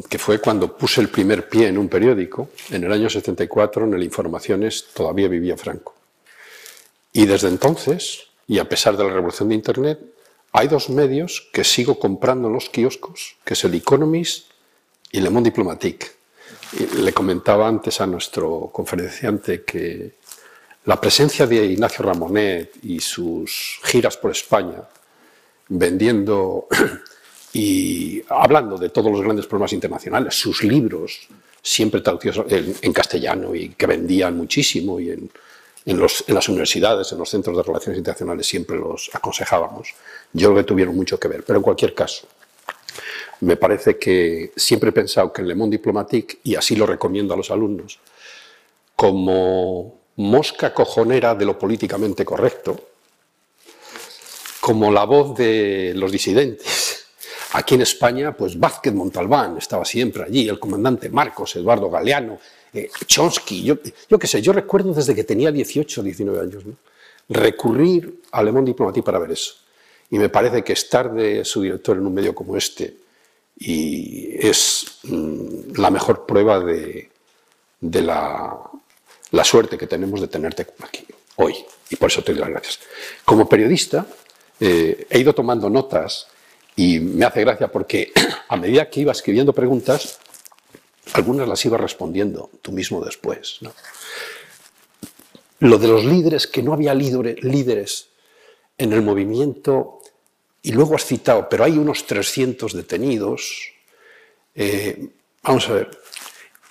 que 0.08 0.18
fue 0.18 0.40
cuando 0.40 0.76
puse 0.76 1.00
el 1.00 1.08
primer 1.08 1.48
pie 1.48 1.68
en 1.68 1.78
un 1.78 1.88
periódico, 1.88 2.50
en 2.70 2.84
el 2.84 2.92
año 2.92 3.10
74, 3.10 3.84
en 3.84 3.94
el 3.94 4.02
Informaciones, 4.02 4.86
todavía 4.94 5.28
vivía 5.28 5.56
Franco. 5.56 5.94
Y 7.12 7.26
desde 7.26 7.48
entonces, 7.48 8.28
y 8.46 8.58
a 8.58 8.68
pesar 8.68 8.96
de 8.96 9.04
la 9.04 9.12
revolución 9.12 9.48
de 9.48 9.54
Internet, 9.54 10.00
hay 10.52 10.68
dos 10.68 10.90
medios 10.90 11.48
que 11.52 11.64
sigo 11.64 11.98
comprando 11.98 12.48
en 12.48 12.54
los 12.54 12.68
kioscos, 12.70 13.36
que 13.44 13.54
es 13.54 13.64
el 13.64 13.74
Economist 13.74 14.50
y 15.10 15.20
Le 15.20 15.30
Monde 15.30 15.50
Diplomatique. 15.50 16.06
Le 16.96 17.12
comentaba 17.12 17.68
antes 17.68 18.00
a 18.00 18.06
nuestro 18.06 18.70
conferenciante 18.72 19.62
que 19.62 20.14
la 20.86 21.00
presencia 21.00 21.46
de 21.46 21.64
Ignacio 21.64 22.04
Ramonet 22.04 22.72
y 22.82 23.00
sus 23.00 23.80
giras 23.84 24.16
por 24.16 24.32
España, 24.32 24.82
vendiendo 25.68 26.66
y 27.52 28.22
hablando 28.28 28.76
de 28.76 28.90
todos 28.90 29.10
los 29.10 29.22
grandes 29.22 29.46
problemas 29.46 29.72
internacionales, 29.72 30.34
sus 30.34 30.62
libros, 30.64 31.28
siempre 31.62 32.00
traducidos 32.00 32.44
en, 32.50 32.74
en 32.82 32.92
castellano 32.92 33.54
y 33.54 33.70
que 33.70 33.86
vendían 33.86 34.36
muchísimo 34.36 35.00
y 35.00 35.10
en, 35.10 35.30
en, 35.86 35.98
los, 35.98 36.24
en, 36.26 36.34
las 36.34 36.48
universidades, 36.48 37.12
en 37.12 37.18
los 37.18 37.28
centros 37.28 37.56
de 37.56 37.62
relaciones 37.62 37.98
internacionales 37.98 38.46
siempre 38.46 38.76
los 38.76 39.10
aconsejábamos. 39.12 39.94
Yo 40.32 40.48
creo 40.48 40.62
que 40.62 40.68
tuvieron 40.68 40.96
mucho 40.96 41.18
que 41.18 41.28
ver, 41.28 41.44
pero 41.44 41.58
en 41.58 41.62
cualquier 41.62 41.94
caso, 41.94 42.26
me 43.44 43.56
parece 43.56 43.98
que 43.98 44.52
siempre 44.56 44.90
he 44.90 44.92
pensado 44.92 45.32
que 45.32 45.42
en 45.42 45.48
Le 45.48 45.54
Monde 45.54 45.76
Diplomatique, 45.76 46.38
y 46.44 46.54
así 46.54 46.76
lo 46.76 46.86
recomiendo 46.86 47.34
a 47.34 47.36
los 47.36 47.50
alumnos, 47.50 48.00
como 48.96 50.00
mosca 50.16 50.72
cojonera 50.72 51.34
de 51.34 51.44
lo 51.44 51.58
políticamente 51.58 52.24
correcto, 52.24 52.88
como 54.60 54.90
la 54.90 55.04
voz 55.04 55.36
de 55.36 55.92
los 55.94 56.10
disidentes. 56.10 57.06
Aquí 57.52 57.74
en 57.74 57.82
España, 57.82 58.36
pues 58.36 58.58
Vázquez 58.58 58.94
Montalbán 58.94 59.58
estaba 59.58 59.84
siempre 59.84 60.24
allí, 60.24 60.48
el 60.48 60.58
comandante 60.58 61.08
Marcos, 61.10 61.54
Eduardo 61.56 61.90
Galeano, 61.90 62.38
eh, 62.72 62.90
Chomsky, 63.06 63.62
yo, 63.62 63.76
yo 64.08 64.18
qué 64.18 64.26
sé, 64.26 64.42
yo 64.42 64.52
recuerdo 64.52 64.92
desde 64.92 65.14
que 65.14 65.22
tenía 65.22 65.52
18 65.52 66.00
o 66.00 66.04
19 66.04 66.40
años, 66.40 66.64
recurrir 67.28 68.22
a 68.32 68.42
Le 68.42 68.52
Monde 68.52 68.70
Diplomatique 68.70 69.04
para 69.04 69.18
ver 69.18 69.32
eso. 69.32 69.54
Y 70.10 70.18
me 70.18 70.28
parece 70.28 70.64
que 70.64 70.72
estar 70.72 71.12
de 71.12 71.44
su 71.44 71.62
director 71.62 71.96
en 71.96 72.06
un 72.06 72.14
medio 72.14 72.34
como 72.34 72.56
este, 72.56 73.03
y 73.56 74.36
es 74.46 74.98
mm, 75.04 75.76
la 75.76 75.90
mejor 75.90 76.26
prueba 76.26 76.60
de, 76.60 77.10
la, 77.80 78.70
suerte 79.44 79.78
que 79.78 79.86
tenemos 79.86 80.20
de 80.20 80.28
tenerte 80.28 80.66
aquí 80.82 81.06
hoy. 81.36 81.54
Y 81.90 81.96
por 81.96 82.10
eso 82.10 82.22
te 82.22 82.32
doy 82.32 82.40
las 82.40 82.50
gracias. 82.50 82.80
Como 83.24 83.48
periodista, 83.48 84.06
eh, 84.60 85.06
he 85.08 85.18
ido 85.18 85.34
tomando 85.34 85.68
notas 85.70 86.26
y 86.76 86.98
me 86.98 87.24
hace 87.24 87.40
gracia 87.40 87.68
porque 87.70 88.12
a 88.48 88.56
medida 88.56 88.88
que 88.90 89.00
iba 89.00 89.12
escribiendo 89.12 89.52
preguntas, 89.52 90.18
algunas 91.12 91.46
las 91.46 91.64
iba 91.64 91.78
respondiendo 91.78 92.50
tú 92.62 92.72
mismo 92.72 93.04
después. 93.04 93.60
Lo 95.60 95.78
de 95.78 95.88
los 95.88 96.04
líderes, 96.04 96.46
que 96.46 96.62
no 96.62 96.72
había 96.72 96.94
líderes 96.94 98.08
en 98.76 98.92
el 98.92 99.02
movimiento 99.02 100.00
y 100.64 100.72
luego 100.72 100.96
has 100.96 101.04
citado, 101.04 101.46
pero 101.48 101.64
hay 101.64 101.76
unos 101.76 102.06
300 102.06 102.72
detenidos. 102.72 103.70
Eh, 104.54 105.08
vamos 105.42 105.68
a 105.68 105.74
ver. 105.74 105.90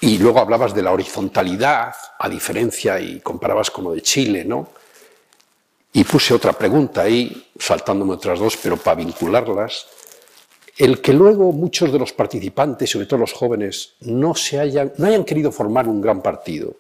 Y 0.01 0.17
luego 0.17 0.39
hablabas 0.39 0.73
de 0.73 0.81
la 0.81 0.91
horizontalidad, 0.91 1.93
a 2.17 2.27
diferencia, 2.27 2.99
y 2.99 3.19
comparabas 3.21 3.69
con 3.69 3.85
lo 3.85 3.91
de 3.93 4.01
Chile, 4.01 4.43
¿no? 4.45 4.69
Y 5.93 6.03
puse 6.05 6.33
otra 6.33 6.53
pregunta 6.53 7.03
ahí, 7.03 7.49
saltándome 7.57 8.13
otras 8.13 8.39
dos, 8.39 8.57
pero 8.57 8.77
para 8.77 8.95
vincularlas. 8.95 9.85
El 10.75 10.99
que 10.99 11.13
luego 11.13 11.51
muchos 11.51 11.93
de 11.93 11.99
los 11.99 12.13
participantes, 12.13 12.89
sobre 12.89 13.05
todo 13.05 13.19
los 13.19 13.31
jóvenes, 13.31 13.93
no, 14.01 14.33
se 14.33 14.59
hayan, 14.59 14.91
no 14.97 15.05
hayan 15.05 15.23
querido 15.23 15.51
formar 15.51 15.87
un 15.87 16.01
gran 16.01 16.19
partido 16.23 16.75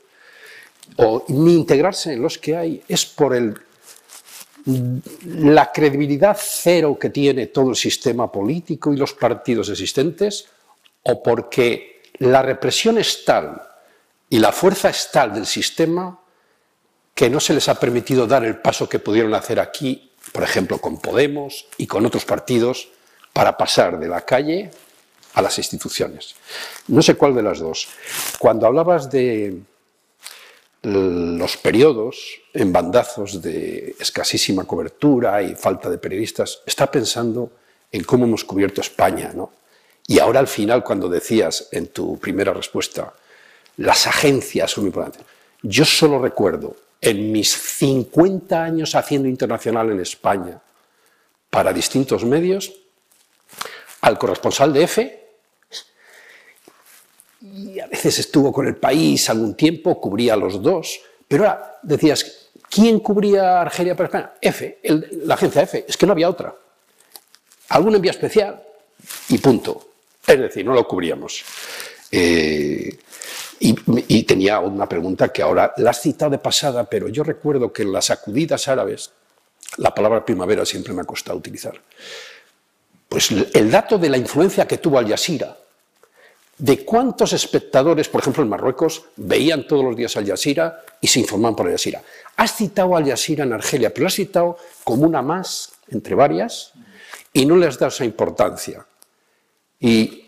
o 0.97 1.23
ni 1.27 1.53
integrarse 1.55 2.13
en 2.13 2.23
los 2.23 2.39
que 2.39 2.55
hay 2.55 2.83
es 2.87 3.05
por 3.05 3.35
el 3.35 3.55
la 4.65 5.71
credibilidad 5.71 6.37
cero 6.39 6.97
que 6.99 7.09
tiene 7.09 7.47
todo 7.47 7.71
el 7.71 7.75
sistema 7.75 8.31
político 8.31 8.93
y 8.93 8.97
los 8.97 9.13
partidos 9.13 9.69
existentes 9.69 10.45
o 11.03 11.21
porque 11.21 12.01
la 12.19 12.41
represión 12.41 12.97
es 12.97 13.25
tal 13.25 13.61
y 14.29 14.39
la 14.39 14.51
fuerza 14.51 14.89
es 14.89 15.09
tal 15.11 15.33
del 15.33 15.45
sistema 15.45 16.19
que 17.13 17.29
no 17.29 17.39
se 17.39 17.53
les 17.53 17.67
ha 17.69 17.79
permitido 17.79 18.25
dar 18.25 18.43
el 18.43 18.57
paso 18.57 18.89
que 18.89 18.99
pudieron 18.99 19.33
hacer 19.35 19.59
aquí, 19.59 20.11
por 20.31 20.43
ejemplo, 20.43 20.79
con 20.79 20.99
Podemos 20.99 21.67
y 21.77 21.85
con 21.85 22.05
otros 22.05 22.25
partidos, 22.25 22.89
para 23.33 23.57
pasar 23.57 23.99
de 23.99 24.07
la 24.07 24.21
calle 24.21 24.71
a 25.33 25.41
las 25.41 25.57
instituciones. 25.57 26.35
No 26.87 27.01
sé 27.01 27.15
cuál 27.15 27.35
de 27.35 27.43
las 27.43 27.59
dos. 27.59 27.87
Cuando 28.39 28.67
hablabas 28.67 29.09
de, 29.09 29.61
los 30.83 31.57
periodos 31.57 32.41
en 32.53 32.73
bandazos 32.73 33.41
de 33.41 33.95
escasísima 33.99 34.65
cobertura 34.65 35.41
y 35.41 35.55
falta 35.55 35.89
de 35.89 35.97
periodistas, 35.97 36.61
está 36.65 36.91
pensando 36.91 37.51
en 37.91 38.03
cómo 38.03 38.25
hemos 38.25 38.43
cubierto 38.43 38.81
España. 38.81 39.31
¿no? 39.33 39.51
Y 40.07 40.19
ahora 40.19 40.39
al 40.39 40.47
final, 40.47 40.83
cuando 40.83 41.07
decías 41.07 41.69
en 41.71 41.87
tu 41.87 42.19
primera 42.19 42.53
respuesta, 42.53 43.13
las 43.77 44.07
agencias 44.07 44.71
son 44.71 44.83
muy 44.83 44.89
importantes, 44.89 45.25
yo 45.61 45.85
solo 45.85 46.21
recuerdo 46.21 46.75
en 46.99 47.31
mis 47.31 47.51
50 47.51 48.63
años 48.63 48.95
haciendo 48.95 49.27
internacional 49.27 49.89
en 49.91 50.01
España 50.01 50.61
para 51.49 51.71
distintos 51.71 52.25
medios, 52.25 52.73
al 54.01 54.17
corresponsal 54.17 54.73
de 54.73 54.83
EFE, 54.83 55.22
y 57.53 57.79
a 57.79 57.87
veces 57.87 58.17
estuvo 58.17 58.51
con 58.51 58.65
el 58.65 58.75
país 58.75 59.29
algún 59.29 59.53
tiempo, 59.53 60.01
cubría 60.01 60.35
los 60.35 60.61
dos, 60.61 60.99
pero 61.27 61.43
ahora 61.43 61.79
decías, 61.83 62.49
¿quién 62.69 62.99
cubría 62.99 63.61
Argelia 63.61 63.95
para 63.95 64.07
España? 64.07 64.33
F, 64.41 64.79
la 65.23 65.35
agencia 65.35 65.61
F, 65.61 65.85
es 65.87 65.95
que 65.95 66.05
no 66.05 66.13
había 66.13 66.29
otra. 66.29 66.55
Algún 67.69 67.95
envío 67.95 68.11
especial 68.11 68.61
y 69.29 69.37
punto. 69.37 69.89
Es 70.25 70.39
decir, 70.39 70.65
no 70.65 70.73
lo 70.73 70.87
cubríamos. 70.87 71.43
Eh, 72.11 72.97
y, 73.59 73.75
y, 74.07 74.23
tenía 74.23 74.59
una 74.59 74.89
pregunta 74.89 75.29
que 75.29 75.41
ahora 75.41 75.73
la 75.77 75.91
has 75.91 76.01
citado 76.01 76.31
de 76.31 76.37
pasada, 76.37 76.83
pero 76.89 77.07
yo 77.07 77.23
recuerdo 77.23 77.71
que 77.71 77.83
en 77.83 77.93
las 77.93 78.05
sacudidas 78.05 78.67
árabes, 78.67 79.11
la 79.77 79.93
palabra 79.93 80.25
primavera 80.25 80.65
siempre 80.65 80.93
me 80.93 81.01
ha 81.01 81.05
costado 81.05 81.37
utilizar. 81.37 81.79
Pues 83.07 83.31
el 83.31 83.71
dato 83.71 83.97
de 83.97 84.09
la 84.09 84.17
influencia 84.17 84.67
que 84.67 84.79
tuvo 84.79 84.97
Al 84.97 85.07
Jazeera 85.07 85.55
de 86.57 86.85
cuántos 86.85 87.33
espectadores, 87.33 88.09
por 88.09 88.21
ejemplo 88.21 88.43
en 88.43 88.49
Marruecos, 88.49 89.05
veían 89.15 89.67
todos 89.67 89.83
los 89.83 89.95
días 89.95 90.15
Al 90.17 90.27
Jazeera 90.27 90.81
y 91.01 91.07
se 91.07 91.19
informaban 91.19 91.55
por 91.55 91.65
Al 91.65 91.73
Jazeera. 91.73 92.01
Has 92.37 92.55
citado 92.55 92.95
Al 92.95 93.07
Jazeera 93.07 93.43
en 93.43 93.53
Argelia, 93.53 93.91
pero 93.91 94.03
lo 94.03 94.07
has 94.07 94.13
citado 94.13 94.57
como 94.83 95.03
una 95.03 95.21
más 95.21 95.71
entre 95.89 96.15
varias 96.15 96.73
y 97.33 97.45
no 97.45 97.57
le 97.57 97.67
has 97.67 97.79
dado 97.79 97.89
esa 97.89 98.05
importancia. 98.05 98.85
Y, 99.79 100.19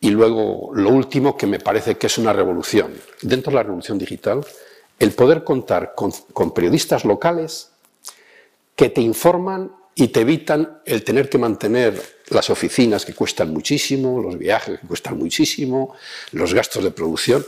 luego 0.00 0.70
lo 0.74 0.90
último 0.90 1.34
que 1.36 1.46
me 1.46 1.60
parece 1.60 1.96
que 1.96 2.08
es 2.08 2.18
una 2.18 2.32
revolución. 2.32 2.92
Dentro 3.22 3.50
de 3.50 3.56
la 3.56 3.62
revolución 3.62 3.98
digital, 3.98 4.44
el 4.98 5.12
poder 5.12 5.44
contar 5.44 5.94
con, 5.94 6.12
con 6.32 6.52
periodistas 6.52 7.04
locales 7.04 7.70
que 8.76 8.90
te 8.90 9.00
informan 9.00 9.72
y 9.94 10.08
te 10.08 10.20
evitan 10.20 10.80
el 10.84 11.04
tener 11.04 11.28
que 11.28 11.38
mantener 11.38 12.00
las 12.30 12.50
oficinas 12.50 13.04
que 13.04 13.14
cuestan 13.14 13.52
muchísimo, 13.52 14.20
los 14.20 14.38
viajes 14.38 14.80
que 14.80 14.86
cuestan 14.86 15.18
muchísimo, 15.18 15.94
los 16.32 16.52
gastos 16.52 16.82
de 16.82 16.90
producción. 16.90 17.44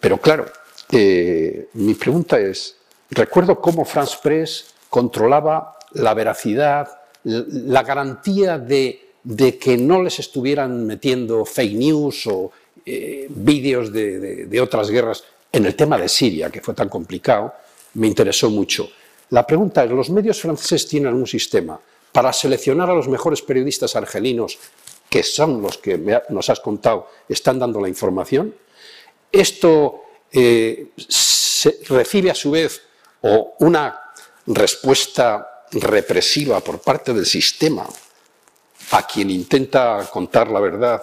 Pero 0.00 0.18
claro, 0.18 0.46
eh, 0.90 1.68
mi 1.74 1.94
pregunta 1.94 2.38
es, 2.38 2.76
recuerdo 3.10 3.60
cómo 3.60 3.84
France 3.84 4.16
Press 4.22 4.66
controlaba 4.88 5.76
la 5.92 6.14
veracidad, 6.14 6.88
la 7.24 7.82
garantía 7.82 8.58
de, 8.58 9.12
que 9.60 9.76
no 9.76 10.02
les 10.02 10.18
estuvieran 10.18 10.86
metiendo 10.86 11.44
fake 11.44 11.74
news 11.74 12.26
o 12.26 12.52
eh, 12.86 13.26
vídeos 13.28 13.92
de, 13.92 14.46
de 14.46 14.60
otras 14.60 14.90
guerras 14.90 15.24
en 15.52 15.66
el 15.66 15.74
tema 15.74 15.98
de 15.98 16.08
Siria, 16.08 16.50
que 16.50 16.60
fue 16.60 16.74
tan 16.74 16.88
complicado, 16.88 17.54
me 17.94 18.06
interesó 18.06 18.50
mucho. 18.50 18.90
La 19.30 19.46
pregunta 19.46 19.84
es, 19.84 19.90
¿los 19.90 20.10
medios 20.10 20.40
franceses 20.40 20.86
tienen 20.86 21.14
un 21.14 21.26
sistema 21.26 21.80
para 22.12 22.32
seleccionar 22.32 22.90
a 22.90 22.94
los 22.94 23.08
mejores 23.08 23.42
periodistas 23.42 23.96
argelinos, 23.96 24.58
que 25.08 25.22
son 25.22 25.62
los 25.62 25.78
que 25.78 25.98
nos 26.28 26.50
has 26.50 26.60
contado, 26.60 27.08
están 27.28 27.58
dando 27.58 27.80
la 27.80 27.88
información? 27.88 28.54
¿Esto 29.32 30.02
eh, 30.30 30.88
recibe 31.88 32.30
a 32.30 32.34
su 32.34 32.50
vez 32.50 32.82
o 33.22 33.54
una 33.60 34.00
respuesta 34.46 35.64
represiva 35.72 36.60
por 36.60 36.80
parte 36.80 37.12
del 37.12 37.26
sistema 37.26 37.86
a 38.90 39.06
quien 39.06 39.30
intenta 39.30 40.08
contar 40.12 40.48
la 40.48 40.60
verdad 40.60 41.02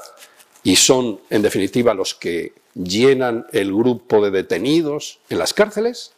y 0.64 0.76
son, 0.76 1.22
en 1.30 1.42
definitiva, 1.42 1.94
los 1.94 2.14
que 2.14 2.54
llenan 2.76 3.48
el 3.52 3.74
grupo 3.74 4.24
de 4.24 4.32
detenidos 4.32 5.20
en 5.30 5.40
las 5.40 5.54
cárceles? 5.54 6.12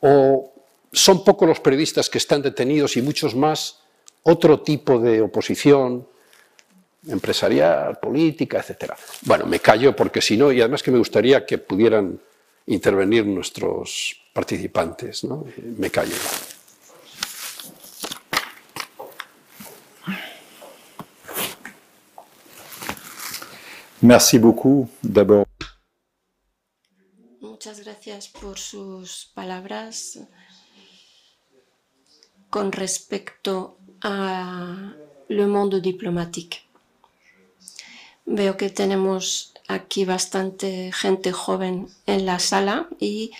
¿O 0.00 0.51
son 0.92 1.24
pocos 1.24 1.48
los 1.48 1.60
periodistas 1.60 2.10
que 2.10 2.18
están 2.18 2.42
detenidos 2.42 2.96
y 2.96 3.02
muchos 3.02 3.34
más 3.34 3.80
otro 4.22 4.60
tipo 4.60 4.98
de 4.98 5.22
oposición 5.22 6.06
empresarial, 7.08 7.98
política, 7.98 8.58
etc. 8.60 8.92
Bueno, 9.22 9.46
me 9.46 9.58
callo 9.58 9.96
porque 9.96 10.20
si 10.20 10.36
no, 10.36 10.52
y 10.52 10.60
además 10.60 10.82
que 10.82 10.90
me 10.90 10.98
gustaría 10.98 11.44
que 11.44 11.58
pudieran 11.58 12.20
intervenir 12.66 13.26
nuestros 13.26 14.20
participantes, 14.32 15.24
¿no? 15.24 15.44
Me 15.78 15.90
callo. 15.90 16.14
Merci 24.00 24.38
beaucoup 24.38 24.90
d'abord. 25.00 25.46
Muchas 27.40 27.80
gracias 27.80 28.28
por 28.28 28.58
sus 28.58 29.30
palabras 29.34 30.18
con 32.52 32.70
respecto 32.70 33.78
a 34.02 34.92
le 35.28 35.46
mundo 35.46 35.80
diplomático. 35.80 36.58
Veo 38.26 38.58
que 38.58 38.68
tenemos 38.68 39.54
aquí 39.68 40.04
bastante 40.04 40.92
gente 40.92 41.32
joven 41.32 41.88
en 42.04 42.26
la 42.26 42.38
sala 42.38 42.88
y 43.00 43.30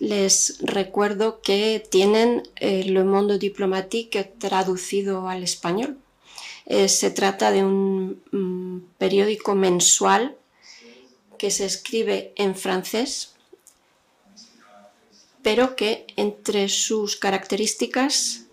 les 0.00 0.58
recuerdo 0.60 1.40
que 1.40 1.82
tienen 1.90 2.42
el 2.56 2.92
Le 2.92 3.04
Monde 3.04 3.38
Diplomatique 3.38 4.22
traducido 4.24 5.28
al 5.28 5.42
español. 5.42 5.96
Eh, 6.66 6.90
se 6.90 7.10
trata 7.10 7.50
de 7.50 7.64
un 7.64 8.20
mm, 8.32 8.98
periódico 8.98 9.54
mensual 9.54 10.36
que 11.38 11.50
se 11.50 11.64
escribe 11.64 12.34
en 12.36 12.54
francés, 12.54 13.32
pero 15.42 15.74
que 15.74 16.06
entre 16.16 16.68
sus 16.68 17.16
características 17.16 18.44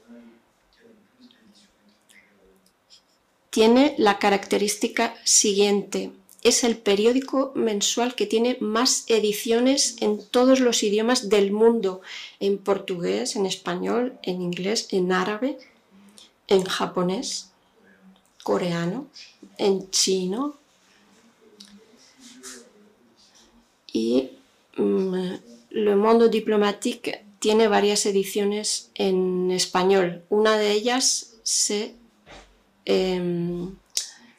tiene 3.55 3.95
la 3.97 4.19
característica 4.19 5.15
siguiente. 5.23 6.11
Es 6.43 6.65
el 6.65 6.75
periódico 6.75 7.53
mensual 7.55 8.13
que 8.13 8.25
tiene 8.25 8.57
más 8.59 9.05
ediciones 9.07 9.95
en 10.01 10.21
todos 10.21 10.59
los 10.59 10.83
idiomas 10.83 11.29
del 11.29 11.53
mundo, 11.53 12.01
en 12.41 12.57
portugués, 12.57 13.37
en 13.37 13.45
español, 13.45 14.19
en 14.23 14.41
inglés, 14.41 14.89
en 14.91 15.13
árabe, 15.13 15.57
en 16.49 16.65
japonés, 16.65 17.51
coreano, 18.43 19.07
en 19.57 19.89
chino. 19.89 20.57
Y 23.93 24.31
mm, 24.75 25.15
Le 25.69 25.95
Monde 25.95 26.27
Diplomatique 26.27 27.23
tiene 27.39 27.69
varias 27.69 28.05
ediciones 28.05 28.91
en 28.95 29.49
español. 29.51 30.25
Una 30.27 30.57
de 30.57 30.73
ellas 30.73 31.35
se 31.43 31.95
Em, 32.85 33.75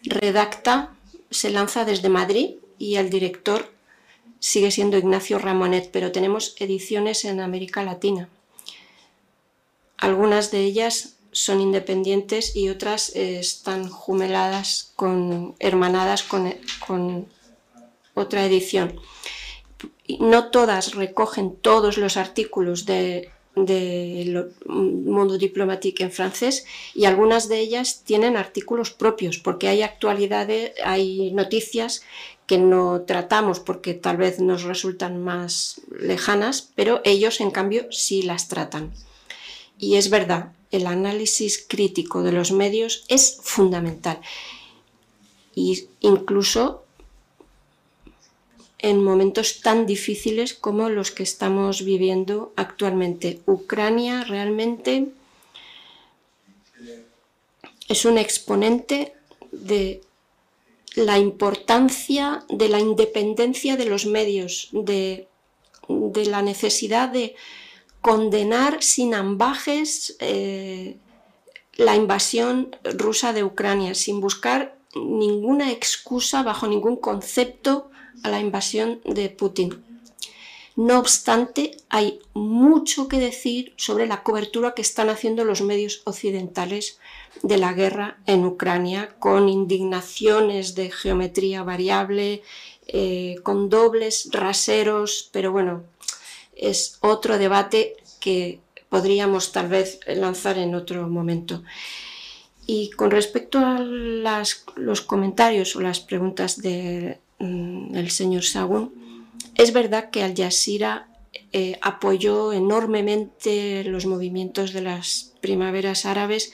redacta, 0.03 0.95
se 1.31 1.51
lanza 1.51 1.85
desde 1.85 2.09
Madrid 2.09 2.57
y 2.79 2.97
el 2.97 3.11
director 3.11 3.73
sigue 4.39 4.71
siendo 4.71 4.99
Ignacio 4.99 5.39
Ramonet, 5.39 5.91
pero 5.91 6.13
tenemos 6.13 6.55
ediciones 6.59 7.25
en 7.25 7.41
América 7.41 7.83
Latina. 7.83 8.29
Algunas 9.97 10.51
de 10.51 10.61
ellas 10.61 11.17
son 11.33 11.61
independientes 11.61 12.55
y 12.55 12.69
otras 12.69 13.15
eh, 13.17 13.41
están 13.41 13.89
jumeladas 13.89 14.93
con, 14.95 15.55
hermanadas 15.59 16.23
con, 16.23 16.55
con 16.87 17.27
otra 18.15 18.47
edición. 18.47 19.01
No 20.21 20.51
todas 20.51 20.95
recogen 20.95 21.57
todos 21.57 21.99
los 21.99 22.17
artículos 22.17 22.87
de 22.87 23.31
del 23.57 24.53
mundo 24.67 25.39
diplomático 25.39 26.03
en 26.03 26.13
francés 26.13 26.67
y 26.95 27.07
algunas 27.07 27.49
de 27.49 27.59
ellas 27.59 28.03
tienen 28.05 28.37
artículos 28.37 28.91
propios 28.91 29.39
porque 29.39 29.69
hay 29.69 29.81
actualidades, 29.83 30.73
hay 30.85 31.33
noticias 31.33 32.03
que 32.47 32.59
no 32.59 33.03
tratamos 33.07 33.59
porque 33.59 33.95
tal 33.95 34.19
vez 34.19 34.41
nos 34.41 34.63
resultan 34.63 35.23
más 35.25 35.81
lejanas, 35.99 36.71
pero 36.75 37.01
ellos 37.05 37.41
en 37.41 37.51
cambio 37.51 37.87
sí 37.91 38.23
las 38.23 38.49
tratan. 38.49 38.93
Y 39.79 39.97
es 39.97 40.11
verdad, 40.11 40.53
el 40.71 40.87
análisis 40.87 41.65
crítico 41.67 42.23
de 42.23 42.33
los 42.33 42.53
medios 42.53 43.05
es 43.09 43.39
fundamental. 43.43 44.21
Y 45.55 45.89
incluso 46.01 46.86
en 48.79 49.03
momentos 49.03 49.61
tan 49.61 49.87
difíciles 49.87 50.55
como 50.55 50.89
los 50.89 51.11
que 51.11 51.23
estamos 51.23 51.85
viviendo 51.85 52.53
actualmente. 52.57 53.41
Ucrania 53.47 54.25
realmente 54.25 55.09
es 57.89 58.05
un 58.05 58.19
exponente 58.19 59.15
de 59.53 60.03
la 60.95 61.19
importancia 61.19 62.45
de 62.49 62.69
la 62.69 62.81
independencia 62.81 63.77
de 63.77 63.85
los 63.85 64.07
medios, 64.07 64.69
de, 64.73 65.29
la 65.89 66.43
necesidad 66.43 67.09
de 67.09 67.35
condenar 68.01 68.83
sin 68.83 69.15
ambajes 69.15 70.17
eh, 70.21 70.97
la 71.77 71.95
invasión 71.95 72.75
rusa 72.83 73.33
de 73.33 73.45
Ucrania, 73.45 73.95
sin 73.95 74.21
buscar 74.21 74.77
ninguna 74.95 75.71
excusa 75.71 76.43
bajo 76.43 76.67
ningún 76.67 76.97
concepto 76.97 77.91
a 78.23 78.31
la 78.31 78.41
invasión 78.41 79.01
de 79.05 79.29
Putin. 79.31 79.83
No 80.77 80.99
obstante, 80.99 81.79
hay 81.89 82.21
mucho 82.35 83.09
que 83.09 83.19
decir 83.19 83.73
sobre 83.77 84.07
la 84.07 84.23
cobertura 84.23 84.75
que 84.75 84.83
están 84.83 85.09
haciendo 85.09 85.43
los 85.45 85.63
medios 85.63 86.03
occidentales 86.05 86.99
de 87.43 87.57
la 87.57 87.73
guerra 87.73 88.19
en 88.27 88.45
Ucrania, 88.45 89.17
con 89.19 89.49
indignaciones 89.49 90.75
de 90.75 90.91
geometría 90.91 91.63
variable, 91.63 92.43
eh, 92.89 93.37
con 93.43 93.71
dobles 93.71 94.29
raseros, 94.33 95.31
pero 95.33 95.51
bueno, 95.51 95.85
es 96.55 96.99
otro 97.01 97.39
debate 97.39 97.97
que 98.21 98.61
podríamos 98.91 99.53
tal 99.53 99.69
vez 99.69 100.01
lanzar 100.07 100.59
en 100.59 100.75
otro 100.75 101.09
momento. 101.09 101.63
Y 102.67 102.91
con 102.91 103.11
respecto 103.11 103.61
a 103.61 103.79
los 103.81 105.01
comentarios 105.01 105.75
o 105.75 105.81
las 105.81 106.01
preguntas 106.01 106.61
de 106.61 107.19
el 107.39 108.11
señor 108.11 108.45
Sagun, 108.45 108.93
es 109.55 109.73
verdad 109.73 110.11
que 110.11 110.23
Al 110.23 110.35
Jazeera 110.37 111.09
eh, 111.53 111.79
apoyó 111.83 112.53
enormemente 112.53 113.85
los 113.85 114.07
movimientos 114.07 114.73
de 114.73 114.83
las 114.83 115.35
primaveras 115.41 116.07
árabes, 116.07 116.53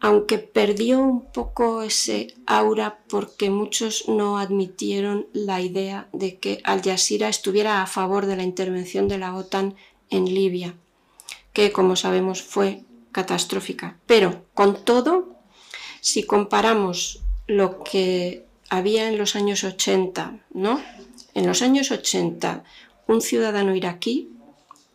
aunque 0.00 0.38
perdió 0.38 1.00
un 1.00 1.30
poco 1.32 1.82
ese 1.82 2.34
aura 2.46 3.00
porque 3.08 3.50
muchos 3.50 4.08
no 4.08 4.38
admitieron 4.38 5.26
la 5.32 5.60
idea 5.60 6.08
de 6.12 6.38
que 6.38 6.60
Al 6.64 6.82
Jazeera 6.82 7.28
estuviera 7.28 7.82
a 7.82 7.86
favor 7.86 8.26
de 8.26 8.36
la 8.36 8.42
intervención 8.42 9.08
de 9.08 9.18
la 9.18 9.34
OTAN 9.34 9.74
en 10.08 10.24
Libia, 10.24 10.74
que 11.52 11.72
como 11.72 11.96
sabemos 11.96 12.42
fue 12.42 12.82
catastrófica. 13.12 13.98
Pero 14.06 14.44
con 14.54 14.84
todo, 14.84 15.36
si 16.00 16.22
comparamos 16.22 17.22
lo 17.46 17.82
que 17.82 18.46
había 18.70 19.08
en 19.08 19.18
los 19.18 19.36
años 19.36 19.64
80, 19.64 20.38
¿no? 20.54 20.80
En 21.34 21.46
los 21.46 21.60
años 21.60 21.90
80, 21.90 22.64
un 23.08 23.20
ciudadano 23.20 23.74
iraquí 23.74 24.30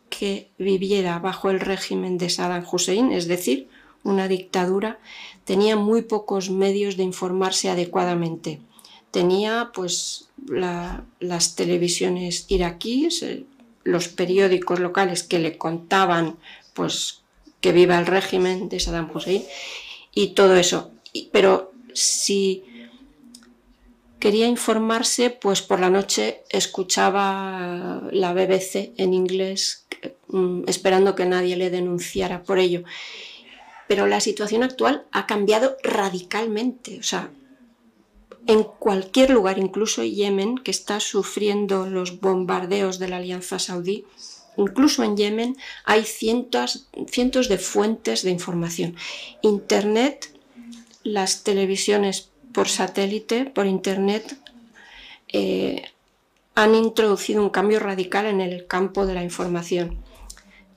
que 0.09 0.49
viviera 0.57 1.19
bajo 1.19 1.49
el 1.49 1.59
régimen 1.59 2.17
de 2.17 2.29
Saddam 2.29 2.65
Hussein, 2.69 3.11
es 3.11 3.27
decir, 3.27 3.67
una 4.03 4.27
dictadura, 4.27 4.99
tenía 5.43 5.75
muy 5.75 6.03
pocos 6.03 6.49
medios 6.49 6.95
de 6.95 7.03
informarse 7.03 7.69
adecuadamente. 7.69 8.61
Tenía 9.11 9.71
pues 9.73 10.29
las 10.47 11.55
televisiones 11.55 12.45
iraquíes, 12.47 13.23
eh, 13.23 13.45
los 13.83 14.07
periódicos 14.07 14.79
locales 14.79 15.23
que 15.23 15.39
le 15.39 15.57
contaban 15.57 16.37
pues 16.73 17.21
que 17.61 17.71
viva 17.71 17.97
el 17.97 18.05
régimen 18.05 18.69
de 18.69 18.79
Saddam 18.79 19.09
Hussein 19.13 19.43
y 20.13 20.29
todo 20.29 20.55
eso. 20.55 20.91
Pero 21.31 21.71
si 21.93 22.63
quería 24.25 24.47
informarse, 24.47 25.29
pues 25.29 25.61
por 25.61 25.79
la 25.79 25.91
noche 25.91 26.41
escuchaba 26.49 28.01
la 28.11 28.33
BBC 28.33 28.91
en 28.97 29.13
inglés, 29.13 29.85
mm, 30.29 30.63
esperando 30.65 31.13
que 31.13 31.27
nadie 31.27 31.55
le 31.55 31.69
denunciara 31.69 32.41
por 32.41 32.57
ello. 32.57 32.81
Pero 33.87 34.07
la 34.07 34.19
situación 34.19 34.63
actual 34.63 35.05
ha 35.11 35.27
cambiado 35.27 35.77
radicalmente. 35.83 36.97
O 36.97 37.03
sea, 37.03 37.29
en 38.47 38.63
cualquier 38.63 39.29
lugar, 39.29 39.59
incluso 39.59 40.03
Yemen, 40.03 40.57
que 40.57 40.71
está 40.71 40.99
sufriendo 40.99 41.85
los 41.85 42.19
bombardeos 42.19 42.97
de 42.97 43.09
la 43.09 43.17
Alianza 43.17 43.59
Saudí, 43.59 44.05
incluso 44.57 45.03
en 45.03 45.17
Yemen 45.17 45.55
hay 45.83 46.03
cientos, 46.03 46.87
cientos 47.11 47.47
de 47.47 47.59
fuentes 47.59 48.23
de 48.23 48.31
información. 48.31 48.95
Internet, 49.43 50.35
las 51.03 51.43
televisiones 51.43 52.31
por 52.55 52.69
satélite, 52.69 53.45
por 53.45 53.65
Internet, 53.67 54.37
eh, 55.27 55.83
han 56.55 56.73
introducido 56.73 57.43
un 57.43 57.49
cambio 57.49 57.79
radical 57.81 58.25
en 58.25 58.39
el 58.39 58.65
campo 58.65 59.05
de 59.05 59.13
la 59.13 59.23
información. 59.23 59.97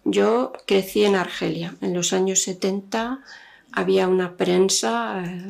Yo 0.05 0.53
crecí 0.67 1.05
en 1.05 1.15
Argelia. 1.15 1.77
En 1.81 1.95
los 1.95 2.13
años 2.13 2.43
70 2.43 3.21
había 3.71 4.09
una 4.09 4.37
prensa 4.37 5.23
eh, 5.25 5.41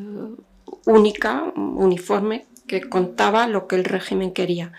única, 0.85 1.45
uniforme, 1.57 2.47
que 2.67 2.83
contaba 2.83 3.47
lo 3.47 3.67
que 3.67 3.77
el 3.77 3.85
régimen 3.85 4.33
quería. 4.33 4.73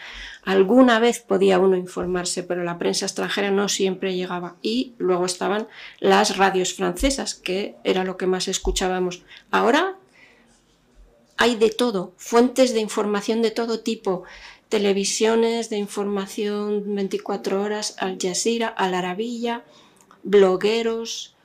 Alguna 0.43 0.99
vez 0.99 1.19
podía 1.19 1.57
uno 1.57 1.75
informarse, 1.75 2.43
pero 2.43 2.63
la 2.63 2.77
prensa 2.77 3.07
extranjera 3.07 3.49
no 3.49 3.69
siempre 3.69 4.15
llegaba. 4.15 4.55
Y 4.61 4.93
luego 4.99 5.25
estaban 5.25 5.67
las 5.99 6.37
radios 6.37 6.75
francesas, 6.75 7.33
que 7.33 7.75
era 7.83 8.03
lo 8.03 8.17
que 8.17 8.27
más 8.27 8.47
escuchábamos. 8.47 9.23
Ahora 9.49 9.95
hay 11.41 11.55
de 11.55 11.69
todo, 11.69 12.11
fuentes 12.17 12.73
de 12.73 12.81
información 12.81 13.41
de 13.41 13.49
todo 13.49 13.79
tipo, 13.79 14.23
televisiones 14.67 15.69
de 15.69 15.77
información 15.77 16.83
24 16.95 17.61
horas, 17.61 17.95
Al 17.97 18.17
Jazeera, 18.21 18.67
Al 18.67 18.93
Arabilla, 18.93 19.63
blogueros, 20.23 21.35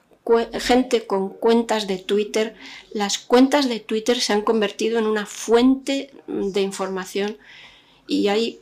gente 0.59 1.07
con 1.07 1.29
cuentas 1.29 1.87
de 1.87 1.99
Twitter. 1.99 2.57
Las 2.93 3.19
cuentas 3.19 3.69
de 3.69 3.79
Twitter 3.79 4.21
se 4.21 4.33
han 4.33 4.43
convertido 4.43 4.99
en 4.99 5.07
una 5.07 5.27
fuente 5.27 6.11
de 6.27 6.61
información 6.61 7.39
y 8.09 8.27
hay 8.27 8.61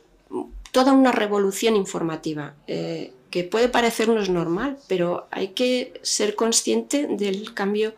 toda 0.71 0.93
una 0.93 1.11
revolución 1.11 1.75
informativa 1.75 2.53
eh, 2.67 3.11
que 3.31 3.43
puede 3.43 3.69
parecernos 3.69 4.29
normal, 4.29 4.77
pero 4.87 5.25
hay 5.31 5.49
que 5.49 5.99
ser 6.03 6.35
consciente 6.35 7.07
del 7.07 7.55
cambio 7.55 7.95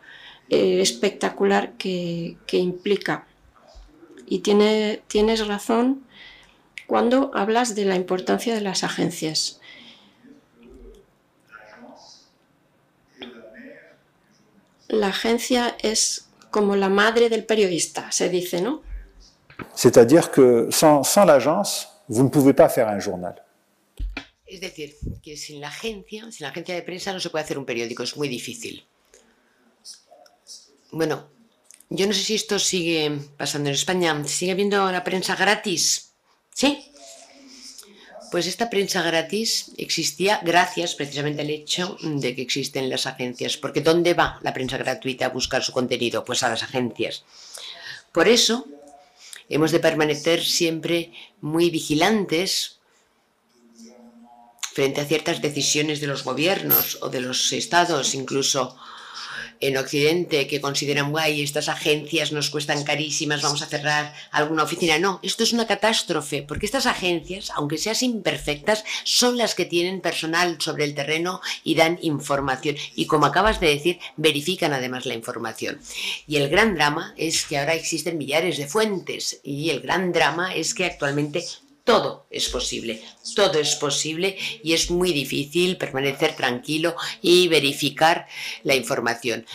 eh, 0.50 0.80
espectacular 0.80 1.72
que, 1.72 2.36
implica. 2.52 3.26
Y 4.26 4.40
tiene, 4.40 5.02
tienes 5.06 5.46
razón 5.46 6.04
cuando 6.86 7.30
hablas 7.34 7.74
de 7.74 7.84
la 7.84 7.96
importancia 7.96 8.54
de 8.54 8.60
las 8.60 8.84
agencias. 8.84 9.60
La 14.88 15.08
agencia 15.08 15.76
es 15.82 16.28
como 16.50 16.76
la 16.76 16.88
madre 16.88 17.28
del 17.28 17.44
periodista, 17.44 18.12
se 18.12 18.28
dice, 18.28 18.60
¿no? 18.60 18.82
C'est-à-dire 19.74 20.30
que 20.30 20.68
sans, 20.70 21.02
sans 21.02 21.24
l'agence, 21.24 21.88
vous 22.08 22.22
ne 22.22 22.28
pouvez 22.28 22.54
pas 22.54 22.68
faire 22.68 22.88
un 22.88 23.00
journal. 23.00 23.42
Es 24.46 24.60
decir, 24.60 24.94
que 25.22 25.36
sin 25.36 25.60
la 25.60 25.68
agencia, 25.68 26.30
sin 26.30 26.44
la 26.44 26.50
agencia 26.50 26.74
de 26.74 26.82
prensa 26.82 27.12
no 27.12 27.18
se 27.18 27.30
puede 27.30 27.44
hacer 27.44 27.58
un 27.58 27.64
periódico, 27.64 28.04
es 28.04 28.16
muy 28.16 28.28
difícil. 28.28 28.86
Bueno, 30.90 31.28
yo 31.88 32.06
no 32.06 32.12
sé 32.12 32.22
si 32.22 32.34
esto 32.34 32.58
sigue 32.58 33.18
pasando 33.36 33.68
en 33.68 33.74
España. 33.74 34.22
¿Sigue 34.26 34.52
habiendo 34.52 34.90
la 34.90 35.04
prensa 35.04 35.36
gratis? 35.36 36.12
¿Sí? 36.52 36.90
Pues 38.30 38.46
esta 38.46 38.68
prensa 38.68 39.02
gratis 39.02 39.72
existía 39.76 40.40
gracias 40.42 40.94
precisamente 40.94 41.42
al 41.42 41.50
hecho 41.50 41.96
de 42.02 42.34
que 42.34 42.42
existen 42.42 42.90
las 42.90 43.06
agencias. 43.06 43.56
Porque 43.56 43.80
¿dónde 43.80 44.14
va 44.14 44.40
la 44.42 44.52
prensa 44.52 44.78
gratuita 44.78 45.26
a 45.26 45.30
buscar 45.30 45.62
su 45.62 45.72
contenido? 45.72 46.24
Pues 46.24 46.42
a 46.42 46.48
las 46.48 46.62
agencias. 46.62 47.24
Por 48.12 48.28
eso 48.28 48.66
hemos 49.48 49.70
de 49.70 49.78
permanecer 49.78 50.42
siempre 50.42 51.12
muy 51.40 51.70
vigilantes 51.70 52.78
frente 54.72 55.00
a 55.00 55.06
ciertas 55.06 55.40
decisiones 55.40 56.00
de 56.00 56.08
los 56.08 56.24
gobiernos 56.24 56.98
o 57.00 57.08
de 57.08 57.20
los 57.20 57.52
estados, 57.52 58.14
incluso 58.14 58.76
en 59.60 59.76
Occidente 59.76 60.46
que 60.46 60.60
consideran, 60.60 61.10
guay, 61.10 61.42
estas 61.42 61.68
agencias 61.68 62.32
nos 62.32 62.50
cuestan 62.50 62.84
carísimas, 62.84 63.42
vamos 63.42 63.62
a 63.62 63.66
cerrar 63.66 64.14
alguna 64.30 64.62
oficina. 64.62 64.98
No, 64.98 65.20
esto 65.22 65.42
es 65.42 65.52
una 65.52 65.66
catástrofe, 65.66 66.42
porque 66.42 66.66
estas 66.66 66.86
agencias, 66.86 67.50
aunque 67.54 67.78
sean 67.78 67.96
imperfectas, 68.00 68.84
son 69.04 69.36
las 69.36 69.54
que 69.54 69.64
tienen 69.64 70.00
personal 70.00 70.56
sobre 70.60 70.84
el 70.84 70.94
terreno 70.94 71.40
y 71.64 71.74
dan 71.74 71.98
información. 72.02 72.76
Y 72.94 73.06
como 73.06 73.26
acabas 73.26 73.60
de 73.60 73.68
decir, 73.68 73.98
verifican 74.16 74.72
además 74.72 75.06
la 75.06 75.14
información. 75.14 75.80
Y 76.26 76.36
el 76.36 76.48
gran 76.48 76.74
drama 76.74 77.14
es 77.16 77.44
que 77.44 77.58
ahora 77.58 77.74
existen 77.74 78.18
millares 78.18 78.58
de 78.58 78.66
fuentes 78.66 79.40
y 79.42 79.70
el 79.70 79.80
gran 79.80 80.12
drama 80.12 80.54
es 80.54 80.74
que 80.74 80.84
actualmente 80.84 81.44
todo 81.86 82.26
es 82.30 82.48
posible, 82.48 83.00
todo 83.36 83.60
es 83.60 83.76
posible 83.76 84.36
y 84.62 84.74
es 84.74 84.90
muy 84.90 85.12
difícil 85.12 85.78
permanecer 85.78 86.34
tranquilo 86.34 86.96
y 87.22 87.46
verificar 87.46 88.26
la 88.64 88.74
información. 88.74 89.46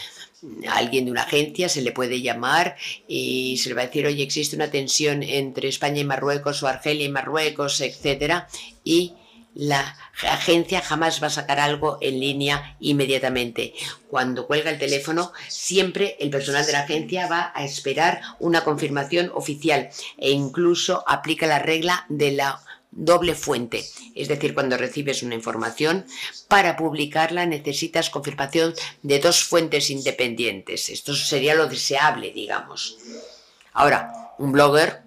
A 0.68 0.78
alguien 0.78 1.06
de 1.06 1.12
una 1.12 1.24
agencia 1.24 1.68
se 1.68 1.82
le 1.82 1.92
puede 1.92 2.22
llamar 2.22 2.78
y 3.08 3.58
se 3.58 3.70
le 3.70 3.76
va 3.76 3.82
a 3.82 3.88
decir, 3.88 4.08
oye, 4.08 4.24
existe 4.24 4.56
una 4.56 4.72
tensión 4.72 5.22
entre 5.22 5.68
España 5.68 6.00
y 6.00 6.06
Marruecos 6.06 6.64
o 6.64 6.68
Argelia 6.68 7.06
y 7.06 7.10
Marruecos, 7.10 7.82
etcétera, 7.82 8.48
y 8.84 9.14
la 9.54 9.98
agencia 10.24 10.82
jamás 10.82 11.22
va 11.22 11.28
a 11.28 11.32
sacar 11.32 11.60
algo 11.60 11.98
en 12.02 12.20
línea 12.20 12.78
inmediatamente. 12.80 13.74
Cuando 14.08 14.48
cuelga 14.48 14.72
el 14.72 14.80
teléfono, 14.80 15.34
siempre 15.50 16.16
el 16.20 16.30
personal 16.30 16.66
de 16.66 16.72
la 16.72 16.82
agencia 16.82 17.28
va 17.28 17.52
a 17.54 17.64
esperar 17.64 18.22
una 18.40 18.64
confirmación 18.64 19.32
oficial 19.34 19.90
e 20.18 20.32
incluso 20.32 21.04
aplica 21.08 21.48
la 21.48 21.60
regla 21.60 22.06
de 22.10 22.32
la 22.32 22.62
doble 22.92 23.36
fuente. 23.36 23.86
Es 24.16 24.28
decir, 24.28 24.54
cuando 24.54 24.78
recibes 24.78 25.24
una 25.24 25.36
información, 25.36 26.06
para 26.48 26.76
publicarla 26.76 27.46
necesitas 27.46 28.10
confirmación 28.10 28.74
de 29.02 29.20
dos 29.20 29.44
fuentes 29.44 29.90
independientes. 29.90 30.90
Esto 30.90 31.16
sería 31.16 31.56
lo 31.56 31.68
deseable, 31.68 32.32
digamos. 32.32 32.98
Ahora, 33.74 34.34
un 34.38 34.52
blogger 34.52 35.04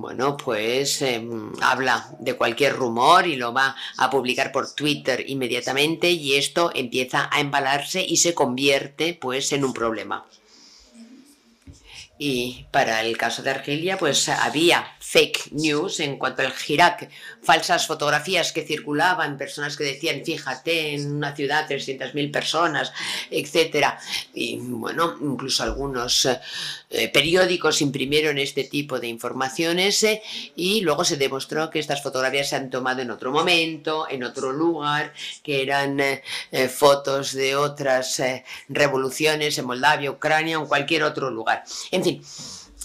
bueno, 0.00 0.36
pues 0.36 1.02
em, 1.02 1.52
habla 1.60 2.08
de 2.18 2.34
cualquier 2.34 2.74
rumor 2.74 3.26
y 3.26 3.36
lo 3.36 3.52
va 3.52 3.76
a 3.96 4.10
publicar 4.10 4.50
por 4.50 4.74
Twitter 4.74 5.24
inmediatamente 5.28 6.10
y 6.10 6.34
esto 6.34 6.72
empieza 6.74 7.28
a 7.30 7.40
embalarse 7.40 8.04
y 8.04 8.16
se 8.16 8.34
convierte 8.34 9.14
pues 9.14 9.52
en 9.52 9.64
un 9.64 9.72
problema. 9.72 10.24
Y 12.18 12.66
para 12.70 13.02
el 13.02 13.16
caso 13.16 13.42
de 13.42 13.50
Argelia, 13.50 13.98
pues 13.98 14.28
había 14.28 14.93
fake 15.14 15.52
news 15.52 16.00
en 16.00 16.16
cuanto 16.16 16.42
al 16.42 16.52
Irak, 16.66 17.08
falsas 17.40 17.86
fotografías 17.86 18.50
que 18.50 18.64
circulaban, 18.64 19.38
personas 19.38 19.76
que 19.76 19.84
decían, 19.84 20.24
fíjate, 20.24 20.94
en 20.94 21.14
una 21.14 21.36
ciudad 21.36 21.68
300.000 21.68 22.32
personas, 22.32 22.92
etc. 23.30 23.94
Y 24.34 24.56
bueno, 24.58 25.16
incluso 25.20 25.62
algunos 25.62 26.26
eh, 26.26 27.08
periódicos 27.10 27.80
imprimieron 27.80 28.38
este 28.38 28.64
tipo 28.64 28.98
de 28.98 29.06
informaciones 29.06 30.02
eh, 30.02 30.20
y 30.56 30.80
luego 30.80 31.04
se 31.04 31.16
demostró 31.16 31.70
que 31.70 31.78
estas 31.78 32.02
fotografías 32.02 32.48
se 32.48 32.56
han 32.56 32.68
tomado 32.68 33.00
en 33.00 33.12
otro 33.12 33.30
momento, 33.30 34.08
en 34.10 34.24
otro 34.24 34.50
lugar, 34.50 35.12
que 35.44 35.62
eran 35.62 36.00
eh, 36.00 36.22
fotos 36.68 37.34
de 37.34 37.54
otras 37.54 38.20
revoluciones 38.68 39.56
en 39.58 39.66
Moldavia, 39.66 40.10
Ucrania 40.10 40.58
o 40.58 40.62
en 40.62 40.68
cualquier 40.68 41.04
otro 41.04 41.30
lugar. 41.30 41.62
En 41.92 42.02
fin, 42.02 42.20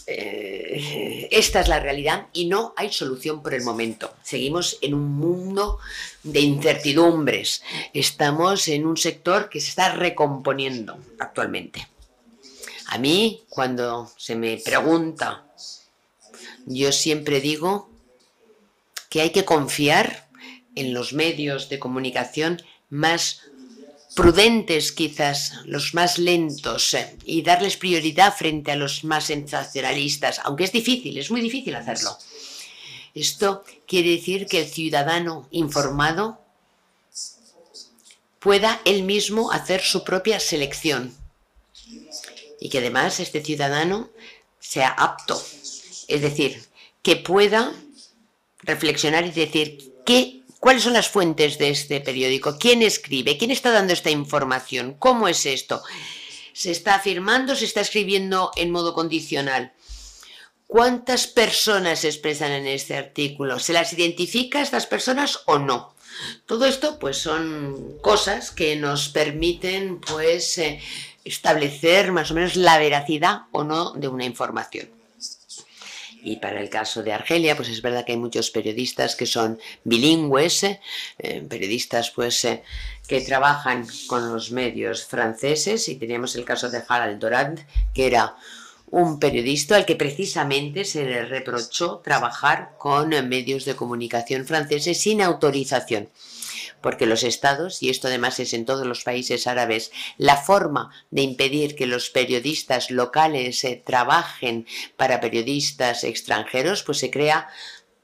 esta 1.31 1.61
es 1.61 1.67
la 1.67 1.79
realidad 1.79 2.27
y 2.33 2.45
no 2.45 2.73
hay 2.75 2.91
solución 2.91 3.41
por 3.41 3.53
el 3.53 3.63
momento. 3.63 4.13
Seguimos 4.23 4.77
en 4.81 4.93
un 4.93 5.11
mundo 5.13 5.79
de 6.23 6.39
incertidumbres. 6.41 7.63
Estamos 7.93 8.67
en 8.67 8.85
un 8.85 8.97
sector 8.97 9.49
que 9.49 9.61
se 9.61 9.69
está 9.69 9.93
recomponiendo 9.93 10.97
actualmente. 11.19 11.87
A 12.87 12.97
mí, 12.97 13.43
cuando 13.49 14.11
se 14.17 14.35
me 14.35 14.57
pregunta, 14.57 15.45
yo 16.65 16.91
siempre 16.91 17.39
digo 17.39 17.89
que 19.09 19.21
hay 19.21 19.31
que 19.31 19.45
confiar 19.45 20.27
en 20.75 20.93
los 20.93 21.13
medios 21.13 21.69
de 21.69 21.79
comunicación 21.79 22.61
más 22.89 23.48
prudentes 24.15 24.91
quizás, 24.91 25.53
los 25.65 25.93
más 25.93 26.17
lentos, 26.17 26.93
eh, 26.93 27.15
y 27.25 27.41
darles 27.41 27.77
prioridad 27.77 28.35
frente 28.35 28.71
a 28.71 28.75
los 28.75 29.03
más 29.03 29.25
sensacionalistas, 29.25 30.39
aunque 30.43 30.63
es 30.63 30.71
difícil, 30.71 31.17
es 31.17 31.31
muy 31.31 31.41
difícil 31.41 31.75
hacerlo. 31.75 32.17
Esto 33.13 33.63
quiere 33.87 34.11
decir 34.11 34.45
que 34.47 34.61
el 34.61 34.67
ciudadano 34.67 35.47
informado 35.51 36.39
pueda 38.39 38.81
él 38.85 39.03
mismo 39.03 39.51
hacer 39.51 39.81
su 39.81 40.03
propia 40.03 40.39
selección 40.39 41.13
y 42.59 42.69
que 42.69 42.79
además 42.79 43.19
este 43.19 43.43
ciudadano 43.43 44.09
sea 44.59 44.89
apto, 44.89 45.41
es 46.07 46.21
decir, 46.21 46.63
que 47.01 47.15
pueda 47.15 47.73
reflexionar 48.61 49.25
y 49.25 49.31
decir 49.31 49.93
qué, 50.05 50.38
cuáles 50.59 50.83
son 50.83 50.93
las 50.93 51.09
fuentes 51.09 51.57
de 51.57 51.69
este 51.69 52.01
periódico, 52.01 52.57
quién 52.59 52.81
escribe, 52.81 53.37
quién 53.37 53.51
está 53.51 53.71
dando 53.71 53.93
esta 53.93 54.09
información, 54.09 54.95
cómo 54.99 55.27
es 55.27 55.45
esto. 55.45 55.81
¿Se 56.53 56.71
está 56.71 56.95
afirmando, 56.95 57.55
se 57.55 57.65
está 57.65 57.81
escribiendo 57.81 58.51
en 58.55 58.71
modo 58.71 58.93
condicional? 58.93 59.73
¿Cuántas 60.67 61.25
personas 61.25 62.01
se 62.01 62.09
expresan 62.09 62.51
en 62.51 62.67
este 62.67 62.95
artículo? 62.95 63.59
¿Se 63.59 63.73
las 63.73 63.93
identifica 63.93 64.59
a 64.59 64.63
estas 64.63 64.85
personas 64.85 65.39
o 65.45 65.57
no? 65.57 65.95
Todo 66.45 66.65
esto 66.65 66.99
pues 66.99 67.17
son 67.17 67.97
cosas 68.01 68.51
que 68.51 68.75
nos 68.75 69.09
permiten 69.09 69.99
pues 69.99 70.57
eh, 70.57 70.81
establecer 71.23 72.11
más 72.11 72.31
o 72.31 72.33
menos 72.33 72.55
la 72.55 72.77
veracidad 72.77 73.43
o 73.51 73.63
no 73.63 73.93
de 73.93 74.09
una 74.09 74.25
información. 74.25 74.98
Y 76.21 76.37
para 76.37 76.59
el 76.59 76.69
caso 76.69 77.01
de 77.03 77.13
Argelia, 77.13 77.55
pues 77.55 77.69
es 77.69 77.81
verdad 77.81 78.05
que 78.05 78.11
hay 78.13 78.17
muchos 78.17 78.51
periodistas 78.51 79.15
que 79.15 79.25
son 79.25 79.59
bilingües, 79.83 80.63
eh, 80.63 80.77
periodistas 81.47 82.11
pues 82.11 82.43
eh, 82.45 82.63
que 83.07 83.21
trabajan 83.21 83.87
con 84.07 84.31
los 84.31 84.51
medios 84.51 85.05
franceses. 85.05 85.87
Y 85.87 85.95
teníamos 85.95 86.35
el 86.35 86.45
caso 86.45 86.69
de 86.69 86.83
Harald 86.87 87.19
Dorand, 87.19 87.59
que 87.93 88.07
era 88.07 88.35
un 88.91 89.19
periodista 89.19 89.75
al 89.75 89.85
que 89.85 89.95
precisamente 89.95 90.83
se 90.83 91.05
le 91.05 91.25
reprochó 91.25 91.99
trabajar 92.03 92.71
con 92.77 93.09
medios 93.29 93.65
de 93.65 93.75
comunicación 93.75 94.45
franceses 94.45 94.99
sin 94.99 95.21
autorización 95.21 96.09
porque 96.81 97.05
los 97.05 97.23
estados, 97.23 97.81
y 97.83 97.89
esto 97.89 98.07
además 98.07 98.39
es 98.39 98.53
en 98.53 98.65
todos 98.65 98.85
los 98.85 99.03
países 99.03 99.47
árabes, 99.47 99.91
la 100.17 100.37
forma 100.37 100.91
de 101.11 101.21
impedir 101.21 101.75
que 101.75 101.87
los 101.87 102.09
periodistas 102.09 102.91
locales 102.91 103.63
eh, 103.63 103.81
trabajen 103.85 104.67
para 104.97 105.19
periodistas 105.19 106.03
extranjeros, 106.03 106.83
pues 106.83 106.99
se 106.99 107.11
crea 107.11 107.49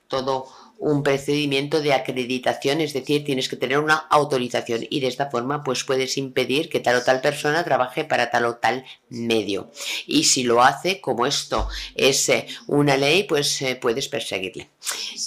todo 0.07 0.47
un 0.77 1.03
procedimiento 1.03 1.81
de 1.81 1.93
acreditación, 1.93 2.81
es 2.81 2.93
decir, 2.93 3.23
tienes 3.23 3.49
que 3.49 3.55
tener 3.55 3.79
una 3.79 3.95
autorización 3.95 4.85
y 4.89 4.99
de 4.99 5.07
esta 5.07 5.29
forma 5.29 5.63
pues 5.63 5.83
puedes 5.83 6.17
impedir 6.17 6.69
que 6.69 6.79
tal 6.79 6.97
o 6.97 7.03
tal 7.03 7.21
persona 7.21 7.63
trabaje 7.63 8.03
para 8.03 8.29
tal 8.29 8.45
o 8.45 8.55
tal 8.55 8.83
medio. 9.09 9.71
Y 10.05 10.25
si 10.25 10.43
lo 10.43 10.61
hace, 10.63 11.01
como 11.01 11.25
esto 11.25 11.67
es 11.95 12.27
eh, 12.29 12.47
una 12.67 12.97
ley, 12.97 13.23
pues 13.23 13.61
eh, 13.61 13.75
puedes 13.75 14.07
perseguirle. 14.07 14.69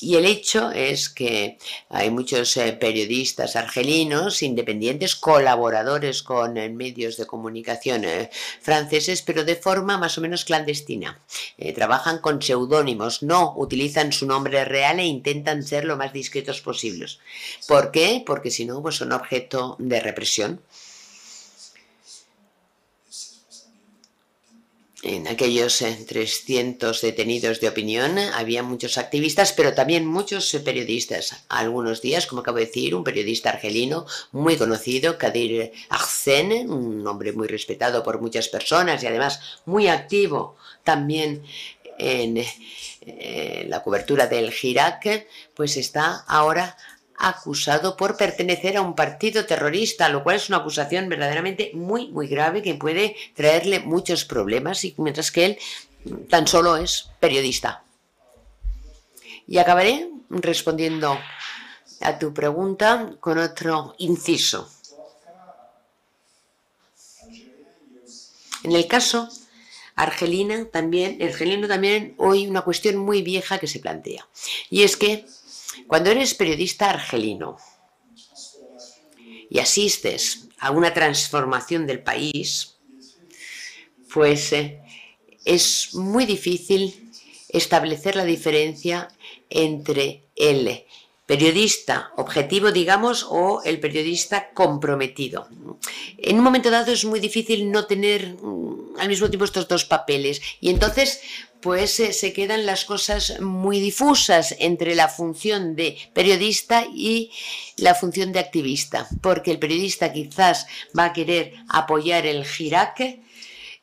Y 0.01 0.16
el 0.16 0.26
hecho 0.26 0.70
es 0.70 1.09
que 1.09 1.59
hay 1.88 2.11
muchos 2.11 2.57
eh, 2.57 2.72
periodistas 2.74 3.57
argelinos, 3.57 4.42
independientes, 4.42 5.16
colaboradores 5.16 6.22
con 6.22 6.55
medios 6.76 7.16
de 7.16 7.26
comunicación 7.26 8.05
franceses, 8.61 9.22
pero 9.22 9.44
de 9.44 9.57
forma 9.57 9.99
más 9.99 10.18
o 10.18 10.20
menos 10.20 10.44
clandestina. 10.44 11.20
trabajan 11.74 12.18
con 12.18 12.40
seudónimos, 12.42 13.22
no 13.22 13.55
utilizan 13.57 14.12
su 14.12 14.26
nombre 14.26 14.64
real 14.64 15.01
e 15.01 15.05
intentan 15.05 15.38
intentan 15.39 15.62
ser 15.62 15.84
lo 15.84 15.97
más 15.97 16.12
discretos 16.12 16.61
posibles. 16.61 17.18
¿Por 17.66 17.91
qué? 17.91 18.22
Porque 18.26 18.51
si 18.51 18.64
no, 18.64 18.82
pues 18.82 18.97
son 18.97 19.12
objeto 19.12 19.76
de 19.78 20.01
represión. 20.01 20.61
En 25.05 25.28
aquellos 25.28 25.78
300 25.78 27.05
eh, 27.05 27.07
detenidos 27.07 27.61
de 27.61 27.68
opinión 27.68 28.18
había 28.18 28.64
muchos 28.64 28.99
activistas, 28.99 29.53
pero 29.53 29.72
también 29.72 30.05
muchos 30.05 30.53
eh, 30.53 30.59
periodistas. 30.59 31.45
Algunos 31.49 32.03
días, 32.03 32.26
como 32.26 32.41
acabo 32.41 32.59
de 32.59 32.66
decir, 32.66 32.97
un 32.97 33.05
periodista 33.05 33.51
argelino 33.51 34.07
muy 34.32 34.57
conocido, 34.57 35.16
Kadir 35.16 35.70
Ahsen, 35.89 36.68
un 36.68 37.07
hombre 37.07 37.32
muy 37.32 37.47
respetado 37.47 38.03
por 38.03 38.20
muchas 38.20 38.49
personas 38.49 39.01
y 39.05 39.07
además 39.07 39.41
muy 39.66 39.86
activo 39.86 40.57
también 40.82 41.45
en 41.99 42.45
eh, 43.01 43.66
la 43.68 43.82
cobertura 43.82 44.26
del 44.26 44.53
Irak, 44.62 45.26
pues 45.55 45.76
está 45.76 46.24
ahora 46.26 46.76
acusado 47.18 47.96
por 47.96 48.16
pertenecer 48.16 48.76
a 48.76 48.82
un 48.82 48.94
partido 48.94 49.44
terrorista, 49.44 50.09
lo 50.09 50.22
cual 50.22 50.36
es 50.36 50.49
una 50.49 50.59
acusación 50.59 51.09
verdaderamente 51.09 51.72
muy, 51.74 52.09
muy 52.09 52.28
grave 52.28 52.62
que 52.62 52.74
puede 52.74 53.16
traerle 53.34 53.80
muchos 53.80 54.24
problemas, 54.24 54.84
y 54.84 54.94
mientras 54.99 55.32
que 55.32 55.44
él 55.44 55.59
tan 56.30 56.46
solo 56.46 56.76
es 56.76 57.11
periodista. 57.18 57.82
Y 59.46 59.59
acabaré 59.59 60.09
respondiendo 60.30 61.18
a 62.01 62.18
tu 62.18 62.32
pregunta 62.32 63.14
con 63.20 63.38
otro 63.38 63.94
inciso. 63.99 64.70
En 68.62 68.72
el 68.72 68.86
caso 68.86 69.28
argelina 69.99 70.68
también, 70.70 71.20
argelino 71.20 71.66
también 71.66 72.14
hoy 72.18 72.46
una 72.46 72.62
cuestión 72.62 72.96
muy 72.96 73.22
vieja 73.22 73.59
que 73.59 73.66
se 73.66 73.80
plantea. 73.80 74.28
Y 74.70 74.84
es 74.84 74.96
que 74.96 75.26
cuando 75.88 76.11
eres 76.11 76.34
periodista 76.34 76.90
argelino 76.90 77.57
y 79.51 79.59
asistes 79.59 80.49
a 80.59 80.70
una 80.70 80.94
transformación 80.94 81.86
del 81.86 82.03
país, 82.03 82.76
pues 84.12 84.53
eh, 84.53 84.80
es 85.44 85.94
muy 85.94 86.26
difícil 86.26 87.11
establecer 87.49 88.14
la 88.14 88.24
diferencia 88.24 89.09
entre 89.51 90.28
el 90.36 90.84
periodista 91.28 92.10
objetivo, 92.16 92.72
digamos, 92.72 93.26
o 93.28 93.60
el 93.62 93.80
periodista 93.80 94.48
comprometido. 94.54 95.46
En 96.16 96.38
un 96.38 96.42
momento 96.42 96.70
dado 96.70 96.90
es 96.90 97.04
muy 97.04 97.20
difícil 97.20 97.70
no 97.70 97.84
tener 97.84 98.36
mm, 98.40 98.98
al 98.98 99.08
mismo 99.08 99.28
tiempo 99.28 99.44
estos 99.44 99.68
dos 99.68 99.84
papeles 99.84 100.40
y 100.58 100.70
entonces 100.70 101.20
pues 101.60 102.00
eh, 102.00 102.14
se 102.14 102.32
quedan 102.32 102.64
las 102.64 102.86
cosas 102.86 103.40
muy 103.40 103.78
difusas 103.78 104.56
entre 104.58 104.94
la 104.94 105.08
función 105.08 105.76
de 105.76 105.98
periodista 106.14 106.86
y 106.94 107.30
la 107.76 107.94
función 107.94 108.32
de 108.32 108.38
activista, 108.38 109.06
porque 109.20 109.50
el 109.50 109.58
periodista 109.58 110.14
quizás 110.14 110.66
va 110.98 111.04
a 111.06 111.12
querer 111.12 111.52
apoyar 111.68 112.24
el 112.24 112.46
giraque 112.46 113.20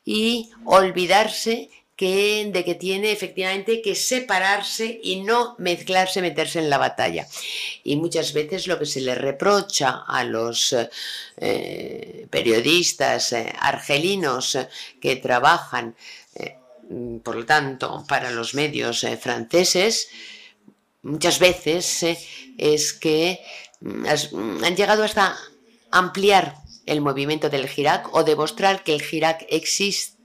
y 0.04 0.50
olvidarse 0.64 1.70
que, 1.96 2.50
de 2.52 2.64
que 2.64 2.74
tiene 2.74 3.10
efectivamente 3.10 3.80
que 3.80 3.94
separarse 3.94 5.00
y 5.02 5.22
no 5.22 5.56
mezclarse, 5.58 6.20
meterse 6.20 6.58
en 6.58 6.68
la 6.68 6.78
batalla. 6.78 7.26
Y 7.82 7.96
muchas 7.96 8.34
veces 8.34 8.66
lo 8.66 8.78
que 8.78 8.84
se 8.86 9.00
le 9.00 9.14
reprocha 9.14 10.04
a 10.06 10.22
los 10.24 10.76
eh, 11.38 12.26
periodistas 12.30 13.32
eh, 13.32 13.52
argelinos 13.58 14.56
eh, 14.56 14.68
que 15.00 15.16
trabajan, 15.16 15.96
por 17.24 17.34
lo 17.34 17.44
tanto, 17.46 18.04
para 18.06 18.30
los 18.30 18.54
medios 18.54 19.04
franceses, 19.20 20.08
muchas 21.02 21.40
veces 21.40 22.04
es 22.58 22.92
que 22.92 23.40
mm, 23.80 24.06
mm, 24.32 24.64
han 24.64 24.76
llegado 24.76 25.02
hasta 25.02 25.36
ampliar 25.90 26.54
el 26.84 27.00
movimiento 27.00 27.50
del 27.50 27.68
Girac 27.68 28.14
o 28.14 28.22
demostrar 28.22 28.84
que 28.84 28.94
el 28.94 29.02
Girac 29.02 29.44
existe 29.48 30.15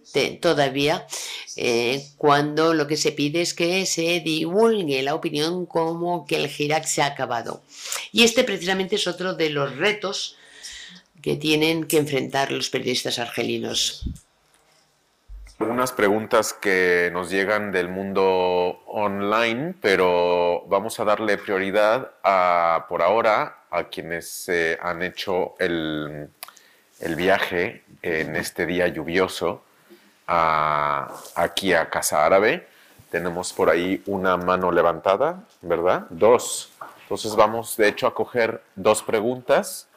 todavía 0.42 1.08
eh, 1.56 2.06
cuando 2.18 2.74
lo 2.74 2.88
que 2.88 2.98
se 2.98 3.12
pide 3.12 3.42
es 3.42 3.54
que 3.54 3.86
se 3.86 4.20
divulgue 4.22 5.02
la 5.02 5.16
opinión 5.16 5.66
como 5.66 6.26
que 6.26 6.38
el 6.38 6.48
Girac 6.48 6.86
se 6.86 7.02
ha 7.02 7.08
acabado. 7.08 7.62
Y 8.12 8.24
este 8.24 8.44
precisamente 8.44 8.96
es 8.96 9.08
otro 9.08 9.34
de 9.34 9.50
los 9.50 9.76
retos 9.78 10.38
que 11.22 11.36
tienen 11.36 11.86
que 11.86 11.98
enfrentar 11.98 12.52
los 12.52 12.70
periodistas 12.70 13.20
argelinos. 13.20 14.06
Algunas 15.60 15.92
preguntas 15.92 16.54
que 16.54 17.12
nos 17.14 17.30
llegan 17.30 17.72
del 17.72 17.88
mundo 17.88 18.82
online, 18.88 19.76
pero 19.80 20.66
vamos 20.68 21.00
a 21.00 21.06
darle 21.06 21.38
prioridad 21.38 22.12
a, 22.24 22.88
por 22.90 23.04
ahora 23.04 23.66
a 23.70 23.84
quienes 23.84 24.50
han 24.82 25.04
hecho 25.04 25.54
el, 25.60 26.30
el 27.00 27.16
viaje 27.16 27.84
en 28.02 28.36
este 28.36 28.66
día 28.66 28.88
lluvioso 28.88 29.64
aquí 30.28 31.74
a 31.74 31.90
Casa 31.90 32.26
Árabe. 32.26 32.68
Tenemos 33.10 33.52
por 33.52 33.70
ahí 33.70 34.02
una 34.06 34.38
mano 34.38 34.72
levantada, 34.72 35.44
¿verdad? 35.62 36.08
Dos. 36.10 36.72
Entonces 37.04 37.36
vamos, 37.36 37.76
de 37.76 37.90
hecho, 37.90 38.08
a 38.08 38.14
coger 38.14 38.62
dos 38.76 39.04
preguntas. 39.04 39.88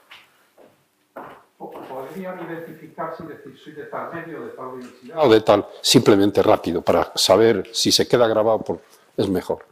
¿Podrían 1.57 2.45
identificar 2.45 3.15
si 3.17 3.25
decir 3.25 3.57
soy 3.63 3.73
de 3.75 3.85
tal 3.85 4.13
medio, 4.13 4.45
de 4.45 4.51
tal 4.51 4.67
universidad? 4.67 5.19
O 5.19 5.29
de 5.29 5.41
tal, 5.41 5.67
simplemente 5.81 6.43
rápido, 6.43 6.83
para 6.83 7.13
saber 7.15 7.71
si 7.73 7.93
se 7.93 8.09
queda 8.09 8.27
grabado, 8.27 8.59
por, 8.59 8.81
es 9.17 9.29
mejor. 9.29 9.65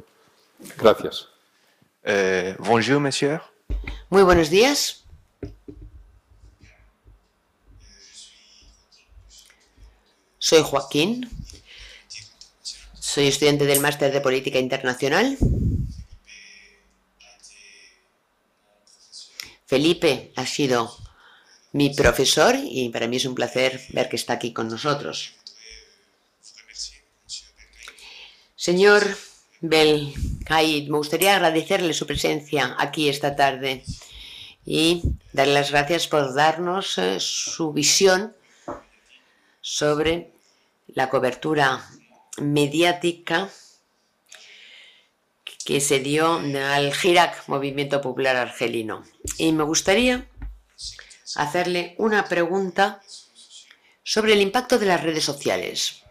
Gracias. 0.78 1.28
Eh, 2.04 2.56
bonjour, 2.58 3.00
monsieur. 3.00 3.40
Muy 4.08 4.22
buenos 4.22 4.50
días. 4.50 5.01
Soy 10.44 10.62
Joaquín, 10.64 11.30
soy 12.98 13.28
estudiante 13.28 13.64
del 13.64 13.78
Máster 13.78 14.12
de 14.12 14.20
Política 14.20 14.58
Internacional. 14.58 15.38
Felipe 19.66 20.32
ha 20.34 20.44
sido 20.44 20.96
mi 21.70 21.90
profesor 21.90 22.56
y 22.60 22.88
para 22.88 23.06
mí 23.06 23.18
es 23.18 23.24
un 23.24 23.36
placer 23.36 23.80
ver 23.90 24.08
que 24.08 24.16
está 24.16 24.32
aquí 24.32 24.52
con 24.52 24.66
nosotros. 24.66 25.34
Señor 28.56 29.16
Belkaid, 29.60 30.88
me 30.88 30.98
gustaría 30.98 31.36
agradecerle 31.36 31.94
su 31.94 32.04
presencia 32.04 32.74
aquí 32.80 33.08
esta 33.08 33.36
tarde 33.36 33.84
y 34.66 35.02
darle 35.32 35.54
las 35.54 35.70
gracias 35.70 36.08
por 36.08 36.34
darnos 36.34 36.98
eh, 36.98 37.20
su 37.20 37.72
visión 37.72 38.34
sobre 39.62 40.32
la 40.88 41.08
cobertura 41.08 41.88
mediática 42.38 43.48
que 45.64 45.80
se 45.80 46.00
dio 46.00 46.34
al 46.34 46.92
Girac, 46.92 47.48
Movimiento 47.48 48.00
Popular 48.00 48.36
Argelino. 48.36 49.04
Y 49.38 49.52
me 49.52 49.62
gustaría 49.62 50.28
hacerle 51.36 51.94
una 51.98 52.28
pregunta 52.28 53.00
sobre 54.02 54.32
el 54.32 54.42
impacto 54.42 54.78
de 54.78 54.86
las 54.86 55.02
redes 55.02 55.24
sociales 55.24 56.02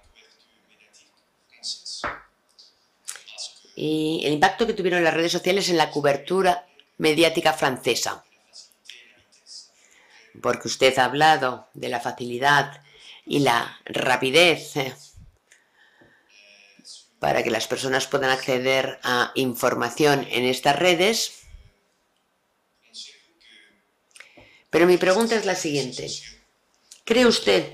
y 3.76 4.22
el 4.24 4.34
impacto 4.34 4.66
que 4.66 4.74
tuvieron 4.74 5.04
las 5.04 5.14
redes 5.14 5.32
sociales 5.32 5.68
en 5.70 5.78
la 5.78 5.91
cobertura 5.91 6.68
mediática 6.97 7.52
francesa. 7.52 8.24
Porque 10.41 10.68
usted 10.70 10.97
ha 10.97 11.06
hablado 11.06 11.68
de 11.74 11.89
la 11.89 11.99
facilidad 11.99 12.82
y 13.26 13.39
la 13.39 13.80
rapidez 13.86 14.76
eh, 14.78 14.95
para 17.19 17.43
que 17.43 17.51
las 17.51 17.67
personas 17.67 18.07
puedan 18.07 18.32
acceder 18.32 18.99
a 19.03 19.32
información 19.36 20.28
en 20.32 20.45
estas 20.45 20.78
redes. 20.78 21.43
Pero 24.69 24.88
mi 24.88 24.97
pregunta 24.97 25.36
es 25.36 25.45
la 25.45 25.55
siguiente. 25.55 26.09
¿Cree 27.03 27.26
usted 27.26 27.74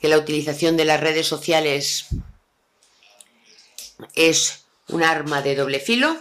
que 0.00 0.08
la 0.08 0.18
utilización 0.18 0.76
de 0.76 0.84
las 0.84 1.00
redes 1.00 1.26
sociales 1.26 2.06
es 4.14 4.66
un 4.88 5.02
arma 5.02 5.42
de 5.42 5.56
doble 5.56 5.80
filo? 5.80 6.16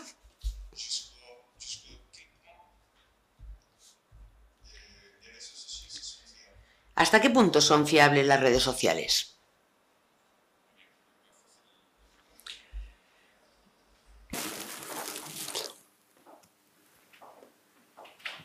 ¿Hasta 6.96 7.22
qué 7.22 7.30
punto 7.30 7.62
son 7.62 7.86
fiables 7.88 8.26
las 8.26 8.40
redes 8.42 8.64
sociales? 8.64 9.38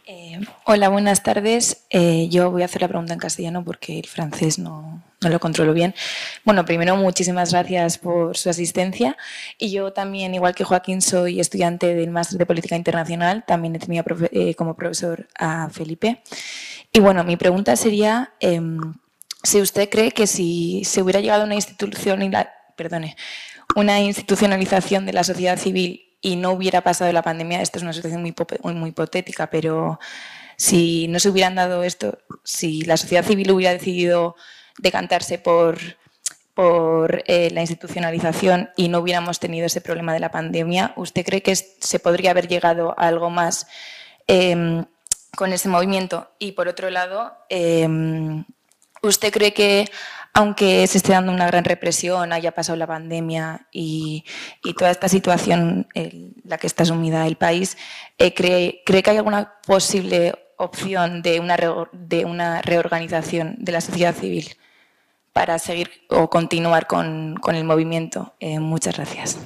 Eh, 0.06 0.40
hola, 0.70 0.88
buenas 0.88 1.24
tardes. 1.24 1.84
Eh, 1.90 2.28
yo 2.28 2.48
voy 2.52 2.62
a 2.62 2.66
hacer 2.66 2.80
la 2.80 2.86
pregunta 2.86 3.12
en 3.12 3.18
castellano 3.18 3.64
porque 3.64 3.98
el 3.98 4.06
francés 4.06 4.60
no, 4.60 5.02
no, 5.20 5.28
lo 5.28 5.40
controlo 5.40 5.74
bien. 5.74 5.96
Bueno, 6.44 6.64
primero, 6.64 6.96
muchísimas 6.96 7.50
gracias 7.50 7.98
por 7.98 8.36
su 8.36 8.50
asistencia. 8.50 9.16
Y 9.58 9.72
yo 9.72 9.92
también, 9.92 10.32
igual 10.32 10.54
que 10.54 10.62
Joaquín, 10.62 11.02
soy 11.02 11.40
estudiante 11.40 11.92
del 11.96 12.12
Máster 12.12 12.38
de 12.38 12.46
Política 12.46 12.76
Internacional. 12.76 13.44
También 13.44 13.74
he 13.74 13.80
tenido 13.80 14.04
eh, 14.30 14.54
como 14.54 14.76
profesor 14.76 15.26
a 15.36 15.68
Felipe. 15.70 16.22
Y 16.92 17.00
bueno, 17.00 17.24
mi 17.24 17.36
pregunta 17.36 17.74
sería 17.74 18.32
em, 18.38 18.94
si 19.42 19.60
usted 19.60 19.90
cree 19.90 20.12
que 20.12 20.28
si 20.28 20.84
se 20.84 21.02
hubiera 21.02 21.18
llegado 21.18 21.42
a 21.42 21.46
una, 21.46 21.56
institución, 21.56 22.20
perdone, 22.76 23.16
una 23.74 23.98
institucionalización 23.98 25.04
de 25.04 25.14
la 25.14 25.24
sociedad 25.24 25.58
civil 25.58 26.16
y 26.20 26.36
no 26.36 26.52
hubiera 26.52 26.82
pasado 26.82 27.12
la 27.12 27.22
pandemia, 27.22 27.60
esto 27.60 27.78
es 27.78 27.82
una 27.82 27.92
situación 27.92 28.22
muy, 28.22 28.34
muy, 28.74 28.90
hipotética, 28.90 29.48
pero 29.50 29.98
si 30.60 31.08
no 31.08 31.18
se 31.20 31.30
hubieran 31.30 31.54
dado 31.54 31.84
esto, 31.84 32.18
si 32.44 32.82
la 32.82 32.98
sociedad 32.98 33.24
civil 33.24 33.50
hubiera 33.50 33.72
decidido 33.72 34.36
decantarse 34.76 35.38
por, 35.38 35.78
por 36.52 37.22
eh, 37.26 37.48
la 37.50 37.62
institucionalización 37.62 38.68
y 38.76 38.88
no 38.88 38.98
hubiéramos 38.98 39.40
tenido 39.40 39.64
ese 39.64 39.80
problema 39.80 40.12
de 40.12 40.20
la 40.20 40.30
pandemia, 40.30 40.92
¿usted 40.96 41.24
cree 41.24 41.40
que 41.40 41.56
se 41.56 41.98
podría 41.98 42.32
haber 42.32 42.46
llegado 42.46 42.94
a 42.98 43.08
algo 43.08 43.30
más 43.30 43.68
em, 44.26 44.84
con 45.34 45.54
ese 45.54 45.70
movimiento. 45.70 46.28
Y 46.38 46.52
por 46.52 46.68
otro 46.68 46.90
lado, 46.90 47.32
em, 47.48 48.44
¿usted 49.00 49.32
cree 49.32 49.54
que 49.54 49.86
aunque 50.34 50.86
se 50.86 50.98
esté 50.98 51.12
dando 51.12 51.32
una 51.32 51.46
gran 51.46 51.64
represión, 51.64 52.34
haya 52.34 52.52
pasado 52.52 52.76
la 52.76 52.86
pandemia 52.86 53.66
y, 53.72 54.24
toda 54.78 54.90
esta 54.90 55.08
situación 55.08 55.88
en 55.94 56.34
la 56.44 56.58
que 56.58 56.66
está 56.66 56.84
sumida 56.84 57.26
el 57.26 57.36
país, 57.36 57.78
eh, 58.18 58.34
cree, 58.34 58.82
cree, 58.84 59.02
que 59.02 59.10
hay 59.10 59.16
alguna 59.16 59.54
posible 59.66 60.34
opción 60.60 61.22
de 61.22 61.40
una, 61.40 61.56
de 61.92 62.24
una 62.24 62.62
reorganización 62.62 63.56
de 63.58 63.72
la 63.72 63.80
sociedad 63.80 64.14
civil 64.14 64.56
para 65.32 65.58
seguir 65.58 65.90
o 66.08 66.28
continuar 66.28 66.86
con, 66.86 67.36
con 67.36 67.54
el 67.54 67.64
movimiento. 67.64 68.34
Eh, 68.40 68.60
muchas 68.60 68.96
gracias. 68.96 69.38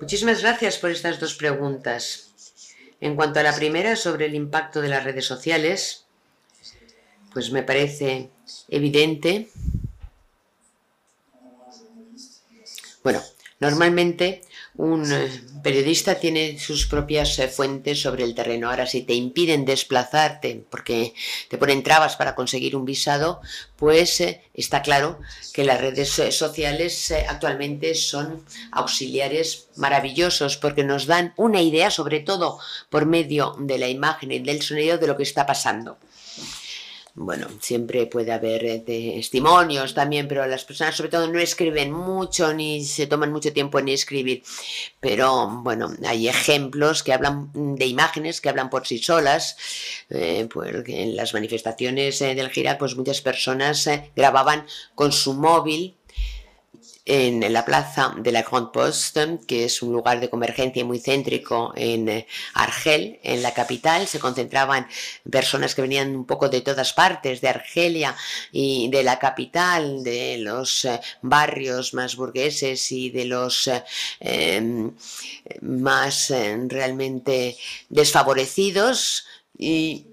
Muchísimas 0.00 0.42
gracias 0.42 0.78
por 0.78 0.90
estas 0.90 1.18
dos 1.18 1.34
preguntas. 1.34 2.24
En 3.00 3.14
cuanto 3.14 3.40
a 3.40 3.44
la 3.44 3.54
primera 3.54 3.96
sobre 3.96 4.26
el 4.26 4.34
impacto 4.34 4.80
de 4.80 4.88
las 4.88 5.04
redes 5.04 5.24
sociales, 5.24 6.04
pues 7.32 7.50
me 7.50 7.62
parece 7.62 8.30
evidente. 8.68 9.48
Bueno, 13.02 13.22
normalmente 13.60 14.42
un 14.78 15.12
eh, 15.12 15.28
periodista 15.62 16.20
tiene 16.20 16.56
sus 16.58 16.86
propias 16.86 17.36
eh, 17.40 17.48
fuentes 17.48 18.00
sobre 18.00 18.22
el 18.22 18.34
terreno. 18.34 18.70
Ahora, 18.70 18.86
si 18.86 19.02
te 19.02 19.14
impiden 19.14 19.64
desplazarte 19.64 20.64
porque 20.70 21.14
te 21.48 21.58
ponen 21.58 21.82
trabas 21.82 22.14
para 22.16 22.36
conseguir 22.36 22.76
un 22.76 22.84
visado, 22.84 23.40
pues 23.74 24.20
eh, 24.20 24.40
está 24.54 24.82
claro 24.82 25.18
que 25.52 25.64
las 25.64 25.80
redes 25.80 26.10
sociales 26.30 27.12
actualmente 27.28 27.94
son 27.96 28.44
auxiliares 28.70 29.66
maravillosos 29.76 30.56
porque 30.56 30.84
nos 30.84 31.06
dan 31.06 31.34
una 31.36 31.60
idea, 31.60 31.90
sobre 31.90 32.20
todo 32.20 32.60
por 32.88 33.04
medio 33.04 33.56
de 33.58 33.78
la 33.78 33.88
imagen 33.88 34.30
y 34.30 34.38
del 34.38 34.62
sonido, 34.62 34.98
de 34.98 35.08
lo 35.08 35.16
que 35.16 35.24
está 35.24 35.44
pasando 35.44 35.98
bueno, 37.20 37.48
siempre 37.60 38.06
puede 38.06 38.32
haber 38.32 38.64
eh, 38.64 38.78
testimonios 38.78 39.92
también, 39.92 40.28
pero 40.28 40.46
las 40.46 40.64
personas 40.64 40.96
sobre 40.96 41.10
todo 41.10 41.26
no 41.26 41.38
escriben 41.40 41.90
mucho 41.90 42.54
ni 42.54 42.84
se 42.84 43.08
toman 43.08 43.32
mucho 43.32 43.52
tiempo 43.52 43.80
en 43.80 43.88
escribir. 43.88 44.42
Pero 45.00 45.48
bueno, 45.48 45.92
hay 46.06 46.28
ejemplos 46.28 47.02
que 47.02 47.12
hablan 47.12 47.50
de 47.52 47.86
imágenes 47.86 48.40
que 48.40 48.48
hablan 48.48 48.70
por 48.70 48.86
sí 48.86 48.98
solas. 48.98 49.56
Eh, 50.10 50.48
en 50.86 51.16
las 51.16 51.34
manifestaciones 51.34 52.22
eh, 52.22 52.34
del 52.36 52.50
Girac, 52.50 52.78
pues 52.78 52.96
muchas 52.96 53.20
personas 53.20 53.90
grababan 54.14 54.66
con 54.94 55.10
su 55.10 55.34
móvil 55.34 55.97
en 57.08 57.50
la 57.54 57.64
plaza 57.64 58.14
de 58.18 58.32
la 58.32 58.42
Grande 58.42 58.68
Poste, 58.70 59.38
que 59.46 59.64
es 59.64 59.80
un 59.82 59.92
lugar 59.94 60.20
de 60.20 60.28
convergencia 60.28 60.84
muy 60.84 61.00
céntrico 61.00 61.72
en 61.74 62.06
eh, 62.08 62.26
Argel, 62.52 63.18
en 63.22 63.42
la 63.42 63.54
capital. 63.54 64.06
Se 64.06 64.20
concentraban 64.20 64.86
personas 65.28 65.74
que 65.74 65.80
venían 65.80 66.14
un 66.14 66.26
poco 66.26 66.50
de 66.50 66.60
todas 66.60 66.92
partes, 66.92 67.40
de 67.40 67.48
Argelia 67.48 68.14
y 68.52 68.90
de 68.90 69.02
la 69.02 69.18
capital, 69.18 70.04
de 70.04 70.36
los 70.38 70.84
eh, 70.84 71.00
barrios 71.22 71.94
más 71.94 72.14
burgueses 72.14 72.92
y 72.92 73.08
de 73.08 73.24
los 73.24 73.68
eh, 73.68 73.82
em, 74.20 74.92
más 75.62 76.30
realmente 76.68 77.56
desfavorecidos. 77.88 79.24
Y 79.56 80.07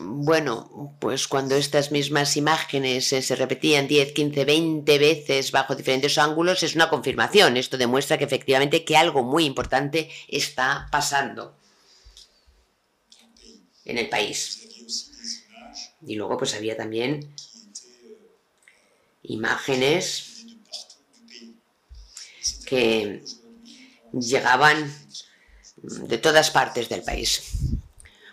bueno, 0.00 0.96
pues 1.00 1.28
cuando 1.28 1.54
estas 1.56 1.92
mismas 1.92 2.36
imágenes 2.36 3.12
eh, 3.12 3.22
se 3.22 3.36
repetían 3.36 3.88
10, 3.88 4.12
15, 4.12 4.44
20 4.44 4.98
veces 4.98 5.52
bajo 5.52 5.74
diferentes 5.74 6.18
ángulos, 6.18 6.62
es 6.62 6.74
una 6.74 6.88
confirmación. 6.88 7.56
Esto 7.56 7.78
demuestra 7.78 8.18
que 8.18 8.24
efectivamente 8.24 8.84
que 8.84 8.96
algo 8.96 9.22
muy 9.22 9.44
importante 9.44 10.10
está 10.28 10.88
pasando 10.90 11.56
en 13.84 13.98
el 13.98 14.08
país. 14.08 14.68
Y 16.06 16.16
luego 16.16 16.36
pues 16.36 16.54
había 16.54 16.76
también 16.76 17.34
imágenes 19.22 20.44
que 22.66 23.22
llegaban 24.12 24.92
de 25.76 26.18
todas 26.18 26.50
partes 26.50 26.88
del 26.88 27.02
país. 27.02 27.42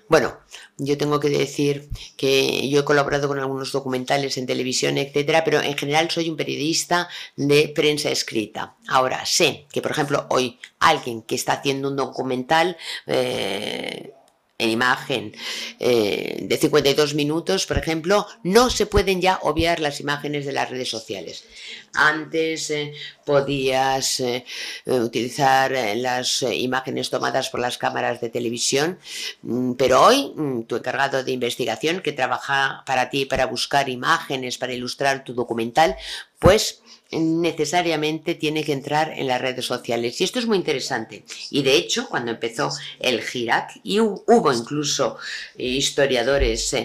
Bueno, 0.07 0.39
yo 0.79 0.97
tengo 0.97 1.19
que 1.19 1.29
decir 1.29 1.89
que 2.17 2.67
yo 2.69 2.79
he 2.79 2.85
colaborado 2.85 3.27
con 3.27 3.39
algunos 3.39 3.71
documentales 3.71 4.37
en 4.37 4.47
televisión, 4.47 4.97
etcétera, 4.97 5.43
pero 5.43 5.61
en 5.61 5.77
general 5.77 6.09
soy 6.09 6.29
un 6.29 6.37
periodista 6.37 7.09
de 7.35 7.71
prensa 7.75 8.09
escrita. 8.09 8.75
Ahora, 8.87 9.25
sé 9.25 9.67
que, 9.71 9.81
por 9.81 9.91
ejemplo, 9.91 10.25
hoy 10.29 10.57
alguien 10.79 11.21
que 11.21 11.35
está 11.35 11.53
haciendo 11.53 11.89
un 11.89 11.97
documental 11.97 12.77
eh, 13.07 14.13
en 14.59 14.69
imagen 14.69 15.33
eh, 15.79 16.37
de 16.41 16.57
52 16.57 17.15
minutos, 17.15 17.65
por 17.65 17.77
ejemplo, 17.77 18.27
no 18.43 18.69
se 18.69 18.85
pueden 18.85 19.21
ya 19.21 19.39
obviar 19.41 19.79
las 19.79 19.99
imágenes 20.01 20.45
de 20.45 20.51
las 20.51 20.69
redes 20.69 20.89
sociales. 20.89 21.45
Antes 21.93 22.69
eh, 22.69 22.93
podías 23.25 24.19
eh, 24.19 24.45
utilizar 24.85 25.71
las 25.95 26.43
imágenes 26.43 27.09
tomadas 27.09 27.49
por 27.49 27.61
las 27.61 27.77
cámaras 27.77 28.19
de 28.19 28.29
televisión, 28.29 28.99
mm, 29.41 29.73
pero 29.73 30.03
hoy 30.03 30.33
mm, 30.35 30.63
tu 30.63 30.75
encargado 30.75 31.23
de 31.23 31.31
investigación 31.31 32.01
que 32.01 32.11
trabaja 32.11 32.83
para 32.85 33.09
ti 33.09 33.25
para 33.25 33.45
buscar 33.45 33.87
imágenes, 33.87 34.57
para 34.57 34.73
ilustrar 34.73 35.23
tu 35.23 35.33
documental, 35.33 35.95
pues 36.37 36.81
necesariamente 37.11 38.35
tiene 38.35 38.63
que 38.63 38.73
entrar 38.73 39.11
en 39.15 39.27
las 39.27 39.41
redes 39.41 39.65
sociales. 39.65 40.19
Y 40.21 40.23
esto 40.23 40.39
es 40.39 40.45
muy 40.45 40.57
interesante. 40.57 41.23
Y 41.49 41.63
de 41.63 41.75
hecho, 41.75 42.07
cuando 42.07 42.31
empezó 42.31 42.69
el 42.99 43.21
Girac, 43.21 43.79
y 43.83 43.99
hubo 43.99 44.53
incluso 44.53 45.17
historiadores 45.57 46.75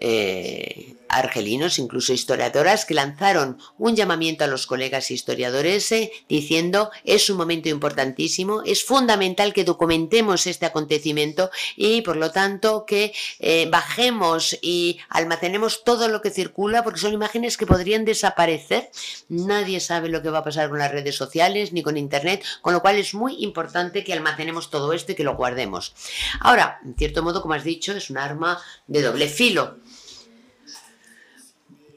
eh, 0.00 0.94
argelinos, 1.08 1.78
incluso 1.78 2.12
historiadoras, 2.12 2.84
que 2.84 2.94
lanzaron 2.94 3.58
un 3.78 3.96
llamamiento 3.96 4.44
a 4.44 4.46
los 4.46 4.66
colegas 4.66 5.10
historiadores 5.10 5.90
eh, 5.92 6.12
diciendo 6.28 6.90
es 7.04 7.30
un 7.30 7.38
momento 7.38 7.68
importantísimo, 7.68 8.62
es 8.62 8.84
fundamental 8.84 9.52
que 9.52 9.64
documentemos 9.64 10.46
este 10.46 10.66
acontecimiento 10.66 11.50
y 11.76 12.02
por 12.02 12.16
lo 12.16 12.30
tanto 12.30 12.84
que 12.86 13.12
eh, 13.38 13.68
bajemos 13.70 14.58
y 14.60 14.98
almacenemos 15.08 15.82
todo 15.82 16.08
lo 16.08 16.20
que 16.20 16.30
circula 16.30 16.84
porque 16.84 17.00
son 17.00 17.14
imágenes 17.14 17.56
que 17.56 17.66
podrían 17.66 18.04
desaparecer. 18.04 18.90
Nadie 19.28 19.80
sabe 19.80 20.10
lo 20.10 20.22
que 20.22 20.30
va 20.30 20.38
a 20.38 20.44
pasar 20.44 20.68
con 20.68 20.78
las 20.78 20.92
redes 20.92 21.16
sociales 21.16 21.72
ni 21.72 21.82
con 21.82 21.96
Internet, 21.96 22.44
con 22.60 22.74
lo 22.74 22.82
cual 22.82 22.96
es 22.96 23.14
muy 23.14 23.36
importante 23.42 24.04
que 24.04 24.12
almacenemos 24.12 24.70
todo 24.70 24.92
esto 24.92 25.12
y 25.12 25.14
que 25.14 25.24
lo 25.24 25.36
guardemos. 25.36 25.94
Ahora, 26.40 26.80
en 26.84 26.94
cierto 26.96 27.22
modo, 27.22 27.40
como 27.40 27.54
has 27.54 27.64
dicho, 27.64 27.92
es 27.92 28.10
un 28.10 28.18
arma 28.18 28.60
de 28.86 29.02
doble 29.02 29.28
filo 29.28 29.78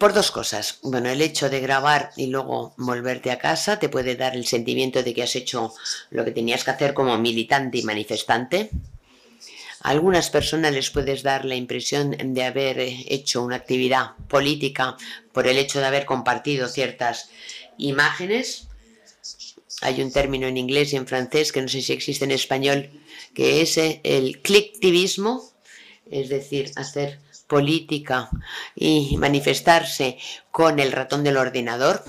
por 0.01 0.13
dos 0.13 0.31
cosas. 0.31 0.79
Bueno, 0.81 1.09
el 1.09 1.21
hecho 1.21 1.47
de 1.47 1.59
grabar 1.59 2.09
y 2.17 2.25
luego 2.25 2.73
volverte 2.75 3.29
a 3.29 3.37
casa 3.37 3.77
te 3.77 3.87
puede 3.87 4.15
dar 4.15 4.35
el 4.35 4.47
sentimiento 4.47 5.03
de 5.03 5.13
que 5.13 5.21
has 5.21 5.35
hecho 5.35 5.75
lo 6.09 6.25
que 6.25 6.31
tenías 6.31 6.63
que 6.63 6.71
hacer 6.71 6.95
como 6.95 7.15
militante 7.19 7.77
y 7.77 7.83
manifestante. 7.83 8.71
A 9.81 9.91
algunas 9.91 10.31
personas 10.31 10.73
les 10.73 10.89
puedes 10.89 11.21
dar 11.21 11.45
la 11.45 11.53
impresión 11.53 12.17
de 12.19 12.43
haber 12.43 12.79
hecho 12.79 13.43
una 13.43 13.57
actividad 13.57 14.15
política 14.27 14.97
por 15.33 15.45
el 15.45 15.59
hecho 15.59 15.79
de 15.79 15.85
haber 15.85 16.05
compartido 16.07 16.67
ciertas 16.67 17.29
imágenes. 17.77 18.69
Hay 19.81 20.01
un 20.01 20.11
término 20.11 20.47
en 20.47 20.57
inglés 20.57 20.93
y 20.93 20.95
en 20.95 21.05
francés 21.05 21.51
que 21.51 21.61
no 21.61 21.67
sé 21.67 21.83
si 21.83 21.93
existe 21.93 22.25
en 22.25 22.31
español, 22.31 22.89
que 23.35 23.61
es 23.61 23.77
el 23.77 24.41
clictivismo, 24.41 25.47
es 26.09 26.29
decir, 26.29 26.71
hacer 26.75 27.19
política 27.51 28.29
y 28.73 29.17
manifestarse 29.17 30.17
con 30.51 30.79
el 30.79 30.93
ratón 30.93 31.21
del 31.21 31.35
ordenador. 31.35 32.01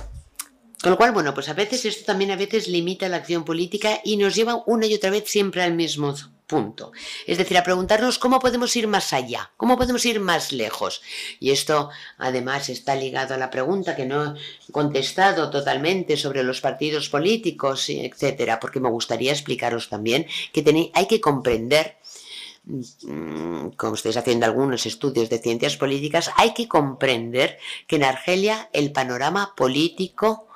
Con 0.80 0.92
lo 0.92 0.96
cual, 0.96 1.10
bueno, 1.10 1.34
pues 1.34 1.48
a 1.48 1.54
veces 1.54 1.84
esto 1.84 2.04
también 2.04 2.30
a 2.30 2.36
veces 2.36 2.68
limita 2.68 3.08
la 3.08 3.16
acción 3.16 3.44
política 3.44 4.00
y 4.04 4.16
nos 4.16 4.36
lleva 4.36 4.62
una 4.66 4.86
y 4.86 4.94
otra 4.94 5.10
vez 5.10 5.24
siempre 5.26 5.64
al 5.64 5.74
mismo 5.74 6.14
punto. 6.46 6.92
Es 7.26 7.38
decir, 7.38 7.58
a 7.58 7.64
preguntarnos 7.64 8.20
cómo 8.20 8.38
podemos 8.38 8.76
ir 8.76 8.86
más 8.86 9.12
allá, 9.12 9.50
cómo 9.56 9.76
podemos 9.76 10.04
ir 10.06 10.20
más 10.20 10.52
lejos. 10.52 11.02
Y 11.40 11.50
esto 11.50 11.90
además 12.18 12.68
está 12.68 12.94
ligado 12.94 13.34
a 13.34 13.38
la 13.38 13.50
pregunta 13.50 13.96
que 13.96 14.06
no 14.06 14.36
he 14.36 14.72
contestado 14.72 15.50
totalmente 15.50 16.16
sobre 16.16 16.44
los 16.44 16.60
partidos 16.60 17.08
políticos, 17.08 17.88
etcétera, 17.88 18.60
porque 18.60 18.78
me 18.78 18.90
gustaría 18.90 19.32
explicaros 19.32 19.88
también 19.88 20.26
que 20.52 20.90
hay 20.94 21.06
que 21.06 21.20
comprender 21.20 21.96
como 23.76 23.94
estáis 23.94 24.16
haciendo 24.16 24.46
algunos 24.46 24.86
estudios 24.86 25.28
de 25.28 25.38
ciencias 25.38 25.76
políticas, 25.76 26.30
hay 26.36 26.54
que 26.54 26.68
comprender 26.68 27.58
que 27.86 27.96
en 27.96 28.04
Argelia 28.04 28.68
el 28.72 28.92
panorama 28.92 29.54
político 29.56 30.46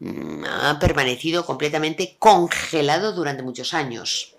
mm, 0.00 0.44
ha 0.44 0.78
permanecido 0.78 1.46
completamente 1.46 2.16
congelado 2.18 3.12
durante 3.12 3.42
muchos 3.42 3.72
años. 3.74 4.30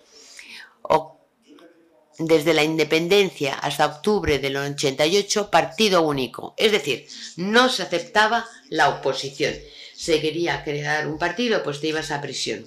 desde 2.18 2.54
la 2.54 2.64
independencia 2.64 3.52
hasta 3.54 3.84
octubre 3.84 4.38
del 4.38 4.56
88, 4.56 5.50
partido 5.50 6.00
único. 6.00 6.54
Es 6.56 6.72
decir, 6.72 7.06
no 7.36 7.68
se 7.68 7.82
aceptaba 7.82 8.48
la 8.70 8.88
oposición. 8.88 9.52
Se 9.94 10.18
quería 10.22 10.64
crear 10.64 11.08
un 11.08 11.18
partido, 11.18 11.62
pues 11.62 11.78
te 11.80 11.88
ibas 11.88 12.10
a 12.10 12.22
prisión. 12.22 12.64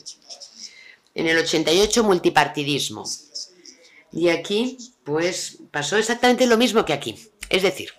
En 1.16 1.28
el 1.28 1.38
88, 1.40 2.04
multipartidismo. 2.04 3.06
Y 4.12 4.30
aquí, 4.30 4.78
pues 5.04 5.60
pasó 5.72 5.98
exactamente 5.98 6.48
lo 6.48 6.58
mismo 6.58 6.86
que 6.86 6.94
aquí. 6.94 7.16
Es 7.50 7.64
decir, 7.64 7.90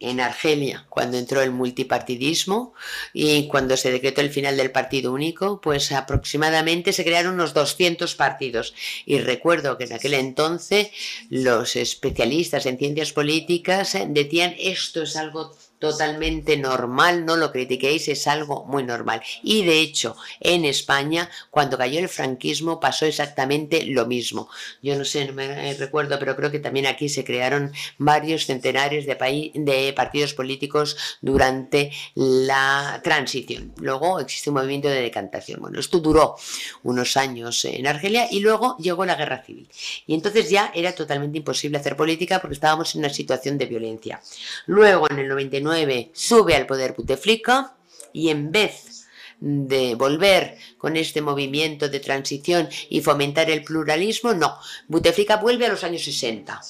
en 0.00 0.20
Argelia, 0.20 0.86
cuando 0.88 1.16
entró 1.16 1.42
el 1.42 1.52
multipartidismo 1.52 2.74
y 3.12 3.48
cuando 3.48 3.76
se 3.76 3.90
decretó 3.90 4.20
el 4.20 4.30
final 4.30 4.56
del 4.56 4.70
partido 4.70 5.12
único, 5.12 5.60
pues 5.60 5.92
aproximadamente 5.92 6.92
se 6.92 7.04
crearon 7.04 7.34
unos 7.34 7.54
200 7.54 8.14
partidos. 8.14 8.74
Y 9.04 9.18
recuerdo 9.18 9.78
que 9.78 9.84
en 9.84 9.94
aquel 9.94 10.14
entonces 10.14 10.88
los 11.30 11.76
especialistas 11.76 12.66
en 12.66 12.78
ciencias 12.78 13.12
políticas 13.12 13.96
decían 14.08 14.54
esto 14.58 15.02
es 15.02 15.16
algo 15.16 15.56
totalmente 15.78 16.56
normal, 16.56 17.24
no 17.24 17.36
lo 17.36 17.52
critiquéis, 17.52 18.08
es 18.08 18.26
algo 18.26 18.64
muy 18.64 18.82
normal. 18.82 19.22
Y 19.42 19.64
de 19.64 19.80
hecho, 19.80 20.16
en 20.40 20.64
España, 20.64 21.30
cuando 21.50 21.78
cayó 21.78 21.98
el 21.98 22.08
franquismo, 22.08 22.80
pasó 22.80 23.06
exactamente 23.06 23.84
lo 23.86 24.06
mismo. 24.06 24.48
Yo 24.82 24.96
no 24.96 25.04
sé, 25.04 25.26
no 25.26 25.32
me 25.32 25.74
recuerdo, 25.74 26.18
pero 26.18 26.36
creo 26.36 26.50
que 26.50 26.58
también 26.58 26.86
aquí 26.86 27.08
se 27.08 27.24
crearon 27.24 27.72
varios 27.98 28.46
centenares 28.46 29.06
de, 29.06 29.50
de 29.54 29.92
partidos 29.92 30.34
políticos 30.34 30.96
durante 31.20 31.92
la 32.14 33.00
transición. 33.02 33.74
Luego 33.78 34.20
existe 34.20 34.50
un 34.50 34.56
movimiento 34.56 34.88
de 34.88 35.02
decantación. 35.02 35.60
Bueno, 35.60 35.80
esto 35.80 36.00
duró 36.00 36.36
unos 36.82 37.16
años 37.16 37.64
en 37.64 37.86
Argelia 37.86 38.28
y 38.30 38.40
luego 38.40 38.76
llegó 38.78 39.04
la 39.04 39.14
guerra 39.14 39.42
civil. 39.42 39.68
Y 40.06 40.14
entonces 40.14 40.50
ya 40.50 40.72
era 40.74 40.94
totalmente 40.94 41.38
imposible 41.38 41.78
hacer 41.78 41.96
política 41.96 42.40
porque 42.40 42.54
estábamos 42.54 42.94
en 42.94 43.00
una 43.00 43.10
situación 43.10 43.58
de 43.58 43.66
violencia. 43.66 44.20
Luego, 44.66 45.06
en 45.10 45.18
el 45.18 45.28
99, 45.28 45.75
sube 46.12 46.54
al 46.54 46.66
poder 46.66 46.94
Bouteflika 46.94 47.76
y 48.12 48.30
en 48.30 48.50
vez 48.52 49.06
de 49.40 49.94
volver 49.94 50.56
con 50.78 50.96
este 50.96 51.20
movimiento 51.20 51.88
de 51.88 52.00
transición 52.00 52.68
y 52.88 53.02
fomentar 53.02 53.50
el 53.50 53.62
pluralismo, 53.62 54.32
no, 54.32 54.58
Bouteflika 54.88 55.36
vuelve 55.36 55.66
a 55.66 55.70
los 55.70 55.84
años 55.84 56.02
60 56.04 56.60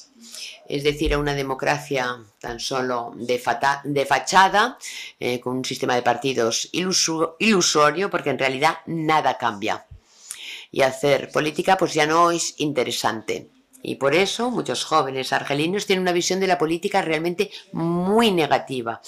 es 0.69 0.85
decir, 0.85 1.15
a 1.15 1.19
una 1.19 1.35
democracia 1.35 2.19
tan 2.41 2.61
solo 2.61 3.13
de, 3.17 3.39
fachada, 3.39 4.79
eh, 5.21 5.41
con 5.41 5.59
un 5.59 5.65
sistema 5.65 5.95
de 5.95 6.03
partidos 6.03 6.69
ilusorio, 6.73 8.11
porque 8.11 8.31
en 8.31 8.39
realidad 8.39 8.79
nada 8.87 9.39
cambia. 9.39 9.87
Y 10.71 10.83
hacer 10.83 11.31
política 11.31 11.77
pues 11.77 11.95
ya 11.95 12.07
no 12.07 12.31
es 12.31 12.55
interesante. 12.59 13.49
Y 13.87 13.95
por 13.95 14.17
eso 14.17 14.51
muchos 14.51 14.85
jóvenes 14.85 15.33
argelinos 15.33 15.87
tienen 15.87 16.03
una 16.03 16.11
visión 16.11 16.41
de 16.41 16.49
la 16.49 16.59
política 16.59 17.03
realmente 17.03 17.53
muy 17.71 18.33
negativa, 18.33 19.01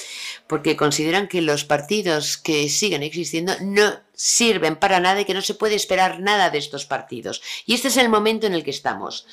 porque 0.47 0.77
consideran 0.77 1.27
que 1.27 1.43
los 1.43 1.65
partidos 1.65 2.37
que 2.37 2.69
siguen 2.69 3.03
existiendo 3.03 3.55
no 3.61 4.01
sirven 4.15 4.77
para 4.77 5.01
nada 5.01 5.21
y 5.21 5.25
que 5.25 5.35
no 5.35 5.43
se 5.43 5.55
puede 5.55 5.75
esperar 5.75 6.21
nada 6.21 6.51
de 6.51 6.59
estos 6.59 6.87
partidos. 6.87 7.43
Y 7.67 7.75
este 7.75 7.89
es 7.89 7.97
el 7.97 8.09
momento 8.09 8.47
en 8.47 8.55
el 8.55 8.63
que 8.63 8.71
estamos. 8.71 9.27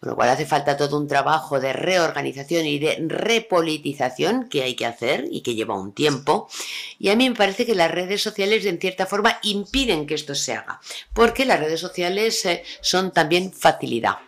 Con 0.00 0.10
lo 0.10 0.16
cual 0.16 0.28
hace 0.28 0.44
falta 0.44 0.76
todo 0.76 0.98
un 0.98 1.08
trabajo 1.08 1.60
de 1.60 1.72
reorganización 1.72 2.66
y 2.66 2.78
de 2.78 3.02
repolitización 3.06 4.48
que 4.50 4.62
hay 4.62 4.74
que 4.74 4.86
hacer 4.86 5.26
y 5.30 5.40
que 5.40 5.54
lleva 5.54 5.80
un 5.80 5.94
tiempo. 5.94 6.48
Y 6.98 7.08
a 7.08 7.16
mí 7.16 7.28
me 7.28 7.36
parece 7.36 7.64
que 7.64 7.74
las 7.74 7.90
redes 7.90 8.22
sociales 8.22 8.66
en 8.66 8.78
cierta 8.78 9.06
forma 9.06 9.38
impiden 9.42 10.06
que 10.06 10.14
esto 10.14 10.34
se 10.34 10.54
haga, 10.54 10.80
porque 11.14 11.46
las 11.46 11.60
redes 11.60 11.80
sociales 11.80 12.44
eh, 12.44 12.64
son 12.82 13.12
también 13.12 13.52
facilidad. 13.52 14.18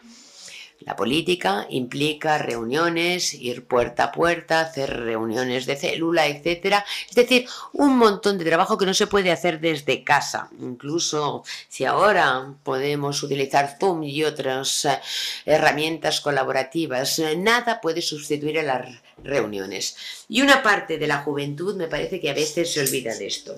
La 0.84 0.96
política 0.96 1.66
implica 1.70 2.38
reuniones, 2.38 3.34
ir 3.34 3.64
puerta 3.66 4.04
a 4.04 4.12
puerta, 4.12 4.60
hacer 4.60 4.90
reuniones 5.00 5.66
de 5.66 5.76
célula, 5.76 6.26
etc. 6.26 6.82
Es 7.08 7.14
decir, 7.14 7.46
un 7.72 7.96
montón 7.96 8.38
de 8.38 8.44
trabajo 8.44 8.76
que 8.76 8.86
no 8.86 8.94
se 8.94 9.06
puede 9.06 9.30
hacer 9.30 9.60
desde 9.60 10.02
casa. 10.04 10.50
Incluso 10.60 11.44
si 11.68 11.84
ahora 11.84 12.54
podemos 12.62 13.22
utilizar 13.22 13.76
Zoom 13.78 14.02
y 14.02 14.24
otras 14.24 14.84
eh, 14.84 15.00
herramientas 15.46 16.20
colaborativas, 16.20 17.18
eh, 17.18 17.36
nada 17.36 17.80
puede 17.80 18.02
sustituir 18.02 18.58
a 18.58 18.62
las 18.62 19.02
reuniones. 19.22 19.96
Y 20.28 20.42
una 20.42 20.62
parte 20.62 20.98
de 20.98 21.06
la 21.06 21.18
juventud 21.18 21.76
me 21.76 21.88
parece 21.88 22.20
que 22.20 22.30
a 22.30 22.34
veces 22.34 22.72
se 22.72 22.80
olvida 22.80 23.14
de 23.14 23.26
esto. 23.26 23.54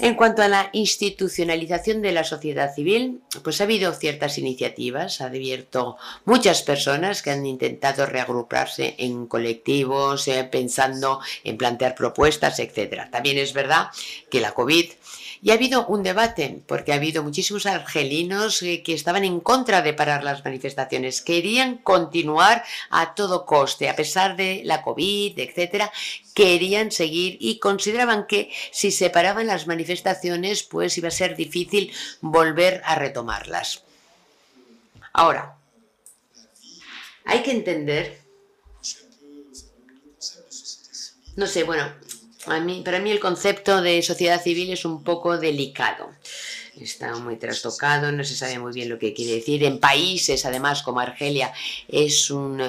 En 0.00 0.14
cuanto 0.14 0.42
a 0.42 0.48
la 0.48 0.70
institucionalización 0.72 2.02
de 2.02 2.12
la 2.12 2.22
sociedad 2.22 2.72
civil, 2.72 3.20
pues 3.42 3.60
ha 3.60 3.64
habido 3.64 3.92
ciertas 3.92 4.38
iniciativas, 4.38 5.20
ha 5.20 5.26
abierto 5.26 5.96
muchas 6.24 6.62
personas 6.62 7.20
que 7.20 7.32
han 7.32 7.44
intentado 7.46 8.06
reagruparse 8.06 8.94
en 8.98 9.26
colectivos, 9.26 10.28
eh, 10.28 10.44
pensando 10.44 11.20
en 11.42 11.56
plantear 11.56 11.96
propuestas, 11.96 12.60
etc. 12.60 13.10
También 13.10 13.38
es 13.38 13.52
verdad 13.52 13.88
que 14.30 14.40
la 14.40 14.52
COVID 14.52 14.88
y 15.42 15.50
ha 15.50 15.54
habido 15.54 15.86
un 15.86 16.02
debate, 16.02 16.62
porque 16.66 16.92
ha 16.92 16.96
habido 16.96 17.22
muchísimos 17.22 17.66
argelinos 17.66 18.62
eh, 18.62 18.82
que 18.82 18.94
estaban 18.94 19.24
en 19.24 19.40
contra 19.40 19.82
de 19.82 19.94
parar 19.94 20.24
las 20.24 20.44
manifestaciones, 20.44 21.22
querían 21.22 21.78
continuar 21.78 22.64
a 22.90 23.14
todo 23.14 23.46
coste, 23.46 23.88
a 23.88 23.96
pesar 23.96 24.36
de 24.36 24.62
la 24.64 24.82
COVID, 24.82 25.38
etcétera, 25.38 25.92
querían 26.34 26.90
seguir 26.90 27.36
y 27.40 27.58
consideraban 27.58 28.26
que 28.26 28.50
si 28.70 28.90
se 28.90 29.10
paraban 29.10 29.46
las 29.46 29.66
manifestaciones, 29.66 30.62
pues 30.62 30.96
iba 30.98 31.08
a 31.08 31.12
ser 31.12 31.36
difícil 31.36 31.92
volver 32.20 32.82
a 32.84 32.94
retomarlas. 32.94 33.84
Ahora, 35.12 35.56
hay 37.24 37.42
que 37.42 37.50
entender 37.50 38.28
no 41.38 41.46
sé, 41.46 41.62
bueno, 41.62 41.88
para 42.48 42.98
mí 43.00 43.10
el 43.10 43.20
concepto 43.20 43.80
de 43.82 44.02
sociedad 44.02 44.42
civil 44.42 44.72
es 44.72 44.84
un 44.84 45.04
poco 45.04 45.38
delicado. 45.38 46.10
Está 46.80 47.14
muy 47.16 47.36
trastocado, 47.36 48.12
no 48.12 48.22
se 48.24 48.36
sabe 48.36 48.58
muy 48.58 48.72
bien 48.72 48.88
lo 48.88 48.98
que 48.98 49.12
quiere 49.12 49.34
decir. 49.34 49.64
En 49.64 49.80
países, 49.80 50.44
además, 50.44 50.82
como 50.82 51.00
Argelia, 51.00 51.52
es 51.88 52.30
un 52.30 52.62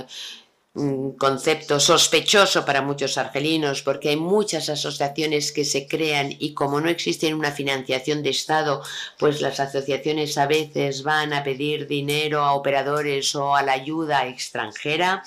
un 0.80 1.14
concepto 1.14 1.80
sospechoso 1.80 2.66
para 2.66 2.82
muchos 2.82 3.18
argelinos 3.18 3.82
porque 3.82 4.10
hay 4.10 4.16
muchas 4.16 4.70
asociaciones 4.70 5.52
que 5.52 5.66
se 5.66 5.88
crean 5.88 6.34
y 6.40 6.54
como 6.54 6.80
no 6.80 6.90
existe 6.90 7.34
una 7.34 7.52
financiación 7.52 8.24
de 8.24 8.30
Estado, 8.30 8.82
pues 9.18 9.42
las 9.42 9.60
asociaciones 9.60 10.38
a 10.38 10.48
veces 10.48 11.04
van 11.04 11.34
a 11.34 11.44
pedir 11.44 11.88
dinero 11.88 12.42
a 12.42 12.54
operadores 12.54 13.36
o 13.36 13.56
a 13.56 13.62
la 13.62 13.74
ayuda 13.74 14.28
extranjera 14.28 15.24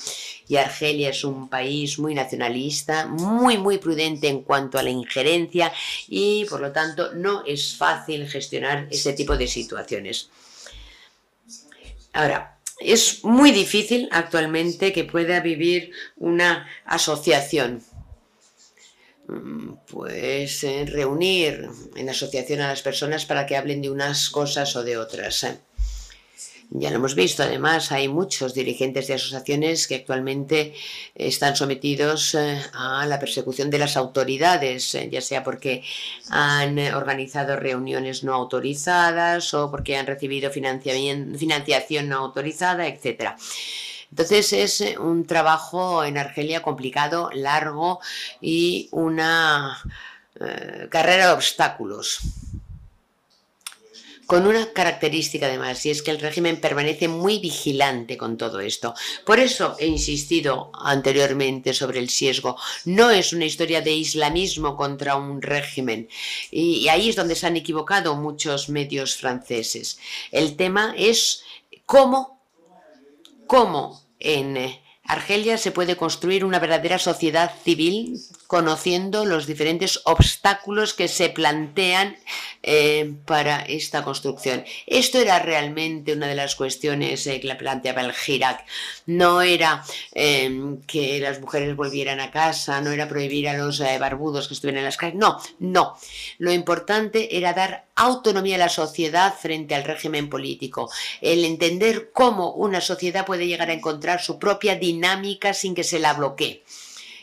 y 0.49 0.57
Argelia 0.57 1.11
es 1.11 1.25
un 1.25 1.49
país 1.49 1.99
muy 1.99 2.15
nacionalista, 2.15 3.07
muy 3.07 3.59
muy 3.59 3.79
prudente 3.79 4.29
en 4.29 4.43
cuanto 4.43 4.79
a 4.79 4.83
la 4.83 4.91
injerencia 4.91 5.73
y 6.09 6.47
por 6.47 6.61
lo 6.61 6.73
tanto 6.73 7.13
no 7.15 7.45
es 7.45 7.77
fácil 7.77 8.29
gestionar 8.29 8.89
ese 8.91 9.13
tipo 9.13 9.37
de 9.37 9.47
situaciones. 9.47 10.31
Ahora, 12.15 12.52
es 12.85 13.25
muy 13.25 13.51
difícil 13.53 14.09
actualmente 14.13 14.93
que 14.93 15.05
pueda 15.05 15.41
vivir 15.41 15.93
una 16.17 16.69
asociación. 16.85 17.83
Mm, 19.29 19.75
pues 19.87 20.65
eh, 20.65 20.85
reunir 20.87 21.69
en 21.97 22.09
asociación 22.09 22.61
a 22.61 22.69
las 22.69 22.83
personas 22.83 23.25
para 23.25 23.47
que 23.47 23.57
hablen 23.57 23.81
de 23.81 23.91
unas 23.91 24.31
cosas 24.31 24.75
o 24.77 24.83
de 24.83 24.99
otras. 24.99 25.47
Ya 26.75 26.89
lo 26.89 26.97
hemos 26.97 27.15
visto, 27.15 27.43
además 27.43 27.93
hay 27.93 28.09
muchos 28.09 28.55
dirigentes 28.55 29.07
de 29.07 29.15
asociaciones 29.15 29.87
que 29.87 29.97
actualmente 29.97 30.73
están 31.15 31.55
sometidos 31.55 32.35
eh, 32.35 32.63
a 32.73 33.05
la 33.05 33.21
persecución 33.21 33.69
de 33.69 33.79
las 33.79 33.99
autoridades, 33.99 34.95
eh, 34.95 35.11
ya 35.13 35.21
sea 35.21 35.45
porque 35.45 35.83
han 36.31 36.79
organizado 36.95 37.57
reuniones 37.57 38.25
no 38.25 38.33
autorizadas 38.33 39.53
o 39.53 39.71
porque 39.71 39.99
han 39.99 40.07
recibido 40.07 40.51
financiación 40.51 42.09
no 42.09 42.17
autorizada, 42.17 42.87
etc. 42.87 43.33
Entonces 44.11 44.55
es 44.55 44.81
eh, 44.81 44.99
un 44.99 45.27
trabajo 45.27 46.05
en 46.05 46.17
Argelia 46.17 46.63
complicado, 46.63 47.29
largo 47.35 48.01
y 48.41 48.89
una 48.93 49.79
carrera 50.89 51.29
de 51.29 51.33
obstáculos 51.35 52.21
con 54.33 54.47
una 54.47 54.73
característica 54.73 55.45
además, 55.45 55.85
y 55.85 55.91
es 55.91 56.01
que 56.01 56.11
el 56.11 56.19
régimen 56.19 56.59
permanece 56.59 57.07
muy 57.07 57.39
vigilante 57.39 58.17
con 58.17 58.39
todo 58.39 58.61
esto. 58.61 58.95
Por 59.27 59.39
eso 59.39 59.77
he 59.79 59.87
insistido 59.87 60.73
anteriormente 60.73 61.75
sobre 61.75 61.99
el 61.99 62.09
sesgo. 62.09 62.57
No 62.87 63.11
es 63.11 63.35
una 63.35 63.45
historia 63.45 63.83
de 63.83 63.93
islamismo 63.93 64.75
contra 64.75 65.17
un 65.17 65.43
régimen, 65.43 66.09
y, 66.51 66.89
ahí 66.89 67.11
es 67.11 67.17
donde 67.17 67.35
se 67.35 67.47
han 67.47 67.59
equivocado 67.59 68.15
muchos 68.15 68.71
medios 68.71 69.17
franceses. 69.17 69.99
El 70.31 70.57
tema 70.57 70.95
es 70.97 71.45
cómo, 71.85 72.41
cómo 73.47 74.03
en 74.19 74.81
Argelia 75.05 75.59
se 75.59 75.73
puede 75.73 75.99
construir 75.99 76.47
una 76.47 76.59
verdadera 76.59 76.99
sociedad 76.99 77.53
civil 77.65 78.19
conociendo 78.53 79.25
los 79.25 79.47
diferentes 79.47 80.03
obstáculos 80.05 80.93
que 80.93 81.09
se 81.09 81.31
plantean 81.31 82.19
eh, 82.63 83.15
para 83.25 83.63
esta 83.63 84.05
construcción. 84.05 84.63
Esto 84.87 85.19
era 85.19 85.39
realmente 85.39 86.13
una 86.13 86.27
de 86.27 86.35
las 86.35 86.55
cuestiones 86.55 87.27
eh, 87.27 87.41
que 87.41 87.49
la 87.49 87.57
planteaba 87.57 88.03
el 88.03 88.13
Girac. 88.13 88.63
No 89.07 89.41
era 89.41 89.83
em, 90.13 90.83
que 90.83 91.19
las 91.19 91.41
mujeres 91.41 91.75
volvieran 91.75 92.21
a 92.21 92.31
casa, 92.31 92.83
no 92.83 92.91
era 92.91 93.09
prohibir 93.09 93.49
a 93.49 93.57
los 93.57 93.81
eh, 93.81 93.97
barbudos 93.99 94.49
que 94.49 94.53
estuvieran 94.53 94.81
en 94.81 94.85
las 94.85 94.99
calles. 94.99 95.17
No, 95.17 95.41
no. 95.59 95.97
Lo 96.37 96.53
importante 96.53 97.39
era 97.39 97.55
dar 97.55 97.87
autonomía 97.95 98.57
a 98.57 98.67
la 98.67 98.69
sociedad 98.69 99.33
frente 99.35 99.75
al 99.75 99.85
régimen 99.85 100.29
político, 100.29 100.91
el 101.23 101.47
entender 101.47 102.11
cómo 102.13 102.53
una 102.53 102.83
sociedad 102.83 103.25
puede 103.25 103.47
llegar 103.47 103.71
a 103.71 103.73
encontrar 103.73 104.21
su 104.21 104.39
propia 104.39 104.77
dinámica 104.77 105.55
sin 105.55 105.75
que 105.75 105.85
se 105.85 105.99
la 105.99 106.13
bloquee. 106.13 106.63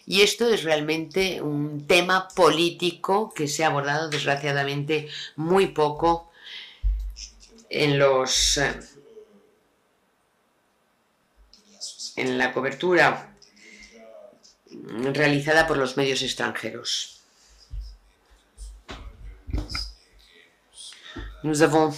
Y 0.10 0.23
esto 0.23 0.49
es 0.49 0.64
realmente 0.64 1.40
un 1.40 1.86
tema 1.86 2.30
político 2.30 3.31
que 3.31 3.48
se 3.48 3.64
ha 3.64 3.68
abordado 3.68 4.10
desgraciadamente 4.10 5.07
muy 5.36 5.68
poco 5.68 6.31
en 7.69 7.99
los 7.99 8.57
eh, 8.57 8.80
en 12.15 12.40
la 12.40 12.52
cobertura 12.52 13.36
realizada 15.14 15.68
por 15.68 15.77
los 15.77 15.95
medios 15.95 16.23
extranjeros. 16.23 17.22
Nous 21.44 21.61
avons 21.61 21.94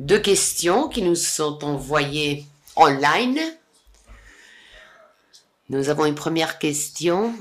deux 0.00 0.20
questions 0.20 0.88
qui 0.88 1.02
nous 1.02 1.14
sont 1.14 1.62
envoyées 1.62 2.44
online. 2.74 3.59
Nous 5.70 5.88
avons 5.88 6.04
une 6.04 6.16
première 6.16 6.58
question 6.58 7.32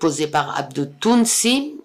posée 0.00 0.26
par 0.26 0.58
Abdou 0.58 0.86
Tounsi. 0.86 1.80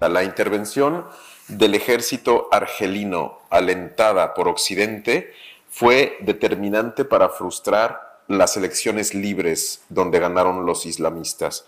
La 0.00 0.24
intervención 0.24 1.04
del 1.46 1.76
ejército 1.76 2.48
argelino 2.50 3.38
alentada 3.48 4.34
por 4.34 4.48
Occidente 4.48 5.32
fue 5.70 6.18
determinante 6.22 7.04
para 7.04 7.28
frustrar 7.28 8.24
las 8.26 8.56
elecciones 8.56 9.14
libres 9.14 9.82
donde 9.88 10.18
ganaron 10.18 10.66
los 10.66 10.84
islamistas. 10.84 11.64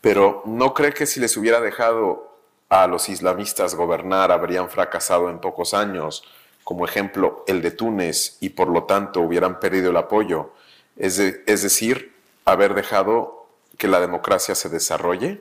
Pero 0.00 0.44
¿no 0.46 0.72
cree 0.72 0.92
que 0.92 1.06
si 1.06 1.18
les 1.18 1.36
hubiera 1.36 1.60
dejado 1.60 2.35
a 2.68 2.86
los 2.86 3.08
islamistas 3.08 3.74
gobernar 3.74 4.32
habrían 4.32 4.68
fracasado 4.68 5.30
en 5.30 5.38
pocos 5.38 5.74
años, 5.74 6.24
como 6.64 6.84
ejemplo 6.84 7.44
el 7.46 7.62
de 7.62 7.70
Túnez, 7.70 8.38
y 8.40 8.50
por 8.50 8.68
lo 8.68 8.84
tanto 8.84 9.20
hubieran 9.20 9.60
perdido 9.60 9.90
el 9.90 9.96
apoyo? 9.96 10.52
Es, 10.96 11.16
decir, 11.16 12.14
haber 12.44 12.74
dejado 12.74 13.46
que 13.78 13.88
la 13.88 14.00
democracia 14.00 14.54
se 14.54 14.68
desarrolle? 14.68 15.40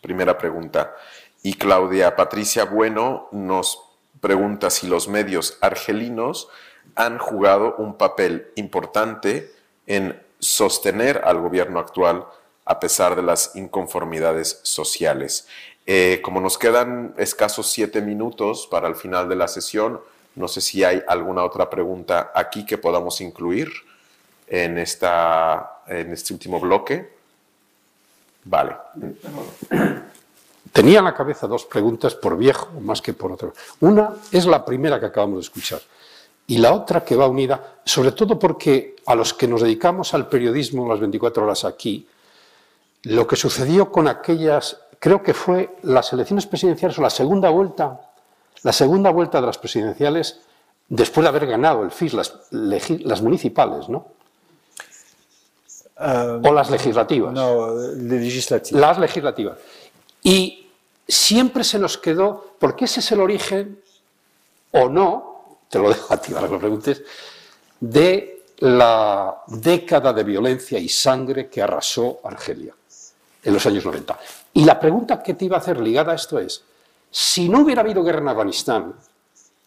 Primera 0.00 0.36
pregunta. 0.36 0.94
Y 1.42 1.54
Claudia 1.54 2.16
Patricia 2.16 2.64
Bueno 2.64 3.28
nos 3.30 3.82
pregunta 4.20 4.68
si 4.70 4.86
los 4.86 5.08
medios 5.08 5.56
argelinos 5.60 6.48
han 6.96 7.18
jugado 7.18 7.76
un 7.78 7.96
papel 7.96 8.50
importante 8.56 9.52
en 9.86 10.20
sostener 10.40 11.22
al 11.24 11.40
gobierno 11.40 11.78
actual 11.78 12.26
a 12.70 12.78
pesar 12.78 13.16
de 13.16 13.22
las 13.22 13.56
inconformidades 13.56 14.60
sociales. 14.62 15.48
Eh, 15.86 16.20
como 16.22 16.40
nos 16.40 16.56
quedan 16.56 17.14
escasos 17.18 17.68
siete 17.68 18.00
minutos 18.00 18.68
para 18.70 18.86
el 18.86 18.94
final 18.94 19.28
de 19.28 19.34
la 19.34 19.48
sesión, 19.48 20.00
no 20.36 20.46
sé 20.46 20.60
si 20.60 20.84
hay 20.84 21.02
alguna 21.08 21.42
otra 21.42 21.68
pregunta 21.68 22.30
aquí 22.32 22.64
que 22.64 22.78
podamos 22.78 23.20
incluir 23.20 23.72
en, 24.46 24.78
esta, 24.78 25.82
en 25.88 26.12
este 26.12 26.32
último 26.32 26.60
bloque. 26.60 27.12
Vale. 28.44 28.76
Tenía 30.72 31.00
en 31.00 31.06
la 31.06 31.14
cabeza 31.14 31.48
dos 31.48 31.64
preguntas 31.64 32.14
por 32.14 32.36
viejo, 32.36 32.68
más 32.80 33.02
que 33.02 33.14
por 33.14 33.32
otro. 33.32 33.52
Una 33.80 34.14
es 34.30 34.46
la 34.46 34.64
primera 34.64 35.00
que 35.00 35.06
acabamos 35.06 35.38
de 35.38 35.42
escuchar 35.42 35.80
y 36.46 36.58
la 36.58 36.72
otra 36.72 37.04
que 37.04 37.16
va 37.16 37.26
unida, 37.26 37.80
sobre 37.84 38.12
todo 38.12 38.38
porque 38.38 38.94
a 39.06 39.16
los 39.16 39.34
que 39.34 39.48
nos 39.48 39.62
dedicamos 39.62 40.14
al 40.14 40.28
periodismo 40.28 40.88
las 40.88 41.00
24 41.00 41.42
horas 41.42 41.64
aquí, 41.64 42.06
lo 43.02 43.26
que 43.26 43.36
sucedió 43.36 43.90
con 43.90 44.08
aquellas, 44.08 44.78
creo 44.98 45.22
que 45.22 45.34
fue 45.34 45.76
las 45.82 46.12
elecciones 46.12 46.46
presidenciales 46.46 46.98
o 46.98 47.02
la 47.02 47.10
segunda 47.10 47.48
vuelta, 47.50 48.00
la 48.62 48.72
segunda 48.72 49.10
vuelta 49.10 49.40
de 49.40 49.46
las 49.46 49.58
presidenciales, 49.58 50.40
después 50.88 51.22
de 51.22 51.28
haber 51.28 51.46
ganado 51.46 51.82
el 51.82 51.90
FIS, 51.90 52.14
las, 52.14 52.34
las 52.50 53.22
municipales, 53.22 53.88
¿no? 53.88 54.06
Uh, 55.98 56.46
o 56.46 56.52
las 56.52 56.70
legislativas. 56.70 57.32
No, 57.32 57.74
legislativas. 57.94 58.80
Las 58.80 58.98
legislativas. 58.98 59.58
Y 60.22 60.68
siempre 61.06 61.62
se 61.62 61.78
nos 61.78 61.98
quedó, 61.98 62.54
porque 62.58 62.86
ese 62.86 63.00
es 63.00 63.12
el 63.12 63.20
origen, 63.20 63.82
o 64.72 64.88
no, 64.88 65.58
te 65.68 65.78
lo 65.78 65.88
dejo 65.88 66.12
a 66.12 66.16
ti 66.16 66.32
para 66.32 66.46
que 66.46 66.52
lo 66.52 66.58
preguntes, 66.58 67.02
de 67.80 68.44
la 68.58 69.42
década 69.46 70.12
de 70.12 70.24
violencia 70.24 70.78
y 70.78 70.88
sangre 70.88 71.48
que 71.48 71.62
arrasó 71.62 72.20
Argelia 72.24 72.74
en 73.42 73.52
los 73.52 73.64
años 73.66 73.84
90. 73.84 74.18
Y 74.54 74.64
la 74.64 74.78
pregunta 74.78 75.22
que 75.22 75.34
te 75.34 75.44
iba 75.44 75.56
a 75.56 75.60
hacer 75.60 75.80
ligada 75.80 76.12
a 76.12 76.16
esto 76.16 76.38
es, 76.38 76.64
si 77.10 77.48
no 77.48 77.60
hubiera 77.60 77.82
habido 77.82 78.02
guerra 78.04 78.20
en 78.20 78.28
Afganistán 78.28 78.94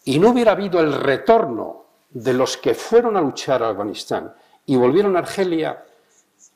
y 0.06 0.20
no 0.20 0.30
hubiera 0.30 0.52
habido 0.52 0.80
el 0.80 0.94
retorno 0.94 1.86
de 2.10 2.34
los 2.34 2.58
que 2.58 2.76
fueron 2.76 3.18
a 3.18 3.22
luchar 3.22 3.64
a 3.64 3.70
Afganistán 3.70 4.34
y 4.66 4.76
volvieron 4.76 5.16
a 5.16 5.20
Argelia, 5.20 5.84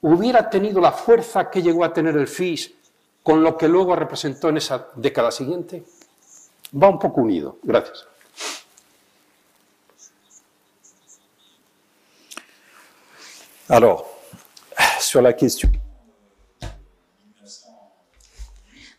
hubiera 0.02 0.50
tenido 0.50 0.80
la 0.80 0.92
fuerza 0.92 1.50
que 1.50 1.62
llegó 1.62 1.84
a 1.84 1.94
tener 1.94 2.16
el 2.16 2.28
FIS 2.28 2.74
con 3.24 3.44
lo 3.44 3.58
que 3.58 3.68
luego 3.68 3.96
representó 3.96 4.50
en 4.50 4.58
esa 4.58 4.88
década 4.96 5.32
siguiente? 5.32 5.84
Va 6.82 6.88
un 6.88 7.00
poco 7.00 7.22
unido. 7.22 7.58
Gracias. 7.64 8.06
Alors, 13.70 14.06
sur 15.00 15.22
la 15.22 15.34
question. 15.34 15.87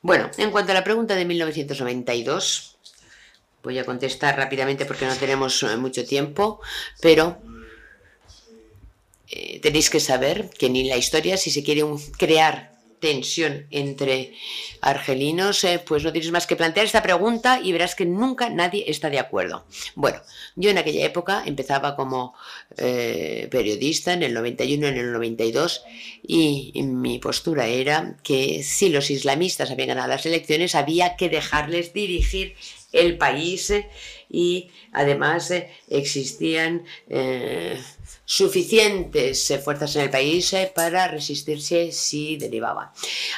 Bueno, 0.00 0.30
en 0.36 0.50
cuanto 0.50 0.72
a 0.72 0.74
la 0.74 0.84
pregunta 0.84 1.16
de 1.16 1.24
1992, 1.24 2.78
voy 3.62 3.78
a 3.78 3.84
contestar 3.84 4.36
rápidamente 4.36 4.86
porque 4.86 5.06
no 5.06 5.14
tenemos 5.16 5.62
eh, 5.62 5.76
mucho 5.76 6.04
tiempo, 6.06 6.60
pero 7.00 7.38
eh, 9.28 9.60
tenéis 9.60 9.90
que 9.90 10.00
saber 10.00 10.50
que 10.50 10.70
ni 10.70 10.88
la 10.88 10.96
historia, 10.96 11.36
si 11.36 11.50
se 11.50 11.64
quiere 11.64 11.82
crear 12.16 12.77
tensión 13.00 13.66
entre 13.70 14.34
argelinos, 14.80 15.64
eh, 15.64 15.82
pues 15.84 16.04
no 16.04 16.12
tienes 16.12 16.30
más 16.30 16.46
que 16.46 16.56
plantear 16.56 16.86
esta 16.86 17.02
pregunta 17.02 17.60
y 17.62 17.72
verás 17.72 17.94
que 17.94 18.06
nunca 18.06 18.50
nadie 18.50 18.84
está 18.88 19.10
de 19.10 19.18
acuerdo. 19.18 19.64
Bueno, 19.94 20.20
yo 20.56 20.70
en 20.70 20.78
aquella 20.78 21.04
época 21.04 21.42
empezaba 21.46 21.96
como 21.96 22.34
eh, 22.76 23.48
periodista 23.50 24.12
en 24.12 24.22
el 24.22 24.34
91, 24.34 24.86
en 24.86 24.96
el 24.96 25.12
92 25.12 25.84
y 26.22 26.72
mi 26.82 27.18
postura 27.18 27.66
era 27.66 28.16
que 28.22 28.62
si 28.62 28.88
los 28.88 29.10
islamistas 29.10 29.70
habían 29.70 29.88
ganado 29.88 30.08
las 30.08 30.26
elecciones 30.26 30.74
había 30.74 31.16
que 31.16 31.28
dejarles 31.28 31.92
dirigir 31.92 32.54
el 32.92 33.18
país 33.18 33.70
eh, 33.70 33.88
y 34.30 34.70
además 34.92 35.52
existían 35.88 36.84
suficientes 38.30 39.50
fuerzas 39.64 39.96
en 39.96 40.02
el 40.02 40.10
país 40.10 40.52
eh, 40.52 40.70
para 40.74 41.08
resistirse 41.08 41.92
si 41.92 42.36
derivaba. 42.36 42.92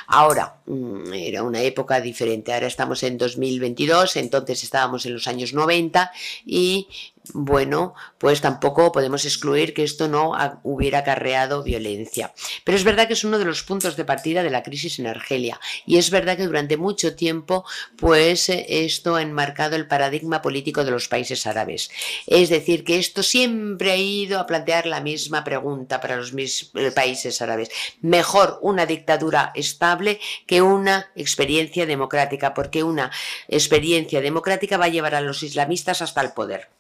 Ahora, 0.09 0.57
mm, 0.67 1.12
era 1.12 1.45
una 1.45 1.62
época 1.62 2.01
diferente, 2.01 2.53
ahora 2.53 2.67
estamos 2.67 3.05
en 3.05 3.17
2022, 3.17 4.17
entonces 4.17 4.65
estábamos 4.65 5.07
en 5.07 5.15
los 5.15 5.29
años 5.29 5.55
90 5.55 6.11
y 6.45 6.89
bueno, 7.35 7.94
pues 8.19 8.40
tampoco 8.40 8.93
podemos 8.93 9.24
excluir 9.24 9.74
que 9.74 9.85
esto 9.85 10.09
no 10.09 10.32
hubiera 10.62 10.98
acarreado 10.98 11.62
violencia. 11.62 12.32
Pero 12.65 12.77
es 12.77 12.85
verdad 12.85 13.07
que 13.07 13.15
es 13.15 13.24
uno 13.24 13.39
de 13.39 13.44
los 13.44 13.62
puntos 13.62 13.97
de 13.97 14.05
partida 14.05 14.43
de 14.43 14.51
la 14.51 14.62
crisis 14.62 14.98
en 14.98 15.07
Argelia 15.07 15.61
y 15.86 15.98
es 15.98 16.11
verdad 16.11 16.36
que 16.36 16.47
durante 16.47 16.77
mucho 16.77 17.15
tiempo 17.15 17.65
pues 17.97 18.48
eh, 18.48 18.66
esto 18.69 19.16
ha 19.16 19.23
enmarcado 19.23 19.77
el 19.77 19.86
paradigma 19.86 20.43
político 20.43 20.85
de 20.85 20.90
los 20.90 21.09
países 21.09 21.47
árabes. 21.47 21.90
Es 22.27 22.48
decir, 22.48 22.85
que 22.85 22.98
esto 22.98 23.23
siempre 23.23 23.93
ha 23.93 23.97
ido 23.97 24.39
a 24.39 24.47
plantear 24.47 24.86
la 24.86 25.01
misma 25.01 25.44
pregunta 25.44 26.01
para 26.01 26.16
los 26.16 26.32
eh, 26.35 26.90
países 26.94 27.40
árabes. 27.43 27.70
Mejor 28.01 28.59
una 28.62 28.86
dictadura 28.86 29.52
estable 29.55 30.20
que 30.47 30.62
una 30.62 31.11
experiencia 31.15 31.86
democrática, 31.86 32.55
porque 32.55 32.82
una 32.82 33.11
experiencia 33.48 34.20
democrática 34.20 34.77
va 34.77 34.86
a 34.86 34.89
llevar 34.89 35.15
a 35.15 35.20
los 35.20 35.43
islamistas 35.43 36.02
hasta 36.02 36.20
el 36.20 36.32
poder 36.32 36.80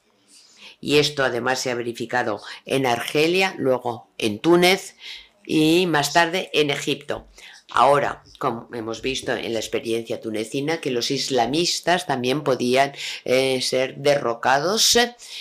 y 0.80 0.98
esto 0.98 1.24
además 1.24 1.60
se 1.60 1.70
ha 1.70 1.74
verificado 1.74 2.40
en 2.64 2.86
Argelia, 2.86 3.54
luego 3.58 4.08
en 4.18 4.38
Túnez 4.38 4.96
y 5.44 5.86
más 5.86 6.12
tarde 6.12 6.50
en 6.52 6.70
Egipto. 6.70 7.26
Ahora, 7.72 8.24
como 8.38 8.68
hemos 8.72 9.00
visto 9.00 9.32
en 9.32 9.52
la 9.52 9.60
experiencia 9.60 10.20
tunecina, 10.20 10.80
que 10.80 10.90
los 10.90 11.12
islamistas 11.12 12.04
también 12.04 12.42
podían 12.42 12.92
eh, 13.24 13.60
ser 13.62 13.96
derrocados 13.96 14.98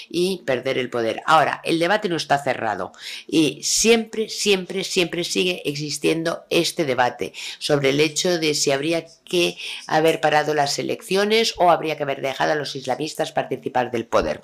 y 0.09 0.43
perder 0.45 0.77
el 0.77 0.91
poder. 0.91 1.23
Ahora, 1.25 1.59
el 1.63 1.79
debate 1.79 2.07
no 2.07 2.17
está 2.17 2.37
cerrado 2.37 2.91
y 3.25 3.63
siempre, 3.63 4.29
siempre, 4.29 4.83
siempre 4.83 5.23
sigue 5.23 5.63
existiendo 5.65 6.43
este 6.51 6.85
debate 6.85 7.33
sobre 7.57 7.89
el 7.89 7.99
hecho 7.99 8.37
de 8.37 8.53
si 8.53 8.71
habría 8.71 9.07
que 9.25 9.57
haber 9.87 10.21
parado 10.21 10.53
las 10.53 10.77
elecciones 10.77 11.55
o 11.57 11.71
habría 11.71 11.97
que 11.97 12.03
haber 12.03 12.21
dejado 12.21 12.51
a 12.51 12.55
los 12.55 12.75
islamistas 12.75 13.31
participar 13.31 13.89
del 13.89 14.05
poder. 14.05 14.43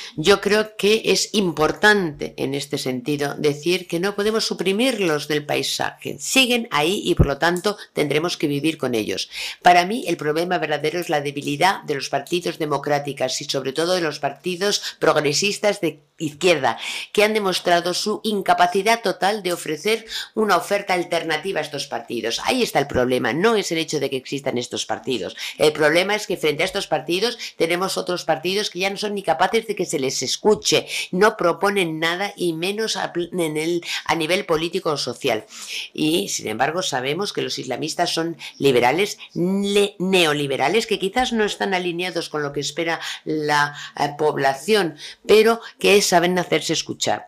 Yo 0.15 0.41
creo 0.41 0.75
que 0.77 1.01
es 1.05 1.33
importante 1.33 2.33
en 2.37 2.53
este 2.53 2.77
sentido 2.77 3.35
decir 3.37 3.87
que 3.87 3.99
no 3.99 4.15
podemos 4.15 4.45
suprimirlos 4.45 5.27
del 5.27 5.45
paisaje. 5.45 6.17
Siguen 6.19 6.67
ahí 6.71 7.01
y 7.03 7.15
por 7.15 7.27
lo 7.27 7.37
tanto 7.37 7.77
tendremos 7.93 8.37
que 8.37 8.47
vivir 8.47 8.77
con 8.77 8.95
ellos. 8.95 9.29
Para 9.61 9.85
mí 9.85 10.03
el 10.07 10.17
problema 10.17 10.57
verdadero 10.57 10.99
es 10.99 11.09
la 11.09 11.21
debilidad 11.21 11.83
de 11.83 11.95
los 11.95 12.09
partidos 12.09 12.59
democráticos 12.59 13.41
y 13.41 13.45
sobre 13.45 13.73
todo 13.73 13.95
de 13.95 14.01
los 14.01 14.19
partidos 14.19 14.97
progresistas 14.99 15.81
de 15.81 16.01
izquierda, 16.21 16.77
que 17.11 17.23
han 17.23 17.33
demostrado 17.33 17.93
su 17.93 18.21
incapacidad 18.23 19.01
total 19.01 19.43
de 19.43 19.53
ofrecer 19.53 20.05
una 20.35 20.55
oferta 20.55 20.93
alternativa 20.93 21.59
a 21.59 21.63
estos 21.63 21.87
partidos. 21.87 22.39
Ahí 22.45 22.61
está 22.63 22.79
el 22.79 22.87
problema, 22.87 23.33
no 23.33 23.55
es 23.55 23.71
el 23.71 23.79
hecho 23.79 23.99
de 23.99 24.09
que 24.09 24.17
existan 24.17 24.57
estos 24.57 24.85
partidos. 24.85 25.35
El 25.57 25.73
problema 25.73 26.15
es 26.15 26.27
que 26.27 26.37
frente 26.37 26.63
a 26.63 26.65
estos 26.65 26.87
partidos 26.87 27.37
tenemos 27.57 27.97
otros 27.97 28.23
partidos 28.23 28.69
que 28.69 28.79
ya 28.79 28.89
no 28.89 28.97
son 28.97 29.15
ni 29.15 29.23
capaces 29.23 29.67
de 29.67 29.75
que 29.75 29.85
se 29.85 29.99
les 30.01 30.21
escuche, 30.21 30.87
no 31.11 31.37
proponen 31.37 31.99
nada 31.99 32.33
y 32.35 32.53
menos 32.53 32.97
a, 32.97 33.13
en 33.15 33.57
el, 33.57 33.83
a 34.05 34.15
nivel 34.15 34.45
político 34.45 34.91
o 34.91 34.97
social. 34.97 35.45
Y 35.93 36.29
sin 36.29 36.47
embargo 36.47 36.81
sabemos 36.81 37.33
que 37.33 37.41
los 37.41 37.57
islamistas 37.59 38.13
son 38.13 38.37
liberales, 38.57 39.17
neoliberales, 39.33 40.87
que 40.87 40.99
quizás 40.99 41.33
no 41.33 41.43
están 41.43 41.73
alineados 41.73 42.29
con 42.29 42.43
lo 42.43 42.51
que 42.51 42.59
espera 42.59 42.99
la 43.23 43.75
eh, 43.97 44.09
población, 44.17 44.97
pero 45.25 45.61
que 45.79 46.01
saben 46.01 46.37
hacerse 46.37 46.73
escuchar. 46.73 47.27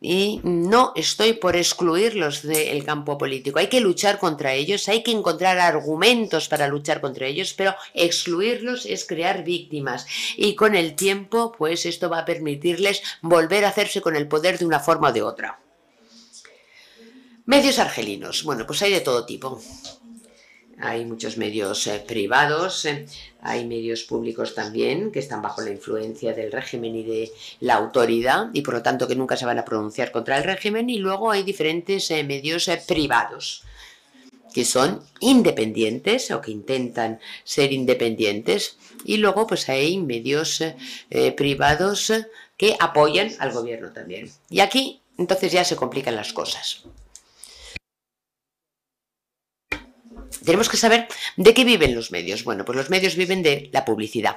Y 0.00 0.40
no 0.44 0.92
estoy 0.94 1.32
por 1.32 1.56
excluirlos 1.56 2.42
del 2.42 2.84
campo 2.84 3.18
político. 3.18 3.58
Hay 3.58 3.68
que 3.68 3.80
luchar 3.80 4.18
contra 4.18 4.54
ellos, 4.54 4.88
hay 4.88 5.02
que 5.02 5.10
encontrar 5.10 5.58
argumentos 5.58 6.48
para 6.48 6.68
luchar 6.68 7.00
contra 7.00 7.26
ellos, 7.26 7.54
pero 7.54 7.74
excluirlos 7.94 8.86
es 8.86 9.04
crear 9.04 9.42
víctimas. 9.42 10.06
Y 10.36 10.54
con 10.54 10.76
el 10.76 10.94
tiempo, 10.94 11.52
pues 11.52 11.86
esto 11.86 12.08
va 12.08 12.20
a 12.20 12.24
permitirles 12.24 13.02
volver 13.20 13.64
a 13.64 13.70
hacerse 13.70 14.00
con 14.00 14.14
el 14.14 14.28
poder 14.28 14.58
de 14.58 14.66
una 14.66 14.80
forma 14.80 15.08
o 15.08 15.12
de 15.12 15.22
otra. 15.22 15.60
Medios 17.46 17.80
argelinos. 17.80 18.44
Bueno, 18.44 18.64
pues 18.66 18.80
hay 18.82 18.92
de 18.92 19.00
todo 19.00 19.26
tipo. 19.26 19.60
Hay 20.80 21.04
muchos 21.04 21.36
medios 21.36 21.86
eh, 21.86 22.02
privados, 22.06 22.84
eh, 22.86 23.06
hay 23.42 23.66
medios 23.66 24.02
públicos 24.04 24.54
también 24.54 25.12
que 25.12 25.18
están 25.18 25.42
bajo 25.42 25.60
la 25.60 25.70
influencia 25.70 26.32
del 26.32 26.50
régimen 26.50 26.94
y 26.96 27.02
de 27.02 27.32
la 27.60 27.74
autoridad 27.74 28.48
y 28.52 28.62
por 28.62 28.74
lo 28.74 28.82
tanto 28.82 29.06
que 29.06 29.14
nunca 29.14 29.36
se 29.36 29.46
van 29.46 29.58
a 29.58 29.64
pronunciar 29.64 30.10
contra 30.10 30.38
el 30.38 30.44
régimen 30.44 30.88
y 30.88 30.98
luego 30.98 31.30
hay 31.30 31.42
diferentes 31.42 32.10
eh, 32.10 32.24
medios 32.24 32.70
privados 32.86 33.64
que 34.54 34.64
son 34.64 35.02
independientes 35.20 36.30
o 36.32 36.40
que 36.40 36.50
intentan 36.50 37.20
ser 37.44 37.72
independientes 37.72 38.78
y 39.04 39.18
luego 39.18 39.46
pues 39.46 39.68
hay 39.68 39.96
medios 39.98 40.60
privados 41.36 42.12
que 42.56 42.76
apoyan 42.80 43.30
al 43.38 43.52
gobierno 43.52 43.92
también. 43.92 44.28
Y 44.48 44.58
aquí 44.58 45.02
entonces 45.18 45.52
ya 45.52 45.64
se 45.64 45.76
complican 45.76 46.16
las 46.16 46.32
cosas. 46.32 46.84
Tenemos 50.44 50.68
que 50.68 50.76
saber 50.76 51.08
de 51.36 51.54
qué 51.54 51.64
viven 51.64 51.94
los 51.94 52.12
medios. 52.12 52.44
Bueno, 52.44 52.64
pues 52.64 52.76
los 52.76 52.90
medios 52.90 53.16
viven 53.16 53.42
de 53.42 53.68
la 53.72 53.84
publicidad. 53.84 54.36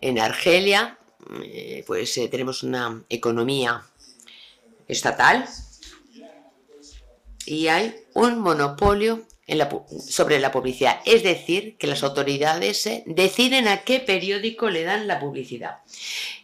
En 0.00 0.18
Argelia, 0.18 0.98
eh, 1.42 1.84
pues 1.86 2.16
eh, 2.16 2.28
tenemos 2.28 2.62
una 2.62 3.02
economía 3.08 3.82
estatal 4.86 5.46
y 7.44 7.68
hay 7.68 7.94
un 8.14 8.38
monopolio 8.38 9.27
sobre 10.08 10.38
la 10.38 10.52
publicidad. 10.52 11.00
Es 11.04 11.22
decir, 11.22 11.76
que 11.78 11.86
las 11.86 12.02
autoridades 12.02 12.86
eh, 12.86 13.02
deciden 13.06 13.68
a 13.68 13.78
qué 13.78 14.00
periódico 14.00 14.68
le 14.68 14.84
dan 14.84 15.06
la 15.06 15.18
publicidad. 15.18 15.78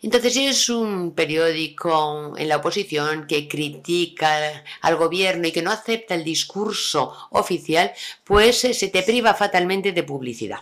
Entonces, 0.02 0.34
si 0.34 0.46
es 0.46 0.68
un 0.68 1.12
periódico 1.14 2.34
en 2.36 2.48
la 2.48 2.56
oposición 2.56 3.26
que 3.26 3.48
critica 3.48 4.64
al 4.80 4.96
gobierno 4.96 5.48
y 5.48 5.52
que 5.52 5.62
no 5.62 5.70
acepta 5.70 6.14
el 6.14 6.24
discurso 6.24 7.14
oficial, 7.30 7.92
pues 8.24 8.64
eh, 8.64 8.74
se 8.74 8.88
te 8.88 9.02
priva 9.02 9.34
fatalmente 9.34 9.92
de 9.92 10.02
publicidad. 10.02 10.60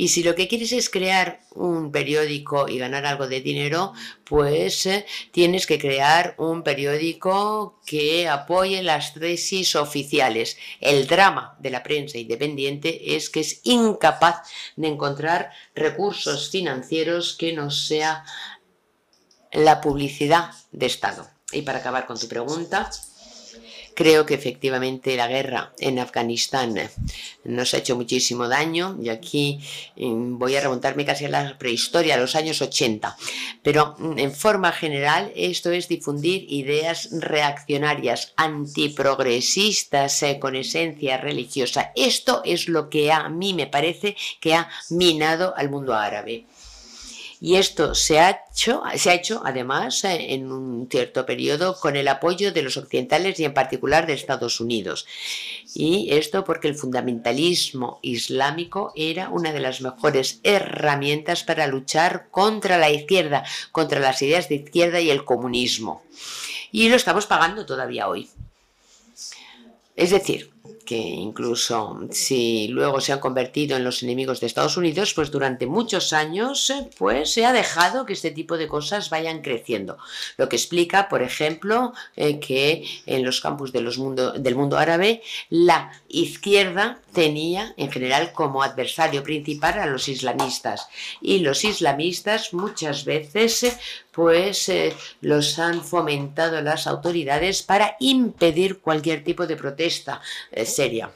Y 0.00 0.06
si 0.06 0.22
lo 0.22 0.36
que 0.36 0.46
quieres 0.46 0.70
es 0.70 0.90
crear 0.90 1.40
un 1.56 1.90
periódico 1.90 2.68
y 2.68 2.78
ganar 2.78 3.04
algo 3.04 3.26
de 3.26 3.40
dinero, 3.40 3.94
pues 4.22 4.86
eh, 4.86 5.04
tienes 5.32 5.66
que 5.66 5.76
crear 5.76 6.36
un 6.38 6.62
periódico 6.62 7.80
que 7.84 8.28
apoye 8.28 8.80
las 8.84 9.14
tesis 9.14 9.74
oficiales. 9.74 10.56
El 10.80 11.08
drama 11.08 11.56
de 11.58 11.70
la 11.70 11.82
prensa 11.82 12.16
independiente 12.16 13.16
es 13.16 13.28
que 13.28 13.40
es 13.40 13.60
incapaz 13.64 14.48
de 14.76 14.86
encontrar 14.86 15.50
recursos 15.74 16.48
financieros 16.48 17.34
que 17.36 17.52
no 17.52 17.72
sea 17.72 18.24
la 19.50 19.80
publicidad 19.80 20.52
de 20.70 20.86
Estado. 20.86 21.28
Y 21.50 21.62
para 21.62 21.80
acabar 21.80 22.06
con 22.06 22.20
tu 22.20 22.28
pregunta, 22.28 22.88
Creo 23.98 24.26
que 24.26 24.34
efectivamente 24.34 25.16
la 25.16 25.26
guerra 25.26 25.72
en 25.80 25.98
Afganistán 25.98 26.72
nos 27.42 27.74
ha 27.74 27.78
hecho 27.78 27.96
muchísimo 27.96 28.46
daño 28.46 28.96
y 29.02 29.08
aquí 29.08 29.58
mm, 29.96 30.38
voy 30.38 30.54
a 30.54 30.60
remontarme 30.60 31.04
casi 31.04 31.24
a 31.24 31.28
la 31.28 31.58
prehistoria, 31.58 32.14
a 32.14 32.18
los 32.18 32.36
años 32.36 32.62
80. 32.62 33.16
Pero 33.60 33.96
mm, 33.98 34.20
en 34.20 34.32
forma 34.32 34.70
general 34.70 35.32
esto 35.34 35.72
es 35.72 35.88
difundir 35.88 36.46
ideas 36.48 37.08
reaccionarias, 37.10 38.34
antiprogresistas 38.36 40.22
eh, 40.22 40.38
con 40.38 40.54
esencia 40.54 41.16
religiosa. 41.16 41.90
Esto 41.96 42.42
es 42.44 42.68
lo 42.68 42.90
que 42.90 43.10
a 43.10 43.28
mí 43.28 43.52
me 43.52 43.66
parece 43.66 44.16
que 44.40 44.54
ha 44.54 44.68
minado 44.90 45.54
al 45.56 45.70
mundo 45.70 45.94
árabe. 45.94 46.46
Y 47.40 47.54
esto 47.54 47.94
se 47.94 48.18
ha 48.18 48.30
hecho, 48.30 48.82
se 48.96 49.10
ha 49.10 49.14
hecho 49.14 49.42
además 49.44 50.02
en 50.04 50.50
un 50.50 50.88
cierto 50.90 51.24
periodo 51.24 51.78
con 51.78 51.94
el 51.94 52.08
apoyo 52.08 52.52
de 52.52 52.62
los 52.62 52.76
occidentales 52.76 53.38
y 53.38 53.44
en 53.44 53.54
particular 53.54 54.06
de 54.06 54.14
Estados 54.14 54.60
Unidos. 54.60 55.06
Y 55.72 56.08
esto 56.10 56.44
porque 56.44 56.66
el 56.66 56.74
fundamentalismo 56.74 58.00
islámico 58.02 58.92
era 58.96 59.28
una 59.28 59.52
de 59.52 59.60
las 59.60 59.80
mejores 59.80 60.40
herramientas 60.42 61.44
para 61.44 61.68
luchar 61.68 62.28
contra 62.30 62.76
la 62.76 62.90
izquierda, 62.90 63.44
contra 63.70 64.00
las 64.00 64.20
ideas 64.22 64.48
de 64.48 64.56
izquierda 64.56 65.00
y 65.00 65.10
el 65.10 65.24
comunismo. 65.24 66.02
Y 66.72 66.88
lo 66.88 66.96
estamos 66.96 67.26
pagando 67.26 67.64
todavía 67.64 68.08
hoy. 68.08 68.28
Es 69.94 70.10
decir, 70.10 70.50
que 70.88 70.96
incluso 70.96 72.00
si 72.12 72.68
luego 72.68 73.02
se 73.02 73.12
han 73.12 73.20
convertido 73.20 73.76
en 73.76 73.84
los 73.84 74.02
enemigos 74.02 74.40
de 74.40 74.46
Estados 74.46 74.78
Unidos, 74.78 75.12
pues 75.12 75.30
durante 75.30 75.66
muchos 75.66 76.14
años 76.14 76.70
eh, 76.70 76.88
pues 76.96 77.30
se 77.30 77.44
ha 77.44 77.52
dejado 77.52 78.06
que 78.06 78.14
este 78.14 78.30
tipo 78.30 78.56
de 78.56 78.68
cosas 78.68 79.10
vayan 79.10 79.42
creciendo. 79.42 79.98
Lo 80.38 80.48
que 80.48 80.56
explica, 80.56 81.10
por 81.10 81.22
ejemplo, 81.22 81.92
eh, 82.16 82.40
que 82.40 82.86
en 83.04 83.22
los 83.22 83.42
campus 83.42 83.70
del 83.70 84.56
mundo 84.56 84.78
árabe 84.78 85.20
la 85.50 85.92
izquierda 86.08 87.02
tenía 87.12 87.74
en 87.76 87.92
general 87.92 88.32
como 88.32 88.62
adversario 88.62 89.22
principal 89.22 89.78
a 89.78 89.86
los 89.86 90.08
islamistas 90.08 90.88
y 91.20 91.40
los 91.40 91.64
islamistas 91.64 92.54
muchas 92.54 93.04
veces 93.04 93.76
eh, 94.18 94.92
pues 94.94 94.94
los 95.20 95.58
han 95.58 95.82
fomentado 95.82 96.60
las 96.60 96.86
autoridades 96.86 97.62
para 97.62 97.96
impedir 98.00 98.80
cualquier 98.80 99.22
tipo 99.22 99.46
de 99.46 99.56
protesta 99.56 100.20
seria. 100.64 101.10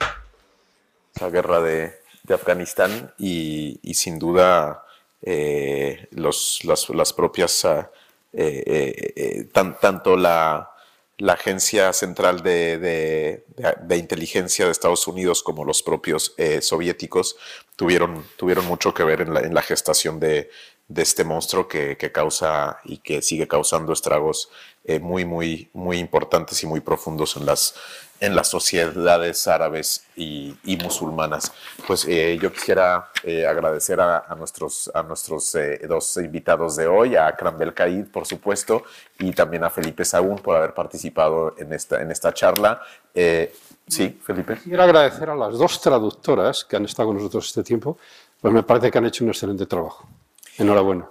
La 1.21 1.29
guerra 1.29 1.61
de, 1.61 2.01
Afganistán 2.33 3.13
y, 3.19 3.79
sin 3.95 4.19
duda 4.19 4.85
eh, 5.21 6.07
las, 6.13 7.13
propias, 7.15 7.65
ah, 7.65 7.91
eh, 8.33 9.13
eh, 9.17 9.45
tanto 9.53 10.17
la, 10.17 10.69
Agencia 11.29 11.93
Central 11.93 12.43
de, 12.43 13.45
Inteligencia 13.91 14.65
de 14.65 14.73
Estados 14.73 15.07
Unidos 15.07 15.43
como 15.43 15.65
los 15.65 15.83
propios 15.83 16.35
soviéticos 16.63 17.37
tuvieron, 17.77 18.25
tuvieron 18.37 18.65
mucho 18.67 18.95
que 18.95 19.05
ver 19.05 19.21
en 19.21 19.55
la, 19.55 19.63
gestación 19.63 20.19
de, 20.19 20.51
este 20.95 21.25
monstruo 21.25 21.69
que, 21.69 21.97
que, 21.97 22.13
causa 22.13 22.79
y 22.85 22.99
que 22.99 23.23
sigue 23.23 23.49
causando 23.49 23.93
estragos 23.93 24.51
muy, 25.01 25.25
muy, 25.25 25.71
muy 25.73 25.99
importantes 25.99 26.63
y 26.63 26.67
muy 26.67 26.81
profundos 26.81 27.37
en 27.37 27.47
las, 27.47 27.75
en 28.23 28.37
las 28.37 28.49
sociedades 28.49 29.49
árabes 29.49 30.07
y, 30.15 30.55
musulmanas. 30.81 31.53
Pues 31.89 32.07
eh, 32.09 32.39
yo 32.41 32.53
quisiera 32.53 33.11
eh, 33.25 33.45
agradecer 33.45 34.01
a, 34.01 34.33
nuestros, 34.39 34.89
a 34.95 35.03
nuestros 35.03 35.53
eh, 35.57 35.81
dos 35.89 36.17
invitados 36.19 36.77
de 36.77 36.87
hoy, 36.87 37.17
a 37.17 37.27
Akram 37.27 37.59
Belkaid, 37.59 38.07
por 38.07 38.25
supuesto, 38.25 38.85
y 39.19 39.33
también 39.33 39.65
a 39.65 39.71
Felipe 39.71 40.05
Sagún 40.05 40.39
por 40.39 40.57
haber 40.57 40.73
participado 40.73 41.57
en 41.59 41.73
esta, 41.73 42.01
en 42.01 42.13
esta 42.13 42.33
charla. 42.33 42.81
sí, 43.89 44.21
Felipe. 44.25 44.57
Quiero 44.63 44.85
agradecer 44.85 45.29
a 45.29 45.35
las 45.35 45.59
dos 45.59 45.81
traductoras 45.81 46.65
que 46.65 46.77
han 46.77 46.85
estado 46.85 47.09
con 47.09 47.17
nosotros 47.17 47.49
este 47.49 47.65
tiempo, 47.65 47.99
pues 48.41 48.55
me 48.55 48.63
parece 48.63 48.93
que 48.93 48.99
han 48.99 49.07
hecho 49.07 49.25
un 49.25 49.31
excelente 49.31 49.67
trabajo. 49.67 50.07
Enhorabuena. 50.59 51.09